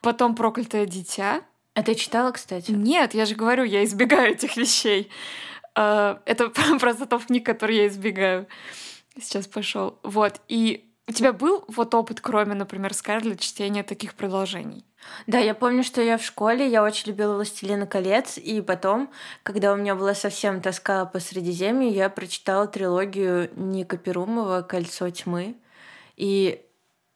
Потом 0.00 0.34
проклятое 0.34 0.86
дитя. 0.86 1.42
А 1.74 1.82
ты 1.82 1.94
читала, 1.94 2.32
кстати? 2.32 2.72
Нет, 2.72 3.14
я 3.14 3.24
же 3.24 3.34
говорю, 3.34 3.62
я 3.64 3.84
избегаю 3.84 4.32
этих 4.32 4.56
вещей. 4.56 5.10
А, 5.74 6.20
Это 6.26 6.48
просто 6.80 7.06
топ 7.06 7.26
книг, 7.26 7.46
которые 7.46 7.82
я 7.82 7.86
избегаю. 7.88 8.46
Сейчас 9.20 9.46
пошел. 9.46 9.98
Вот. 10.02 10.40
И 10.48 10.88
у 11.08 11.12
тебя 11.12 11.32
был 11.32 11.64
вот 11.68 11.94
опыт, 11.94 12.20
кроме, 12.20 12.54
например, 12.54 12.94
Скарлетт, 12.94 13.40
чтения 13.40 13.82
таких 13.82 14.14
продолжений? 14.14 14.84
Да, 15.26 15.38
я 15.38 15.54
помню, 15.54 15.82
что 15.82 16.02
я 16.02 16.18
в 16.18 16.24
школе, 16.24 16.68
я 16.68 16.82
очень 16.82 17.08
любила 17.08 17.34
«Властелина 17.34 17.86
колец», 17.86 18.36
и 18.36 18.60
потом, 18.60 19.10
когда 19.42 19.72
у 19.72 19.76
меня 19.76 19.94
была 19.94 20.14
совсем 20.14 20.60
тоска 20.60 21.06
по 21.06 21.20
Средиземью, 21.20 21.92
я 21.92 22.10
прочитала 22.10 22.66
трилогию 22.66 23.50
Ника 23.54 23.96
Перумова 23.96 24.62
«Кольцо 24.62 25.08
тьмы», 25.08 25.56
и 26.16 26.62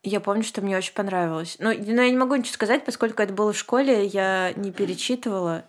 я 0.04 0.20
помню, 0.20 0.42
что 0.42 0.62
мне 0.62 0.76
очень 0.76 0.94
понравилось. 0.94 1.56
Ну, 1.58 1.68
но 1.68 2.02
я 2.02 2.10
не 2.10 2.16
могу 2.16 2.34
ничего 2.34 2.54
сказать, 2.54 2.84
поскольку 2.84 3.22
это 3.22 3.32
было 3.32 3.52
в 3.52 3.58
школе, 3.58 4.06
я 4.06 4.52
не 4.56 4.72
перечитывала, 4.72 5.64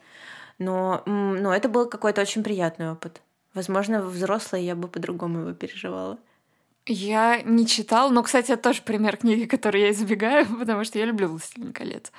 но, 0.59 1.03
но 1.05 1.53
это 1.53 1.69
был 1.69 1.87
какой-то 1.87 2.21
очень 2.21 2.43
приятный 2.43 2.91
опыт. 2.91 3.21
Возможно, 3.53 4.01
взрослой 4.01 4.63
я 4.63 4.75
бы 4.75 4.87
по-другому 4.87 5.39
его 5.39 5.53
переживала. 5.53 6.17
Я 6.85 7.41
не 7.43 7.65
читала, 7.65 8.09
но, 8.09 8.23
кстати, 8.23 8.51
это 8.51 8.61
тоже 8.61 8.81
пример 8.81 9.17
книги, 9.17 9.45
которую 9.45 9.83
я 9.83 9.91
избегаю, 9.91 10.45
потому 10.59 10.83
что 10.83 10.99
я 10.99 11.05
люблю 11.05 11.27
«Властелин 11.27 11.71
колец». 11.71 12.11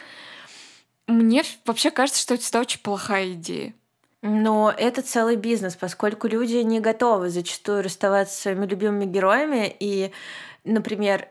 Мне 1.06 1.42
вообще 1.66 1.90
кажется, 1.90 2.20
что 2.20 2.34
это 2.34 2.42
всегда 2.42 2.60
очень 2.60 2.80
плохая 2.80 3.32
идея. 3.32 3.74
Но 4.22 4.72
это 4.74 5.02
целый 5.02 5.36
бизнес, 5.36 5.76
поскольку 5.76 6.28
люди 6.28 6.56
не 6.56 6.80
готовы 6.80 7.28
зачастую 7.28 7.82
расставаться 7.82 8.34
со 8.34 8.42
своими 8.42 8.64
любимыми 8.64 9.04
героями. 9.04 9.76
И, 9.78 10.12
например, 10.64 11.28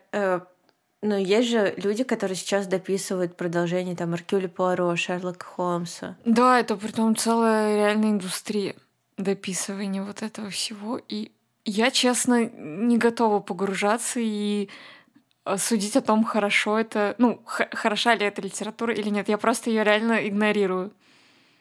э, 1.04 1.08
ну, 1.08 1.18
есть 1.18 1.49
же 1.49 1.74
люди, 1.78 2.04
которые 2.04 2.36
сейчас 2.36 2.68
дописывают 2.68 3.36
продолжение 3.36 3.95
там 3.95 4.14
Аркюля 4.14 4.47
Пуаро, 4.47 4.95
Шерлока 4.95 5.45
Холмса. 5.45 6.16
Да, 6.26 6.60
это 6.60 6.76
притом 6.76 7.16
целая 7.16 7.76
реальная 7.76 8.12
индустрия 8.12 8.76
дописывания 9.18 10.04
вот 10.04 10.22
этого 10.22 10.49
всего. 10.49 10.99
И 11.08 11.32
я, 11.66 11.91
честно, 11.91 12.45
не 12.45 12.97
готова 12.97 13.39
погружаться 13.39 14.20
и 14.20 14.70
э, 15.45 15.58
судить 15.58 15.95
о 15.95 16.01
том, 16.01 16.24
хорошо 16.24 16.80
это, 16.80 17.16
ну, 17.18 17.41
хороша 17.45 18.16
ли 18.16 18.26
эта 18.26 18.41
литература 18.41 18.93
или 18.93 19.10
нет. 19.10 19.30
Я 19.30 19.38
просто 19.38 19.70
ее 19.70 19.84
реально 19.84 20.28
игнорирую. 20.28 20.93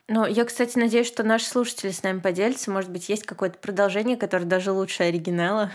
Но 0.09 0.27
я, 0.27 0.45
кстати, 0.45 0.79
надеюсь, 0.79 1.07
что 1.07 1.23
наши 1.23 1.47
слушатели 1.47 1.91
с 1.91 2.03
нами 2.03 2.19
поделятся. 2.19 2.71
Может 2.71 2.91
быть, 2.91 3.09
есть 3.09 3.25
какое-то 3.25 3.59
продолжение, 3.59 4.17
которое 4.17 4.45
даже 4.45 4.73
лучше 4.73 5.05
оригинала. 5.05 5.71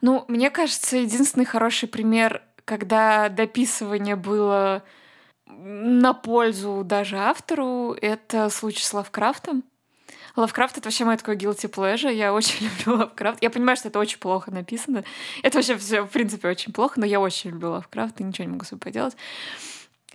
Ну, 0.00 0.24
мне 0.28 0.50
кажется, 0.50 0.96
единственный 0.96 1.44
хороший 1.44 1.88
пример, 1.88 2.42
когда 2.72 3.28
дописывание 3.28 4.16
было 4.16 4.82
на 5.46 6.14
пользу 6.14 6.84
даже 6.86 7.18
автору, 7.18 7.92
это 8.00 8.48
случай 8.48 8.82
с 8.82 8.94
Лавкрафтом. 8.94 9.62
Лавкрафт— 10.36 10.78
это 10.78 10.86
вообще 10.86 11.04
мой 11.04 11.18
такой 11.18 11.36
guilty 11.36 11.70
pleasure. 11.70 12.10
Я 12.10 12.32
очень 12.32 12.66
люблю 12.86 12.96
Лавкрафт. 12.96 13.42
Я 13.42 13.50
понимаю, 13.50 13.76
что 13.76 13.88
это 13.88 13.98
очень 13.98 14.18
плохо 14.18 14.50
написано. 14.50 15.04
Это 15.42 15.58
вообще 15.58 15.76
все, 15.76 16.00
в 16.00 16.08
принципе, 16.08 16.48
очень 16.48 16.72
плохо, 16.72 16.98
но 16.98 17.04
я 17.04 17.20
очень 17.20 17.50
люблю 17.50 17.72
Лавкрафт 17.72 18.18
и 18.22 18.24
ничего 18.24 18.46
не 18.46 18.52
могу 18.52 18.64
с 18.64 18.68
собой 18.68 18.80
поделать. 18.80 19.14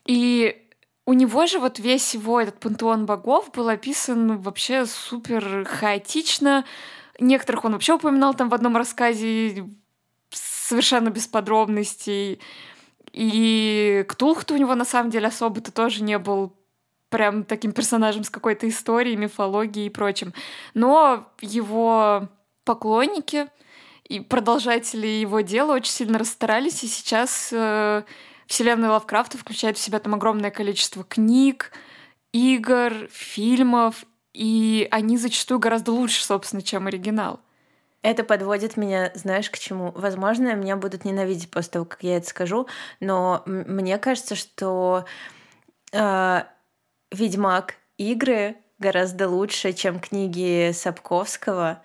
И 0.08 0.68
у 1.05 1.14
него 1.14 1.45
же 1.45 1.60
вот 1.60 1.78
весь 1.78 2.16
его 2.16 2.41
этот 2.41 2.60
пантеон 2.60 3.05
богов 3.05 3.51
был 3.51 3.70
описан 3.70 4.39
вообще 4.39 4.88
супер 4.88 5.64
хаотично. 5.66 6.66
Некоторых 7.20 7.66
он 7.66 7.74
вообще 7.74 7.93
упоминал 7.93 8.34
там 8.34 8.49
в 8.49 8.55
одном 8.55 8.76
рассказе 8.76 9.68
совершенно 10.68 11.09
без 11.09 11.28
подробностей. 11.28 12.39
И 13.13 14.05
Ктулхт 14.07 14.51
у 14.51 14.57
него 14.57 14.76
на 14.76 14.86
самом 14.86 15.09
деле 15.09 15.28
особо-то 15.28 15.72
тоже 15.72 16.03
не 16.03 16.20
был 16.20 16.53
прям 17.09 17.45
таким 17.45 17.72
персонажем 17.72 18.24
с 18.24 18.30
какой-то 18.30 18.68
историей, 18.68 19.15
мифологией 19.15 19.88
и 19.88 19.89
прочим. 19.91 20.34
Но 20.74 21.26
его 21.39 22.28
поклонники 22.65 23.47
и 24.03 24.20
продолжатели 24.20 25.07
его 25.07 25.39
дела 25.41 25.74
очень 25.74 25.91
сильно 25.91 26.20
расстарались, 26.20 26.84
и 26.84 26.88
сейчас 26.88 27.49
э, 27.51 28.03
вселенная 28.45 28.89
Лавкрафта 28.89 29.38
включает 29.38 29.78
в 29.78 29.82
себя 29.82 29.99
там 29.99 30.15
огромное 30.15 30.51
количество 30.51 31.03
книг, 31.03 31.72
игр, 32.34 33.07
фильмов, 33.11 34.05
и 34.34 34.88
они 34.91 35.18
зачастую 35.18 35.59
гораздо 35.59 35.91
лучше, 35.91 36.24
собственно, 36.24 36.61
чем 36.61 36.88
оригинал. 36.88 37.39
Это 38.03 38.23
подводит 38.23 38.77
меня, 38.77 39.11
знаешь, 39.15 39.49
к 39.49 39.57
чему? 39.57 39.91
Возможно, 39.95 40.53
меня 40.55 40.75
будут 40.77 41.03
ненавидеть 41.03 41.49
после 41.51 41.71
того, 41.71 41.85
как 41.85 42.03
я 42.03 42.17
это 42.17 42.27
скажу, 42.27 42.67
но 42.99 43.43
мне 43.45 43.97
кажется, 43.97 44.35
что 44.35 45.05
э, 45.91 46.43
Ведьмак 47.11 47.75
игры 47.97 48.57
гораздо 48.79 49.27
лучше, 49.27 49.73
чем 49.73 49.99
книги 49.99 50.71
Сапковского, 50.73 51.81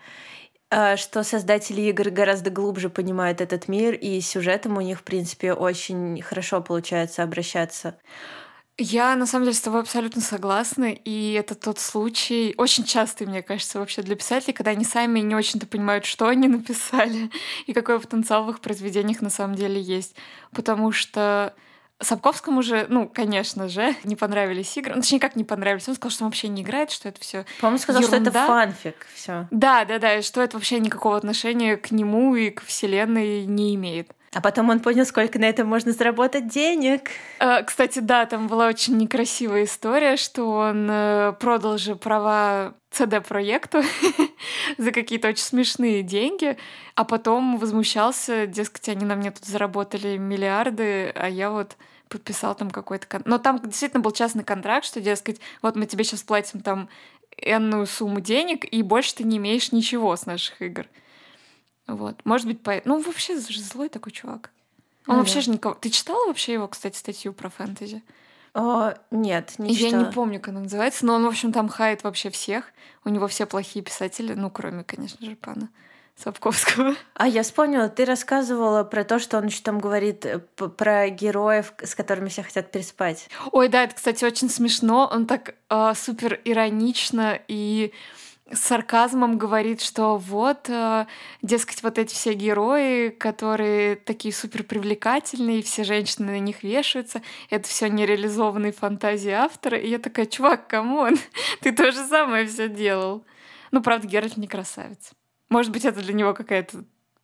э, 0.69 0.95
что 0.97 1.23
создатели 1.23 1.81
игр 1.81 2.09
гораздо 2.11 2.51
глубже 2.51 2.89
понимают 2.89 3.41
этот 3.41 3.67
мир, 3.67 3.95
и 3.95 4.21
сюжетом 4.21 4.77
у 4.77 4.81
них, 4.81 4.99
в 4.99 5.03
принципе, 5.03 5.53
очень 5.53 6.21
хорошо 6.21 6.61
получается 6.61 7.23
обращаться. 7.23 7.97
Я, 8.77 9.15
на 9.15 9.27
самом 9.27 9.45
деле, 9.45 9.55
с 9.55 9.61
тобой 9.61 9.81
абсолютно 9.81 10.19
согласна, 10.19 10.85
и 10.91 11.33
это 11.33 11.53
тот 11.53 11.77
случай, 11.77 12.55
очень 12.57 12.83
частый, 12.83 13.27
мне 13.27 13.43
кажется, 13.43 13.77
вообще 13.77 14.01
для 14.01 14.15
писателей, 14.15 14.53
когда 14.53 14.71
они 14.71 14.83
сами 14.83 15.19
не 15.19 15.35
очень-то 15.35 15.67
понимают, 15.67 16.05
что 16.05 16.27
они 16.27 16.47
написали 16.49 17.29
и 17.67 17.73
какой 17.73 17.99
потенциал 17.99 18.45
в 18.45 18.49
их 18.49 18.61
произведениях 18.61 19.21
на 19.21 19.29
самом 19.29 19.55
деле 19.55 19.79
есть. 19.79 20.15
Потому 20.51 20.91
что 20.91 21.53
Сапковскому 22.03 22.61
же, 22.63 22.87
ну, 22.89 23.07
конечно 23.07 23.69
же, 23.69 23.95
не 24.03 24.15
понравились 24.15 24.75
игры. 24.77 24.95
Ну, 24.95 25.01
точнее, 25.01 25.19
как 25.19 25.35
не 25.35 25.43
понравились. 25.43 25.87
Он 25.87 25.95
сказал, 25.95 26.11
что 26.11 26.23
он 26.23 26.29
вообще 26.29 26.47
не 26.47 26.63
играет, 26.63 26.91
что 26.91 27.09
это 27.09 27.21
все. 27.21 27.45
По-моему, 27.61 27.79
сказал, 27.79 28.01
ерунда. 28.01 28.31
что 28.31 28.39
это 28.39 28.47
фанфик. 28.47 29.07
Все. 29.13 29.47
Да, 29.51 29.85
да, 29.85 29.99
да, 29.99 30.17
и 30.17 30.21
что 30.21 30.41
это 30.41 30.57
вообще 30.57 30.79
никакого 30.79 31.15
отношения 31.15 31.77
к 31.77 31.91
нему 31.91 32.35
и 32.35 32.49
к 32.49 32.63
вселенной 32.63 33.45
не 33.45 33.75
имеет. 33.75 34.11
А 34.33 34.41
потом 34.41 34.69
он 34.69 34.79
понял, 34.79 35.05
сколько 35.05 35.37
на 35.37 35.45
этом 35.45 35.67
можно 35.67 35.91
заработать 35.91 36.47
денег. 36.47 37.09
А, 37.39 37.61
кстати, 37.61 37.99
да, 37.99 38.25
там 38.25 38.47
была 38.47 38.67
очень 38.67 38.97
некрасивая 38.97 39.65
история, 39.65 40.17
что 40.17 40.49
он 40.49 40.87
э, 40.89 41.33
продал 41.39 41.77
же 41.77 41.95
права 41.95 42.73
CD-проекту 42.91 43.83
за 44.77 44.91
какие-то 44.91 45.29
очень 45.29 45.43
смешные 45.43 46.01
деньги, 46.01 46.57
а 46.95 47.03
потом 47.03 47.57
возмущался, 47.57 48.47
дескать, 48.47 48.89
они 48.89 49.05
на 49.05 49.15
мне 49.15 49.31
тут 49.31 49.45
заработали 49.45 50.17
миллиарды, 50.17 51.11
а 51.15 51.29
я 51.29 51.51
вот 51.51 51.77
подписал 52.09 52.55
там 52.55 52.71
какой-то... 52.71 53.07
Кон... 53.07 53.21
Но 53.25 53.37
там 53.37 53.59
действительно 53.59 54.01
был 54.01 54.11
частный 54.11 54.43
контракт, 54.43 54.85
что, 54.85 54.99
дескать, 55.01 55.39
вот 55.61 55.75
мы 55.75 55.85
тебе 55.85 56.03
сейчас 56.03 56.23
платим 56.23 56.61
там 56.61 56.89
энную 57.37 57.85
сумму 57.87 58.19
денег, 58.19 58.65
и 58.71 58.81
больше 58.81 59.15
ты 59.15 59.23
не 59.23 59.37
имеешь 59.37 59.71
ничего 59.71 60.15
с 60.15 60.25
наших 60.25 60.61
игр. 60.61 60.87
Вот. 61.87 62.21
Может 62.25 62.47
быть, 62.47 62.61
по... 62.61 62.81
Ну, 62.85 63.01
вообще 63.01 63.37
злой 63.37 63.89
такой 63.89 64.11
чувак. 64.11 64.51
Он 65.07 65.15
ну, 65.15 65.19
вообще 65.19 65.35
да. 65.35 65.41
же 65.41 65.51
никого... 65.51 65.75
Ты 65.75 65.89
читала 65.89 66.27
вообще 66.27 66.53
его, 66.53 66.67
кстати, 66.67 66.97
статью 66.97 67.33
про 67.33 67.49
фэнтези? 67.49 68.03
О, 68.53 68.93
нет, 69.11 69.55
не 69.57 69.73
Я 69.73 69.87
читала. 69.87 70.05
не 70.05 70.11
помню, 70.11 70.39
как 70.39 70.49
она 70.49 70.61
называется, 70.61 71.05
но 71.05 71.15
он, 71.15 71.23
в 71.23 71.27
общем, 71.27 71.51
там 71.51 71.67
хает 71.67 72.03
вообще 72.03 72.29
всех. 72.29 72.65
У 73.03 73.09
него 73.09 73.27
все 73.27 73.45
плохие 73.45 73.83
писатели, 73.83 74.33
ну, 74.33 74.49
кроме, 74.49 74.83
конечно 74.83 75.25
же, 75.25 75.35
пана. 75.35 75.69
Сапковского. 76.15 76.95
А 77.15 77.27
я 77.27 77.41
вспомнила, 77.41 77.89
ты 77.89 78.05
рассказывала 78.05 78.83
про 78.83 79.03
то, 79.03 79.17
что 79.17 79.39
он 79.39 79.47
еще 79.47 79.63
там 79.63 79.79
говорит 79.79 80.23
э, 80.27 80.37
про 80.37 81.09
героев, 81.09 81.73
с 81.81 81.95
которыми 81.95 82.29
все 82.29 82.43
хотят 82.43 82.71
переспать. 82.71 83.29
Ой, 83.51 83.67
да, 83.67 83.83
это, 83.83 83.95
кстати, 83.95 84.23
очень 84.23 84.47
смешно. 84.47 85.09
Он 85.11 85.25
так 85.25 85.55
э, 85.71 85.93
супер 85.95 86.39
иронично 86.45 87.39
и 87.47 87.93
с 88.51 88.59
сарказмом 88.59 89.37
говорит, 89.37 89.81
что 89.81 90.17
вот, 90.17 90.69
э, 90.69 91.05
дескать, 91.41 91.81
вот 91.81 91.97
эти 91.97 92.13
все 92.13 92.33
герои, 92.33 93.09
которые 93.09 93.95
такие 93.95 94.33
супер 94.33 94.63
привлекательные, 94.63 95.63
все 95.63 95.83
женщины 95.83 96.33
на 96.33 96.39
них 96.39 96.63
вешаются, 96.63 97.21
это 97.49 97.67
все 97.67 97.89
нереализованные 97.89 98.73
фантазии 98.73 99.31
автора. 99.31 99.77
И 99.77 99.89
я 99.89 99.97
такая, 99.97 100.25
чувак, 100.25 100.67
come 100.67 100.96
on, 100.96 101.17
ты 101.61 101.71
то 101.71 101.91
же 101.91 102.05
самое 102.05 102.45
все 102.45 102.67
делал. 102.67 103.25
Ну, 103.71 103.81
правда, 103.81 104.07
Геральт 104.07 104.37
не 104.37 104.47
красавец. 104.47 105.11
Может 105.49 105.71
быть, 105.71 105.85
это 105.85 106.01
для 106.01 106.13
него 106.13 106.33
какая-то 106.33 106.83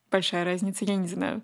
большая 0.10 0.46
разница, 0.46 0.86
я 0.86 0.96
не 0.96 1.08
знаю. 1.08 1.44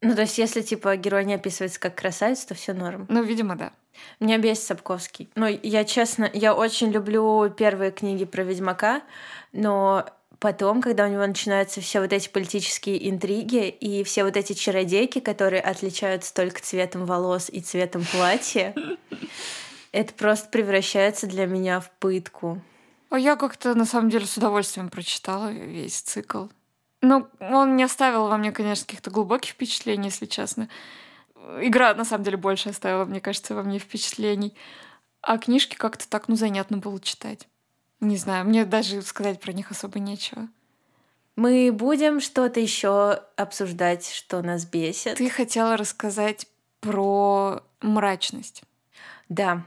Ну, 0.00 0.14
то 0.14 0.22
есть, 0.22 0.38
если, 0.38 0.60
типа, 0.60 0.96
герой 0.96 1.24
не 1.24 1.34
описывается 1.34 1.80
как 1.80 1.94
красавец, 1.94 2.44
то 2.44 2.54
все 2.54 2.74
норм. 2.74 3.06
Ну, 3.08 3.22
видимо, 3.22 3.56
да. 3.56 3.72
Меня 4.20 4.38
бесит 4.38 4.64
Сапковский. 4.64 5.30
Ну, 5.34 5.46
я 5.62 5.84
честно, 5.84 6.28
я 6.32 6.54
очень 6.54 6.90
люблю 6.90 7.48
первые 7.50 7.90
книги 7.90 8.24
про 8.24 8.42
Ведьмака, 8.42 9.02
но 9.52 10.06
потом, 10.38 10.82
когда 10.82 11.06
у 11.06 11.08
него 11.08 11.26
начинаются 11.26 11.80
все 11.80 12.00
вот 12.00 12.12
эти 12.12 12.28
политические 12.28 13.08
интриги 13.08 13.68
и 13.68 14.04
все 14.04 14.24
вот 14.24 14.36
эти 14.36 14.52
чародейки, 14.52 15.20
которые 15.20 15.62
отличаются 15.62 16.34
только 16.34 16.60
цветом 16.60 17.06
волос 17.06 17.48
и 17.50 17.60
цветом 17.60 18.04
платья, 18.12 18.74
это 19.92 20.12
просто 20.14 20.48
превращается 20.50 21.26
для 21.26 21.46
меня 21.46 21.80
в 21.80 21.90
пытку. 21.92 22.60
А 23.10 23.18
я 23.18 23.36
как-то 23.36 23.74
на 23.74 23.84
самом 23.84 24.10
деле 24.10 24.26
с 24.26 24.36
удовольствием 24.36 24.90
прочитала 24.90 25.50
весь 25.50 26.00
цикл. 26.00 26.46
Ну, 27.04 27.28
он 27.40 27.76
не 27.76 27.82
оставил 27.82 28.28
во 28.28 28.36
мне, 28.36 28.50
конечно, 28.50 28.86
каких-то 28.86 29.10
глубоких 29.10 29.52
впечатлений, 29.52 30.06
если 30.06 30.26
честно. 30.26 30.68
Игра, 31.60 31.94
на 31.94 32.04
самом 32.04 32.24
деле, 32.24 32.38
больше 32.38 32.70
оставила, 32.70 33.04
мне 33.04 33.20
кажется, 33.20 33.54
во 33.54 33.62
мне 33.62 33.78
впечатлений. 33.78 34.54
А 35.20 35.38
книжки 35.38 35.76
как-то 35.76 36.08
так, 36.08 36.28
ну, 36.28 36.36
занятно 36.36 36.78
было 36.78 36.98
читать. 37.00 37.46
Не 38.00 38.16
знаю, 38.16 38.46
мне 38.46 38.64
даже 38.64 39.02
сказать 39.02 39.40
про 39.40 39.52
них 39.52 39.70
особо 39.70 39.98
нечего. 39.98 40.48
Мы 41.36 41.72
будем 41.72 42.20
что-то 42.20 42.60
еще 42.60 43.22
обсуждать, 43.36 44.08
что 44.10 44.40
нас 44.40 44.64
бесит. 44.64 45.16
Ты 45.16 45.28
хотела 45.28 45.76
рассказать 45.76 46.46
про 46.80 47.62
мрачность. 47.80 48.62
Да. 49.28 49.62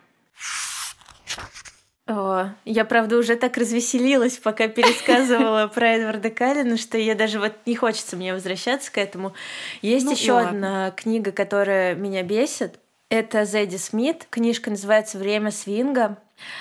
О, 2.08 2.52
я, 2.64 2.86
правда, 2.86 3.18
уже 3.18 3.36
так 3.36 3.58
развеселилась, 3.58 4.38
пока 4.38 4.70
пересказывала 4.70 5.68
про 5.74 5.90
Эдварда 5.90 6.30
Каллина, 6.30 6.78
что 6.78 6.98
я 6.98 7.16
даже 7.16 7.40
вот 7.40 7.54
не 7.66 7.76
хочется 7.76 8.16
мне 8.16 8.34
возвращаться 8.34 8.92
к 8.92 8.98
этому. 8.98 9.34
Есть 9.82 10.06
ну, 10.06 10.14
еще 10.14 10.40
одна 10.40 10.92
книга, 10.92 11.34
которая 11.34 11.96
меня 11.96 12.24
бесит. 12.24 12.80
Это 13.10 13.46
Зэдди 13.46 13.76
Смит. 13.76 14.26
Книжка 14.30 14.70
называется 14.70 15.18
«Время 15.18 15.52
свинга». 15.52 16.18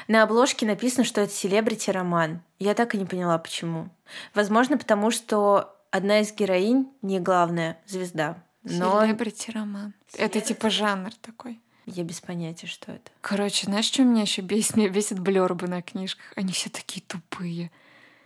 На 0.08 0.22
обложке 0.22 0.66
написано, 0.66 1.04
что 1.04 1.20
это 1.20 1.32
селебрити-роман. 1.32 2.40
Я 2.58 2.74
так 2.74 2.94
и 2.94 2.98
не 2.98 3.04
поняла, 3.04 3.38
почему. 3.38 3.88
Возможно, 4.34 4.78
потому 4.78 5.10
что 5.10 5.76
одна 5.90 6.20
из 6.20 6.32
героинь 6.32 6.88
не 7.02 7.20
главная 7.20 7.78
звезда. 7.86 8.36
Но... 8.62 9.02
Селебрити-роман. 9.02 9.94
Это 10.16 10.40
типа 10.40 10.70
жанр 10.70 11.10
такой. 11.20 11.60
Я 11.86 12.02
без 12.02 12.20
понятия, 12.20 12.66
что 12.66 12.92
это. 12.92 13.10
Короче, 13.20 13.66
знаешь, 13.66 13.86
что 13.86 14.02
меня 14.02 14.22
еще 14.22 14.42
бесит? 14.42 14.76
Меня 14.76 14.88
бесит 14.88 15.20
блербы 15.20 15.68
на 15.68 15.82
книжках. 15.82 16.24
Они 16.34 16.52
все 16.52 16.68
такие 16.68 17.02
тупые. 17.06 17.70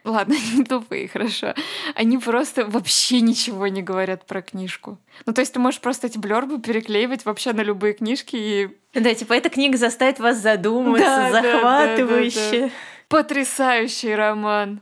Ладно, 0.02 0.34
они 0.52 0.64
тупые, 0.64 1.08
хорошо. 1.08 1.54
Они 1.94 2.16
просто 2.16 2.64
вообще 2.64 3.20
ничего 3.20 3.66
не 3.68 3.82
говорят 3.82 4.26
про 4.26 4.40
книжку. 4.40 4.98
Ну, 5.26 5.34
то 5.34 5.42
есть 5.42 5.52
ты 5.52 5.60
можешь 5.60 5.80
просто 5.80 6.06
эти 6.06 6.16
блербы 6.16 6.60
переклеивать 6.60 7.26
вообще 7.26 7.52
на 7.52 7.60
любые 7.60 7.92
книжки 7.92 8.36
и... 8.36 8.78
Да, 8.94 9.14
типа 9.14 9.34
эта 9.34 9.50
книга 9.50 9.76
заставит 9.76 10.18
вас 10.18 10.38
задуматься, 10.38 11.04
да, 11.04 11.30
захватывающе. 11.30 12.50
Да, 12.50 12.58
да, 12.58 12.66
да, 12.66 12.72
Потрясающий 13.08 14.14
роман. 14.14 14.80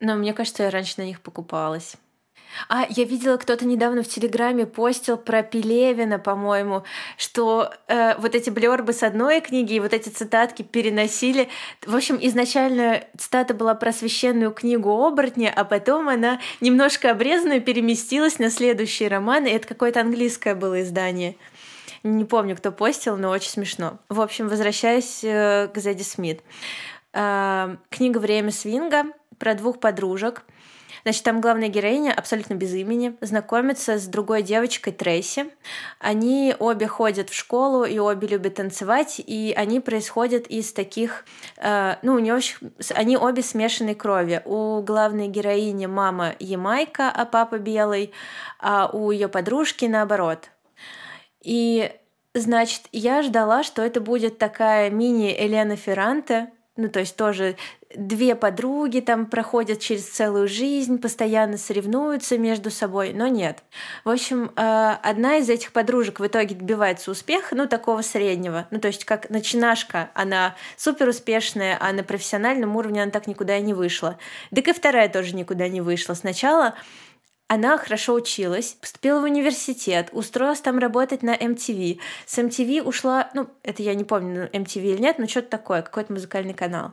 Но 0.00 0.16
мне 0.16 0.32
кажется, 0.32 0.64
я 0.64 0.70
раньше 0.70 0.94
на 0.98 1.04
них 1.04 1.20
покупалась. 1.20 1.96
А, 2.68 2.86
я 2.88 3.04
видела, 3.04 3.36
кто-то 3.36 3.64
недавно 3.66 4.02
в 4.02 4.08
Телеграме 4.08 4.66
постил 4.66 5.16
про 5.16 5.42
Пелевина, 5.42 6.18
по-моему, 6.18 6.84
что 7.16 7.72
э, 7.88 8.16
вот 8.18 8.34
эти 8.34 8.50
блербы 8.50 8.92
с 8.92 9.02
одной 9.02 9.40
книги 9.40 9.74
и 9.74 9.80
вот 9.80 9.92
эти 9.92 10.08
цитатки 10.08 10.62
переносили. 10.62 11.48
В 11.84 11.94
общем, 11.94 12.18
изначально 12.20 13.04
цитата 13.16 13.54
была 13.54 13.74
про 13.74 13.92
священную 13.92 14.52
книгу 14.52 14.90
оборотня, 14.90 15.52
а 15.54 15.64
потом 15.64 16.08
она 16.08 16.40
немножко 16.60 17.10
обрезанная 17.10 17.60
переместилась 17.60 18.38
на 18.38 18.50
следующий 18.50 19.08
роман, 19.08 19.46
и 19.46 19.50
это 19.50 19.68
какое-то 19.68 20.00
английское 20.00 20.54
было 20.54 20.82
издание. 20.82 21.36
Не 22.02 22.24
помню, 22.24 22.56
кто 22.56 22.70
постил, 22.70 23.16
но 23.16 23.30
очень 23.30 23.50
смешно. 23.50 23.98
В 24.08 24.20
общем, 24.20 24.48
возвращаясь 24.48 25.20
э, 25.24 25.68
к 25.72 25.78
Зэдди 25.78 26.02
Смит. 26.02 26.42
Э, 27.12 27.76
книга 27.90 28.18
«Время 28.18 28.50
свинга» 28.52 29.04
про 29.38 29.54
двух 29.54 29.80
подружек— 29.80 30.42
Значит, 31.06 31.22
там 31.22 31.40
главная 31.40 31.68
героиня 31.68 32.12
абсолютно 32.12 32.54
без 32.54 32.74
имени, 32.74 33.16
знакомится 33.20 33.96
с 33.96 34.08
другой 34.08 34.42
девочкой 34.42 34.92
Трейси. 34.92 35.46
Они 36.00 36.52
обе 36.58 36.88
ходят 36.88 37.30
в 37.30 37.32
школу 37.32 37.84
и 37.84 37.96
обе 38.00 38.26
любят 38.26 38.56
танцевать, 38.56 39.20
и 39.24 39.54
они 39.56 39.78
происходят 39.78 40.48
из 40.48 40.72
таких, 40.72 41.24
э, 41.58 41.94
ну, 42.02 42.14
у 42.14 42.18
нее 42.18 42.40
они 42.92 43.16
обе 43.16 43.44
смешанной 43.44 43.94
крови. 43.94 44.42
У 44.44 44.82
главной 44.82 45.28
героини 45.28 45.86
мама 45.86 46.34
Ямайка, 46.40 47.08
а 47.08 47.24
папа 47.24 47.58
белый, 47.58 48.12
а 48.58 48.90
у 48.92 49.12
ее 49.12 49.28
подружки 49.28 49.84
наоборот. 49.84 50.50
И 51.40 51.92
Значит, 52.34 52.82
я 52.92 53.22
ждала, 53.22 53.62
что 53.62 53.80
это 53.80 53.98
будет 53.98 54.36
такая 54.36 54.90
мини 54.90 55.34
Елена 55.40 55.74
Ферранте, 55.74 56.50
Ну, 56.76 56.88
то 56.88 57.00
есть 57.00 57.16
тоже 57.16 57.56
две 57.94 58.34
подруги 58.34 59.00
там 59.00 59.26
проходят 59.26 59.80
через 59.80 60.06
целую 60.06 60.46
жизнь, 60.46 60.98
постоянно 60.98 61.56
соревнуются 61.56 62.36
между 62.36 62.70
собой, 62.70 63.12
но 63.14 63.28
нет. 63.28 63.62
В 64.04 64.10
общем, 64.10 64.52
э, 64.56 64.96
одна 65.02 65.36
из 65.36 65.48
этих 65.48 65.72
подружек 65.72 66.20
в 66.20 66.26
итоге 66.26 66.54
добивается 66.54 67.10
успеха, 67.10 67.54
ну, 67.54 67.66
такого 67.66 68.02
среднего. 68.02 68.66
Ну, 68.70 68.78
то 68.78 68.88
есть 68.88 69.04
как 69.04 69.30
начинашка, 69.30 70.10
она 70.14 70.54
супер 70.76 71.08
успешная, 71.08 71.78
а 71.80 71.92
на 71.92 72.02
профессиональном 72.02 72.76
уровне 72.76 73.02
она 73.02 73.10
так 73.10 73.26
никуда 73.26 73.56
и 73.56 73.62
не 73.62 73.72
вышла. 73.72 74.18
Так 74.54 74.68
и 74.68 74.72
вторая 74.72 75.08
тоже 75.08 75.34
никуда 75.34 75.68
не 75.68 75.80
вышла. 75.80 76.14
Сначала 76.14 76.74
она 77.48 77.78
хорошо 77.78 78.14
училась, 78.14 78.76
поступила 78.80 79.20
в 79.20 79.24
университет, 79.24 80.08
устроилась 80.12 80.60
там 80.60 80.78
работать 80.78 81.22
на 81.22 81.34
MTV. 81.34 82.00
С 82.26 82.38
MTV 82.38 82.82
ушла, 82.82 83.30
ну, 83.34 83.48
это 83.62 83.82
я 83.82 83.94
не 83.94 84.02
помню, 84.02 84.50
MTV 84.52 84.94
или 84.94 85.00
нет, 85.00 85.18
но 85.18 85.28
что-то 85.28 85.48
такое, 85.48 85.82
какой-то 85.82 86.12
музыкальный 86.12 86.54
канал. 86.54 86.92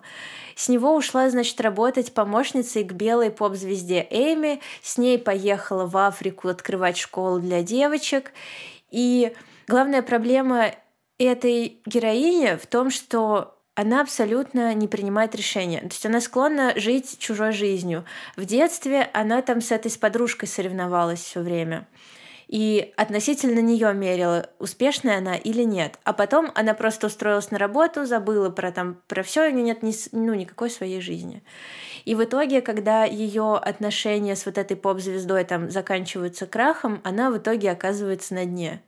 С 0.56 0.70
него 0.70 0.96
ушла, 0.96 1.30
значит, 1.32 1.60
работать 1.60 2.14
помощницей 2.14 2.84
к 2.84 2.94
белой 2.94 3.32
поп-звезде 3.32 4.06
Эми. 4.12 4.62
С 4.84 5.00
ней 5.00 5.18
поехала 5.18 5.88
в 5.88 5.98
Африку 5.98 6.50
открывать 6.50 6.98
школу 6.98 7.40
для 7.40 7.64
девочек. 7.64 8.32
И 8.92 9.34
главная 9.68 10.04
проблема 10.04 10.68
этой 11.18 11.80
героини 11.88 12.58
в 12.62 12.68
том, 12.68 12.92
что 12.92 13.58
она 13.76 14.02
абсолютно 14.02 14.74
не 14.74 14.88
принимает 14.88 15.36
решения. 15.36 15.80
То 15.80 15.88
есть 15.88 16.06
она 16.06 16.22
склонна 16.22 16.74
жить 16.76 17.18
чужой 17.18 17.52
жизнью. 17.52 18.06
В 18.36 18.46
детстве 18.46 19.10
она 19.14 19.42
там 19.42 19.62
с 19.62 19.72
этой 19.72 19.90
с 19.90 19.98
подружкой 19.98 20.48
соревновалась 20.48 21.22
все 21.22 21.42
время. 21.42 21.88
И 22.48 22.94
относительно 22.98 23.62
нее 23.62 23.94
мерила, 23.96 24.48
успешная 24.60 25.18
она 25.18 25.36
или 25.36 25.64
нет. 25.64 25.98
А 26.04 26.14
потом 26.14 26.52
она 26.54 26.76
просто 26.76 27.08
устроилась 27.08 27.50
на 27.50 27.58
работу, 27.58 28.06
забыла 28.06 28.50
про 28.50 28.72
там 28.72 29.02
про 29.08 29.24
все, 29.24 29.48
у 29.48 29.52
нее 29.52 29.64
нет 29.64 29.82
ни, 29.82 29.94
ну, 30.12 30.36
никакой 30.36 30.70
своей 30.70 31.02
жизни. 31.02 31.42
И 32.06 32.14
в 32.14 32.24
итоге, 32.24 32.62
когда 32.62 33.06
ее 33.06 33.56
отношения 33.56 34.36
с 34.36 34.46
вот 34.46 34.60
этой 34.60 34.78
поп-звездой 34.78 35.46
там 35.46 35.72
заканчиваются 35.72 36.46
крахом, 36.46 37.02
она 37.04 37.32
в 37.32 37.38
итоге 37.38 37.72
оказывается 37.72 38.36
на 38.36 38.46
дне. 38.46 38.84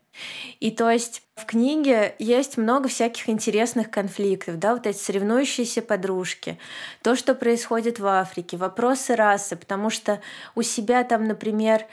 И 0.59 0.71
то 0.71 0.89
есть 0.89 1.23
в 1.35 1.45
книге 1.45 2.15
есть 2.19 2.57
много 2.57 2.87
всяких 2.87 3.29
интересных 3.29 3.89
конфликтов, 3.91 4.57
да, 4.57 4.73
вот 4.73 4.87
эти 4.87 4.97
соревнующиеся 4.97 5.81
подружки, 5.81 6.57
то, 7.01 7.15
что 7.15 7.35
происходит 7.35 7.99
в 7.99 8.05
Африке, 8.07 8.57
вопросы 8.57 9.15
расы, 9.15 9.55
потому 9.55 9.89
что 9.89 10.21
у 10.55 10.61
себя 10.61 11.03
там, 11.03 11.25
например, 11.25 11.85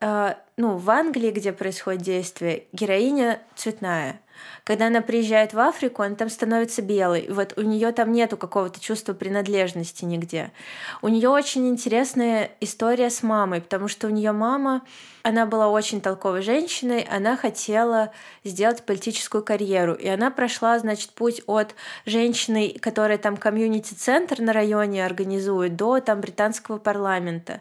э, 0.00 0.34
ну, 0.56 0.76
в 0.76 0.90
Англии, 0.90 1.30
где 1.30 1.52
происходит 1.52 2.02
действие, 2.02 2.64
героиня 2.72 3.40
цветная. 3.54 4.20
Когда 4.68 4.88
она 4.88 5.00
приезжает 5.00 5.54
в 5.54 5.58
Африку, 5.60 6.02
она 6.02 6.14
там 6.14 6.28
становится 6.28 6.82
белой. 6.82 7.26
Вот 7.30 7.54
у 7.56 7.62
нее 7.62 7.90
там 7.90 8.12
нету 8.12 8.36
какого-то 8.36 8.78
чувства 8.78 9.14
принадлежности 9.14 10.04
нигде. 10.04 10.52
У 11.00 11.08
нее 11.08 11.30
очень 11.30 11.66
интересная 11.70 12.50
история 12.60 13.08
с 13.08 13.22
мамой, 13.22 13.62
потому 13.62 13.88
что 13.88 14.08
у 14.08 14.10
нее 14.10 14.32
мама 14.32 14.82
она 15.28 15.46
была 15.46 15.68
очень 15.68 16.00
толковой 16.00 16.42
женщиной, 16.42 17.06
она 17.10 17.36
хотела 17.36 18.12
сделать 18.44 18.84
политическую 18.84 19.44
карьеру. 19.44 19.94
И 19.94 20.08
она 20.08 20.30
прошла, 20.30 20.78
значит, 20.78 21.10
путь 21.10 21.42
от 21.46 21.74
женщины, 22.06 22.74
которая 22.80 23.18
там 23.18 23.36
комьюнити-центр 23.36 24.40
на 24.40 24.52
районе 24.52 25.04
организует, 25.04 25.76
до 25.76 26.00
там 26.00 26.20
британского 26.20 26.78
парламента. 26.78 27.60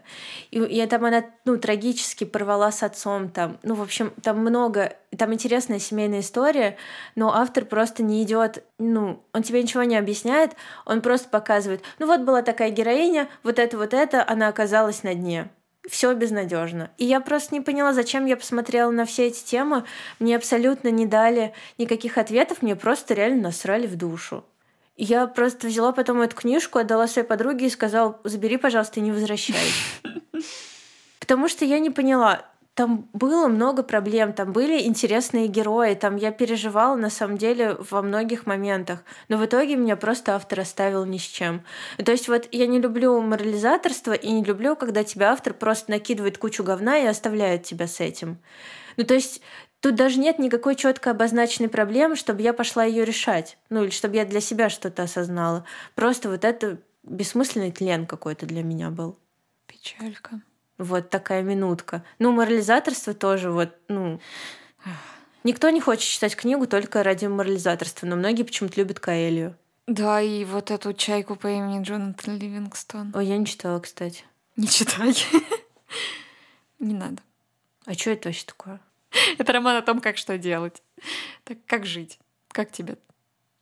И, 0.51 0.59
и 0.59 0.85
там 0.85 1.05
она, 1.05 1.25
ну, 1.43 1.57
трагически 1.57 2.23
порвала 2.23 2.71
с 2.71 2.83
отцом 2.83 3.29
там. 3.29 3.57
Ну, 3.63 3.75
в 3.75 3.81
общем, 3.81 4.13
там 4.23 4.39
много, 4.39 4.95
там 5.17 5.33
интересная 5.33 5.79
семейная 5.79 6.21
история, 6.21 6.77
но 7.15 7.33
автор 7.33 7.65
просто 7.65 8.03
не 8.03 8.23
идет, 8.23 8.63
ну, 8.77 9.23
он 9.33 9.43
тебе 9.43 9.61
ничего 9.61 9.83
не 9.83 9.97
объясняет, 9.97 10.51
он 10.85 11.01
просто 11.01 11.29
показывает, 11.29 11.81
ну 11.99 12.07
вот 12.07 12.21
была 12.21 12.41
такая 12.41 12.69
героиня, 12.69 13.27
вот 13.43 13.59
это, 13.59 13.77
вот 13.77 13.93
это, 13.93 14.23
она 14.27 14.47
оказалась 14.47 15.03
на 15.03 15.13
дне 15.13 15.49
все 15.87 16.13
безнадежно. 16.13 16.91
И 16.97 17.05
я 17.05 17.21
просто 17.21 17.53
не 17.53 17.61
поняла, 17.61 17.93
зачем 17.93 18.25
я 18.25 18.37
посмотрела 18.37 18.91
на 18.91 19.05
все 19.05 19.27
эти 19.27 19.43
темы. 19.43 19.85
Мне 20.19 20.35
абсолютно 20.35 20.89
не 20.89 21.05
дали 21.05 21.53
никаких 21.77 22.17
ответов, 22.17 22.61
мне 22.61 22.75
просто 22.75 23.13
реально 23.13 23.43
насрали 23.43 23.87
в 23.87 23.95
душу. 23.95 24.43
Я 24.97 25.27
просто 25.27 25.67
взяла 25.67 25.91
потом 25.91 26.21
эту 26.21 26.35
книжку, 26.35 26.79
отдала 26.79 27.07
своей 27.07 27.27
подруге 27.27 27.67
и 27.67 27.69
сказала, 27.69 28.19
забери, 28.23 28.57
пожалуйста, 28.57 28.99
и 28.99 29.03
не 29.03 29.11
возвращай. 29.11 29.55
Потому 31.19 31.47
что 31.47 31.65
я 31.65 31.79
не 31.79 31.91
поняла, 31.91 32.45
там 32.77 33.09
было 33.11 33.47
много 33.47 33.81
проблем, 33.81 34.33
там 34.33 34.53
были 34.53 34.83
интересные 34.83 35.47
герои, 35.47 35.95
там 35.95 36.15
я 36.15 36.31
переживала 36.31 36.95
на 36.95 37.09
самом 37.09 37.39
деле 37.39 37.75
во 37.89 38.03
многих 38.03 38.45
моментах, 38.45 39.03
но 39.29 39.37
в 39.37 39.45
итоге 39.45 39.75
меня 39.75 39.95
просто 39.95 40.35
автор 40.35 40.59
оставил 40.59 41.03
ни 41.03 41.17
с 41.17 41.23
чем. 41.23 41.63
То 41.97 42.11
есть 42.11 42.27
вот 42.27 42.47
я 42.51 42.67
не 42.67 42.79
люблю 42.79 43.19
морализаторство 43.19 44.13
и 44.13 44.31
не 44.31 44.43
люблю, 44.43 44.75
когда 44.75 45.03
тебя 45.03 45.31
автор 45.31 45.55
просто 45.55 45.89
накидывает 45.89 46.37
кучу 46.37 46.63
говна 46.63 46.99
и 46.99 47.07
оставляет 47.07 47.63
тебя 47.63 47.87
с 47.87 47.99
этим. 47.99 48.37
Ну 48.95 49.03
то 49.03 49.15
есть 49.15 49.41
Тут 49.79 49.93
даже 49.93 50.19
нет 50.19 50.39
никакой 50.39 50.75
четко 50.75 51.11
обозначенной 51.11 51.69
проблемы, 51.69 52.15
чтобы 52.15 52.41
я 52.41 52.51
пошла 52.51 52.83
ее 52.83 53.05
решать. 53.05 53.59
Ну, 53.69 53.83
или 53.83 53.91
чтобы 53.91 54.15
я 54.15 54.25
для 54.25 54.41
себя 54.41 54.69
что-то 54.69 55.03
осознала. 55.03 55.65
Просто 55.93 56.29
вот 56.29 56.43
это 56.43 56.79
бессмысленный 57.03 57.71
тлен 57.71 58.07
какой-то 58.07 58.47
для 58.47 58.63
меня 58.63 58.89
был. 58.89 59.19
Печалька. 59.67 60.41
Вот 60.77 61.09
такая 61.09 61.41
минутка. 61.41 62.03
Ну, 62.19 62.31
морализаторство 62.31 63.13
тоже 63.13 63.51
вот, 63.51 63.75
ну... 63.87 64.19
Никто 65.43 65.69
не 65.69 65.79
хочет 65.79 66.03
читать 66.03 66.35
книгу 66.35 66.67
только 66.67 67.03
ради 67.03 67.25
морализаторства, 67.25 68.05
но 68.05 68.15
многие 68.15 68.43
почему-то 68.43 68.79
любят 68.79 68.99
Каэлью. 68.99 69.55
Да, 69.87 70.21
и 70.21 70.43
вот 70.43 70.69
эту 70.71 70.93
чайку 70.93 71.35
по 71.35 71.47
имени 71.47 71.81
Джонатан 71.81 72.37
Ливингстон. 72.37 73.13
Ой, 73.15 73.25
я 73.25 73.37
не 73.37 73.45
читала, 73.45 73.79
кстати. 73.79 74.25
Не 74.57 74.67
читай. 74.67 75.15
Не 76.79 76.93
надо. 76.93 77.21
А 77.85 77.93
что 77.93 78.11
это 78.11 78.27
вообще 78.27 78.45
такое? 78.45 78.81
Это 79.37 79.53
роман 79.53 79.77
о 79.77 79.81
том, 79.81 80.01
как 80.01 80.17
что 80.17 80.37
делать. 80.37 80.83
Так, 81.45 81.57
как 81.65 81.85
жить. 81.85 82.19
Как 82.49 82.71
тебе? 82.71 82.97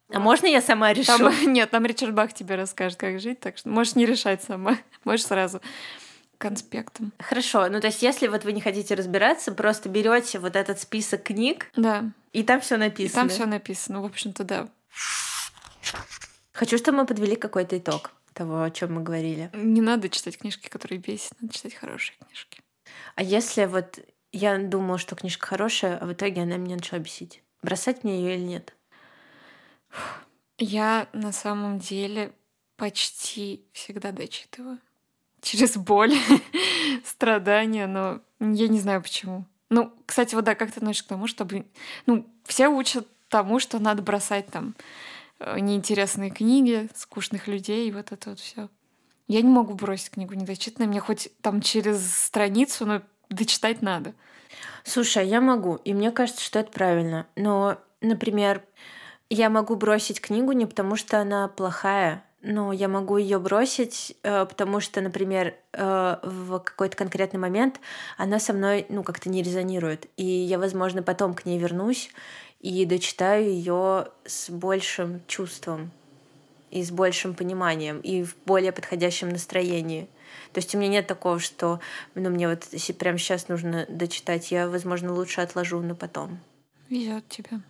А 0.09 0.19
можно 0.19 0.47
я 0.47 0.61
сама 0.61 0.93
решу? 0.93 1.17
Там, 1.17 1.33
нет, 1.53 1.69
там 1.69 1.85
Ричард 1.85 2.13
Бах 2.13 2.33
тебе 2.33 2.55
расскажет, 2.55 2.97
как 2.97 3.19
жить, 3.19 3.39
так 3.39 3.57
что 3.57 3.69
можешь 3.69 3.95
не 3.95 4.05
решать 4.05 4.43
сама. 4.43 4.77
Можешь 5.03 5.25
сразу 5.25 5.61
конспектом. 6.37 7.13
Хорошо, 7.19 7.67
ну 7.69 7.79
то 7.79 7.87
есть 7.87 8.01
если 8.01 8.27
вот 8.27 8.43
вы 8.43 8.53
не 8.53 8.61
хотите 8.61 8.95
разбираться, 8.95 9.51
просто 9.51 9.89
берете 9.89 10.39
вот 10.39 10.55
этот 10.55 10.79
список 10.79 11.23
книг, 11.23 11.67
да, 11.75 12.11
и 12.33 12.43
там 12.43 12.61
все 12.61 12.77
написано. 12.77 13.19
И 13.19 13.21
там 13.21 13.29
все 13.29 13.45
написано, 13.45 14.01
в 14.01 14.05
общем-то, 14.05 14.43
да. 14.43 14.67
Хочу, 16.53 16.77
чтобы 16.77 16.99
мы 16.99 17.05
подвели 17.05 17.35
какой-то 17.35 17.77
итог 17.77 18.11
того, 18.33 18.63
о 18.63 18.71
чем 18.71 18.95
мы 18.95 19.01
говорили. 19.01 19.49
Не 19.53 19.81
надо 19.81 20.09
читать 20.09 20.37
книжки, 20.37 20.67
которые 20.67 20.99
бесят, 20.99 21.39
надо 21.41 21.53
читать 21.53 21.73
хорошие 21.73 22.17
книжки. 22.17 22.61
А 23.15 23.23
если 23.23 23.65
вот 23.65 23.99
я 24.31 24.57
думала, 24.57 24.97
что 24.97 25.15
книжка 25.15 25.47
хорошая, 25.47 25.97
а 25.97 26.05
в 26.05 26.13
итоге 26.13 26.41
она 26.41 26.57
меня 26.57 26.75
начала 26.75 26.99
бесить, 26.99 27.41
бросать 27.61 28.03
мне 28.03 28.19
ее 28.19 28.35
или 28.35 28.43
нет? 28.43 28.75
Я 30.57 31.07
на 31.13 31.31
самом 31.31 31.79
деле 31.79 32.33
почти 32.75 33.65
всегда 33.71 34.11
дочитываю 34.11 34.79
через 35.45 35.77
боль, 35.77 36.13
страдания, 37.05 37.87
но 37.87 38.19
я 38.39 38.67
не 38.67 38.79
знаю 38.79 39.01
почему. 39.01 39.45
Ну, 39.69 39.93
кстати, 40.05 40.35
вот 40.35 40.43
да, 40.43 40.55
как 40.55 40.71
ты 40.71 40.79
относишься 40.79 41.05
к 41.05 41.09
тому, 41.09 41.27
чтобы... 41.27 41.65
Ну, 42.07 42.27
все 42.45 42.67
учат 42.67 43.07
тому, 43.29 43.59
что 43.59 43.79
надо 43.79 44.01
бросать 44.01 44.47
там 44.47 44.75
э, 45.39 45.59
неинтересные 45.59 46.31
книги, 46.31 46.89
скучных 46.95 47.47
людей, 47.47 47.87
и 47.87 47.91
вот 47.91 48.11
это 48.11 48.31
вот 48.31 48.39
все. 48.39 48.69
Я 49.27 49.41
не 49.41 49.49
могу 49.49 49.75
бросить 49.75 50.11
книгу 50.11 50.33
недочитанной, 50.33 50.87
мне 50.87 50.99
хоть 50.99 51.29
там 51.41 51.61
через 51.61 52.11
страницу, 52.11 52.85
но 52.85 53.01
дочитать 53.29 53.81
надо. 53.81 54.13
Слушай, 54.83 55.23
а 55.23 55.25
я 55.25 55.41
могу, 55.41 55.75
и 55.75 55.93
мне 55.93 56.11
кажется, 56.11 56.43
что 56.43 56.59
это 56.59 56.71
правильно. 56.71 57.27
Но, 57.35 57.77
например, 58.01 58.63
я 59.29 59.49
могу 59.49 59.75
бросить 59.75 60.21
книгу 60.21 60.51
не 60.53 60.65
потому, 60.65 60.95
что 60.95 61.19
она 61.19 61.47
плохая, 61.47 62.23
ну, 62.47 62.71
я 62.71 62.87
могу 62.87 63.17
ее 63.17 63.39
бросить, 63.39 64.15
э, 64.21 64.45
потому 64.45 64.79
что, 64.79 65.01
например, 65.01 65.55
э, 65.73 66.17
в 66.21 66.59
какой-то 66.59 66.95
конкретный 66.95 67.39
момент 67.39 67.79
она 68.17 68.39
со 68.39 68.53
мной, 68.53 68.85
ну, 68.89 69.03
как-то 69.03 69.29
не 69.29 69.41
резонирует. 69.41 70.07
И 70.15 70.23
я, 70.25 70.59
возможно, 70.59 71.01
потом 71.01 71.33
к 71.33 71.45
ней 71.45 71.57
вернусь 71.57 72.11
и 72.59 72.85
дочитаю 72.85 73.45
ее 73.45 74.09
с 74.25 74.51
большим 74.51 75.21
чувством 75.25 75.91
и 76.69 76.83
с 76.83 76.91
большим 76.91 77.33
пониманием, 77.33 77.99
и 77.99 78.23
в 78.23 78.35
более 78.45 78.71
подходящем 78.71 79.29
настроении. 79.29 80.07
То 80.53 80.59
есть 80.59 80.75
у 80.75 80.77
меня 80.77 80.89
нет 80.89 81.07
такого, 81.07 81.39
что 81.39 81.79
ну, 82.13 82.29
мне 82.29 82.47
вот 82.47 82.67
прямо 82.99 83.17
сейчас 83.17 83.47
нужно 83.47 83.87
дочитать, 83.89 84.51
я, 84.51 84.69
возможно, 84.69 85.13
лучше 85.13 85.41
отложу 85.41 85.81
на 85.81 85.95
потом. 85.95 86.39
Везет 86.89 87.27
тебе. 87.27 87.61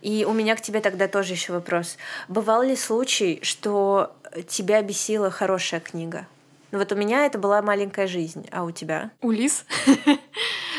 И 0.00 0.24
у 0.24 0.32
меня 0.32 0.56
к 0.56 0.60
тебе 0.60 0.80
тогда 0.80 1.08
тоже 1.08 1.34
еще 1.34 1.52
вопрос. 1.52 1.96
Бывал 2.28 2.62
ли 2.62 2.76
случай, 2.76 3.40
что 3.42 4.14
тебя 4.48 4.82
бесила 4.82 5.30
хорошая 5.30 5.80
книга? 5.80 6.26
Ну 6.70 6.78
вот 6.78 6.92
у 6.92 6.96
меня 6.96 7.26
это 7.26 7.38
была 7.38 7.62
маленькая 7.62 8.06
жизнь, 8.06 8.46
а 8.52 8.64
у 8.64 8.70
тебя? 8.70 9.10
Улис? 9.20 9.64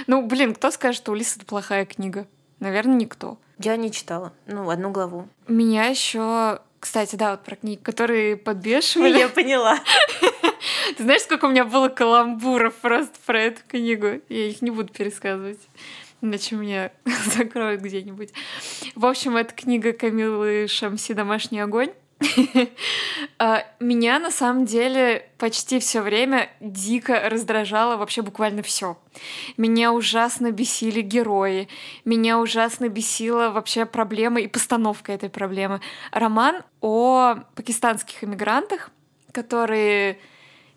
Ну, 0.08 0.26
блин, 0.26 0.56
кто 0.56 0.72
скажет, 0.72 1.04
что 1.04 1.12
Улис 1.12 1.38
это 1.38 1.46
плохая 1.46 1.86
книга? 1.86 2.26
Наверное, 2.60 2.96
никто. 2.96 3.38
Я 3.60 3.76
не 3.76 3.92
читала. 3.92 4.34
Ну, 4.48 4.68
одну 4.68 4.90
главу. 4.90 5.28
Меня 5.48 5.86
еще 5.86 6.60
Кстати, 6.80 7.16
да, 7.16 7.32
вот 7.32 7.44
про 7.44 7.56
книги, 7.56 7.80
которые 7.80 8.36
подбешивали. 8.36 9.20
Я 9.20 9.30
поняла. 9.30 9.78
Ты 10.98 11.04
знаешь, 11.04 11.22
сколько 11.22 11.46
у 11.46 11.50
меня 11.50 11.64
было 11.64 11.90
каламбуров 11.90 12.74
просто 12.76 13.14
про 13.28 13.40
эту 13.40 13.62
книгу? 13.68 14.22
Я 14.30 14.48
их 14.48 14.64
не 14.64 14.72
буду 14.72 14.92
пересказывать. 14.92 15.60
Иначе 16.22 16.56
меня 16.56 16.92
закроют 17.36 17.82
где-нибудь. 17.82 18.30
В 18.96 19.06
общем, 19.06 19.38
это 19.38 19.54
книга 19.54 19.92
Камилы 19.94 20.68
Шамси 20.68 21.14
«Домашний 21.14 21.60
огонь». 21.60 21.92
А, 23.40 23.66
меня 23.80 24.20
на 24.20 24.30
самом 24.30 24.66
деле 24.66 25.28
почти 25.40 25.80
все 25.80 26.02
время 26.02 26.52
дико 26.60 27.28
раздражало 27.28 27.98
вообще 27.98 28.22
буквально 28.22 28.62
все. 28.62 29.00
Меня 29.58 29.92
ужасно 29.92 30.52
бесили 30.52 31.02
герои, 31.02 31.68
меня 32.06 32.38
ужасно 32.38 32.88
бесила 32.88 33.50
вообще 33.50 33.88
проблема 33.88 34.42
и 34.42 34.48
постановка 34.48 35.12
этой 35.12 35.30
проблемы. 35.30 35.82
Роман 36.12 36.62
о 36.82 37.38
пакистанских 37.56 38.24
иммигрантах, 38.24 38.92
которые 39.32 40.20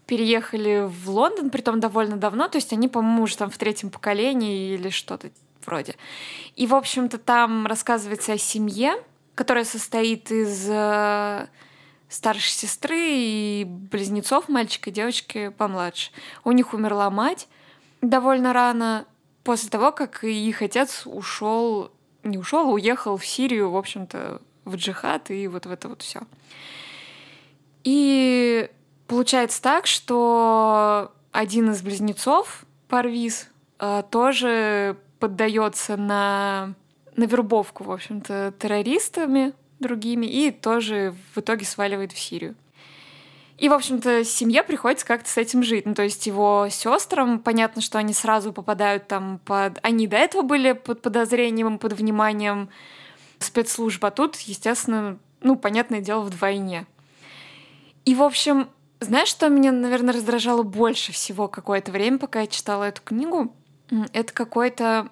переехали 0.07 0.87
в 0.87 1.11
Лондон, 1.11 1.51
притом 1.51 1.81
довольно 1.81 2.17
давно, 2.17 2.49
то 2.49 2.57
есть 2.57 2.73
они, 2.73 2.89
по-моему, 2.89 3.23
уже 3.23 3.37
там 3.37 3.51
в 3.51 3.59
третьем 3.59 3.91
поколении 3.91 4.75
или 4.75 4.91
что-то 4.91 5.31
вроде. 5.65 5.97
И, 6.57 6.67
в 6.67 6.75
общем-то, 6.75 7.19
там 7.19 7.67
рассказывается 7.67 8.33
о 8.33 8.39
семье, 8.39 9.03
которая 9.35 9.65
состоит 9.65 10.31
из 10.31 10.67
э, 10.69 11.47
старшей 12.09 12.51
сестры 12.51 12.99
и 12.99 13.65
близнецов, 13.67 14.49
мальчика 14.49 14.91
и 14.91 14.93
девочки 14.93 15.49
помладше. 15.49 16.11
У 16.45 16.53
них 16.53 16.75
умерла 16.75 17.11
мать 17.11 17.49
довольно 18.01 18.53
рано, 18.53 19.07
после 19.43 19.71
того, 19.71 19.93
как 19.93 20.25
их 20.25 20.63
отец 20.63 21.03
ушел, 21.07 21.91
не 22.23 22.39
ушел, 22.39 22.69
а 22.69 22.73
уехал 22.73 23.17
в 23.17 23.27
Сирию, 23.27 23.71
в 23.71 23.77
общем-то, 23.77 24.41
в 24.65 24.77
джихад 24.77 25.31
и 25.31 25.49
вот 25.49 25.67
в 25.67 25.71
это 25.71 25.89
вот 25.89 26.03
все. 26.03 26.21
И 27.85 28.71
получается 29.07 29.61
так, 29.63 29.87
что 29.87 31.13
один 31.33 31.71
из 31.71 31.83
близнецов, 31.83 32.65
Парвиз, 32.89 33.49
э, 33.79 34.03
тоже 34.11 34.97
поддается 35.19 35.97
на 35.97 36.75
на 37.17 37.25
вербовку, 37.25 37.85
в 37.85 37.93
общем-то, 37.93 38.55
террористами 38.59 39.53
другими 39.79 40.27
и 40.27 40.51
тоже 40.51 41.15
в 41.35 41.39
итоге 41.39 41.65
сваливает 41.65 42.13
в 42.13 42.19
Сирию. 42.19 42.55
И, 43.57 43.69
в 43.69 43.73
общем-то, 43.73 44.25
семье 44.25 44.65
приходится 44.65 45.07
как-то 45.07 45.31
с 45.31 45.37
этим 45.37 45.63
жить. 45.63 45.87
Ну, 45.87 45.95
то 45.95 46.03
есть 46.03 46.27
его 46.27 46.67
сестрам, 46.71 47.39
понятно, 47.39 47.83
что 47.83 47.99
они 47.99 48.13
сразу 48.13 48.53
попадают 48.53 49.07
там 49.07 49.39
под... 49.45 49.79
Они 49.83 50.09
до 50.09 50.17
этого 50.17 50.43
были 50.43 50.73
под 50.73 51.03
подозрением, 51.03 51.79
под 51.79 51.93
вниманием 51.93 52.69
спецслужб, 53.39 54.05
а 54.05 54.11
тут, 54.11 54.37
естественно, 54.41 55.19
ну, 55.41 55.55
понятное 55.55 56.01
дело, 56.01 56.23
вдвойне. 56.23 56.87
И, 58.05 58.17
в 58.17 58.23
общем, 58.23 58.69
знаешь, 59.01 59.29
что 59.29 59.49
меня, 59.49 59.73
наверное, 59.73 60.15
раздражало 60.15 60.63
больше 60.63 61.13
всего 61.13 61.49
какое-то 61.49 61.93
время, 61.93 62.19
пока 62.19 62.41
я 62.43 62.47
читала 62.47 62.85
эту 62.85 63.03
книгу? 63.03 63.55
Это 64.13 64.33
какой-то 64.33 65.11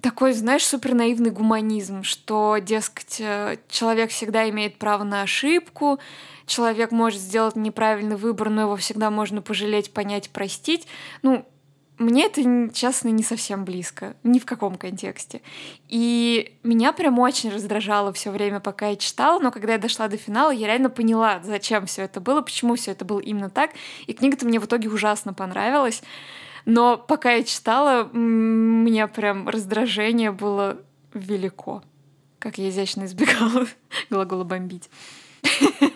такой, 0.00 0.32
знаешь, 0.32 0.64
супер 0.64 0.94
наивный 0.94 1.30
гуманизм, 1.30 2.02
что, 2.02 2.58
дескать, 2.58 3.20
э, 3.20 3.56
человек 3.68 4.10
всегда 4.10 4.48
имеет 4.50 4.78
право 4.78 5.04
на 5.04 5.22
ошибку, 5.22 5.98
человек 6.46 6.92
может 6.92 7.20
сделать 7.20 7.56
неправильный 7.56 8.16
выбор, 8.16 8.50
но 8.50 8.62
его 8.62 8.76
всегда 8.76 9.10
можно 9.10 9.42
пожалеть, 9.42 9.92
понять, 9.92 10.30
простить. 10.30 10.86
Ну, 11.22 11.46
мне 11.98 12.26
это, 12.26 12.42
честно, 12.74 13.08
не 13.08 13.22
совсем 13.22 13.64
близко, 13.64 14.16
ни 14.22 14.38
в 14.38 14.44
каком 14.44 14.76
контексте. 14.76 15.40
И 15.88 16.58
меня 16.62 16.92
прям 16.92 17.18
очень 17.18 17.50
раздражало 17.50 18.12
все 18.12 18.30
время, 18.30 18.60
пока 18.60 18.88
я 18.88 18.96
читала, 18.96 19.40
но 19.40 19.50
когда 19.50 19.72
я 19.72 19.78
дошла 19.78 20.08
до 20.08 20.18
финала, 20.18 20.50
я 20.50 20.66
реально 20.66 20.90
поняла, 20.90 21.40
зачем 21.42 21.86
все 21.86 22.02
это 22.02 22.20
было, 22.20 22.42
почему 22.42 22.74
все 22.74 22.90
это 22.92 23.04
было 23.06 23.20
именно 23.20 23.48
так. 23.48 23.70
И 24.06 24.12
книга-то 24.12 24.44
мне 24.44 24.60
в 24.60 24.66
итоге 24.66 24.90
ужасно 24.90 25.32
понравилась. 25.32 26.02
Но 26.66 26.98
пока 26.98 27.32
я 27.32 27.44
читала, 27.44 28.10
у 28.12 28.18
меня 28.18 29.06
прям 29.08 29.48
раздражение 29.48 30.32
было 30.32 30.78
велико. 31.14 31.82
Как 32.38 32.58
я 32.58 32.68
изящно 32.68 33.04
избегала 33.04 33.66
глагола 34.10 34.44
«бомбить». 34.44 34.90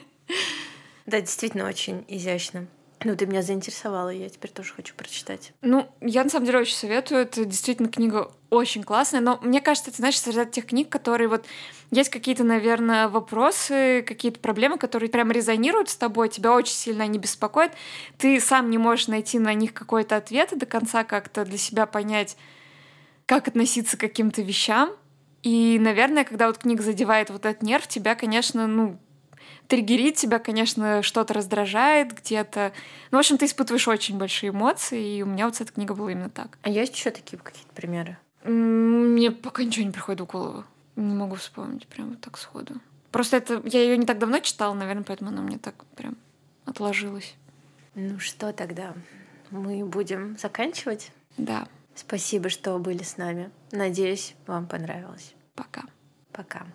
Да, 1.07 1.21
действительно 1.21 1.67
очень 1.67 2.05
изящно. 2.07 2.69
Ну, 3.03 3.17
ты 3.17 3.25
меня 3.25 3.41
заинтересовала, 3.41 4.11
я 4.11 4.29
теперь 4.29 4.51
тоже 4.51 4.75
хочу 4.75 4.95
прочитать. 4.95 5.53
Ну, 5.63 5.89
я 6.03 6.23
на 6.23 6.29
самом 6.29 6.45
деле 6.45 6.59
очень 6.59 6.77
советую. 6.77 7.23
Это 7.23 7.47
действительно 7.47 7.89
книга 7.89 8.31
очень 8.51 8.83
классная. 8.83 9.21
Но 9.21 9.39
мне 9.43 9.63
кажется, 9.63 9.91
это, 9.91 9.99
знаешь, 9.99 10.21
среди 10.21 10.51
тех 10.51 10.67
книг, 10.67 10.91
которые 10.91 11.29
вот 11.29 11.47
есть 11.91 12.11
какие-то, 12.11 12.45
наверное, 12.45 13.09
вопросы, 13.09 14.05
какие-то 14.07 14.39
проблемы, 14.39 14.77
которые 14.77 15.09
прям 15.09 15.31
резонируют 15.33 15.89
с 15.89 15.97
тобой, 15.97 16.29
тебя 16.29 16.53
очень 16.53 16.75
сильно 16.75 17.05
они 17.05 17.19
беспокоят. 17.19 17.73
Ты 18.19 18.39
сам 18.39 18.69
не 18.69 18.77
можешь 18.77 19.09
найти 19.09 19.39
на 19.39 19.55
них 19.55 19.73
какой-то 19.73 20.17
ответ 20.17 20.53
и 20.53 20.57
до 20.57 20.67
конца 20.67 21.03
как-то 21.03 21.47
для 21.47 21.57
себя 21.57 21.87
понять, 21.87 22.37
как 23.25 23.49
относиться 23.49 23.97
к 23.97 24.01
каким-то 24.01 24.43
вещам. 24.43 24.91
И, 25.43 25.79
наверное, 25.81 26.25
когда 26.25 26.49
вот 26.49 26.59
книга 26.59 26.83
задевает 26.83 27.31
вот 27.31 27.47
этот 27.47 27.63
нерв, 27.63 27.87
тебя, 27.87 28.15
конечно, 28.15 28.67
ну, 28.67 28.99
триггерит 29.71 30.17
тебя, 30.17 30.41
конечно, 30.41 31.03
что-то 31.03 31.33
раздражает 31.33 32.13
где-то. 32.13 32.73
Ну, 33.13 33.19
в 33.19 33.21
общем, 33.21 33.39
ты 33.39 33.47
испытываешь 33.47 33.87
очень 33.87 34.19
большие 34.19 34.51
эмоции, 34.51 35.17
и 35.17 35.23
у 35.23 35.27
меня 35.27 35.47
вот 35.47 35.59
этой 35.61 35.73
книга 35.73 35.95
была 35.95 36.11
именно 36.11 36.29
так. 36.29 36.59
А 36.63 36.69
есть 36.69 36.95
еще 36.95 37.11
такие 37.11 37.39
какие-то 37.39 37.73
примеры? 37.73 38.19
Мне 38.45 39.31
пока 39.31 39.63
ничего 39.63 39.87
не 39.87 39.93
приходит 39.93 40.23
в 40.23 40.27
голову. 40.27 40.65
Не 40.97 41.15
могу 41.15 41.37
вспомнить 41.37 41.87
прям 41.87 42.11
вот 42.11 42.21
так 42.21 42.37
сходу. 42.37 42.75
Просто 43.13 43.37
это 43.37 43.63
я 43.65 43.81
ее 43.81 43.97
не 43.97 44.07
так 44.07 44.19
давно 44.19 44.41
читала, 44.41 44.75
наверное, 44.75 45.05
поэтому 45.05 45.31
она 45.31 45.41
мне 45.41 45.59
так 45.59 45.85
прям 45.95 46.17
отложилась. 46.65 47.35
Ну 47.95 48.19
что 48.19 48.53
тогда? 48.53 48.95
Мы 49.51 49.85
будем 49.85 50.37
заканчивать? 50.37 51.13
Да. 51.37 51.69
Спасибо, 51.95 52.49
что 52.49 52.77
были 52.79 53.05
с 53.05 53.17
нами. 53.17 53.51
Надеюсь, 53.71 54.35
вам 54.47 54.67
понравилось. 54.67 55.35
Пока. 55.55 55.85
Пока. 56.33 56.67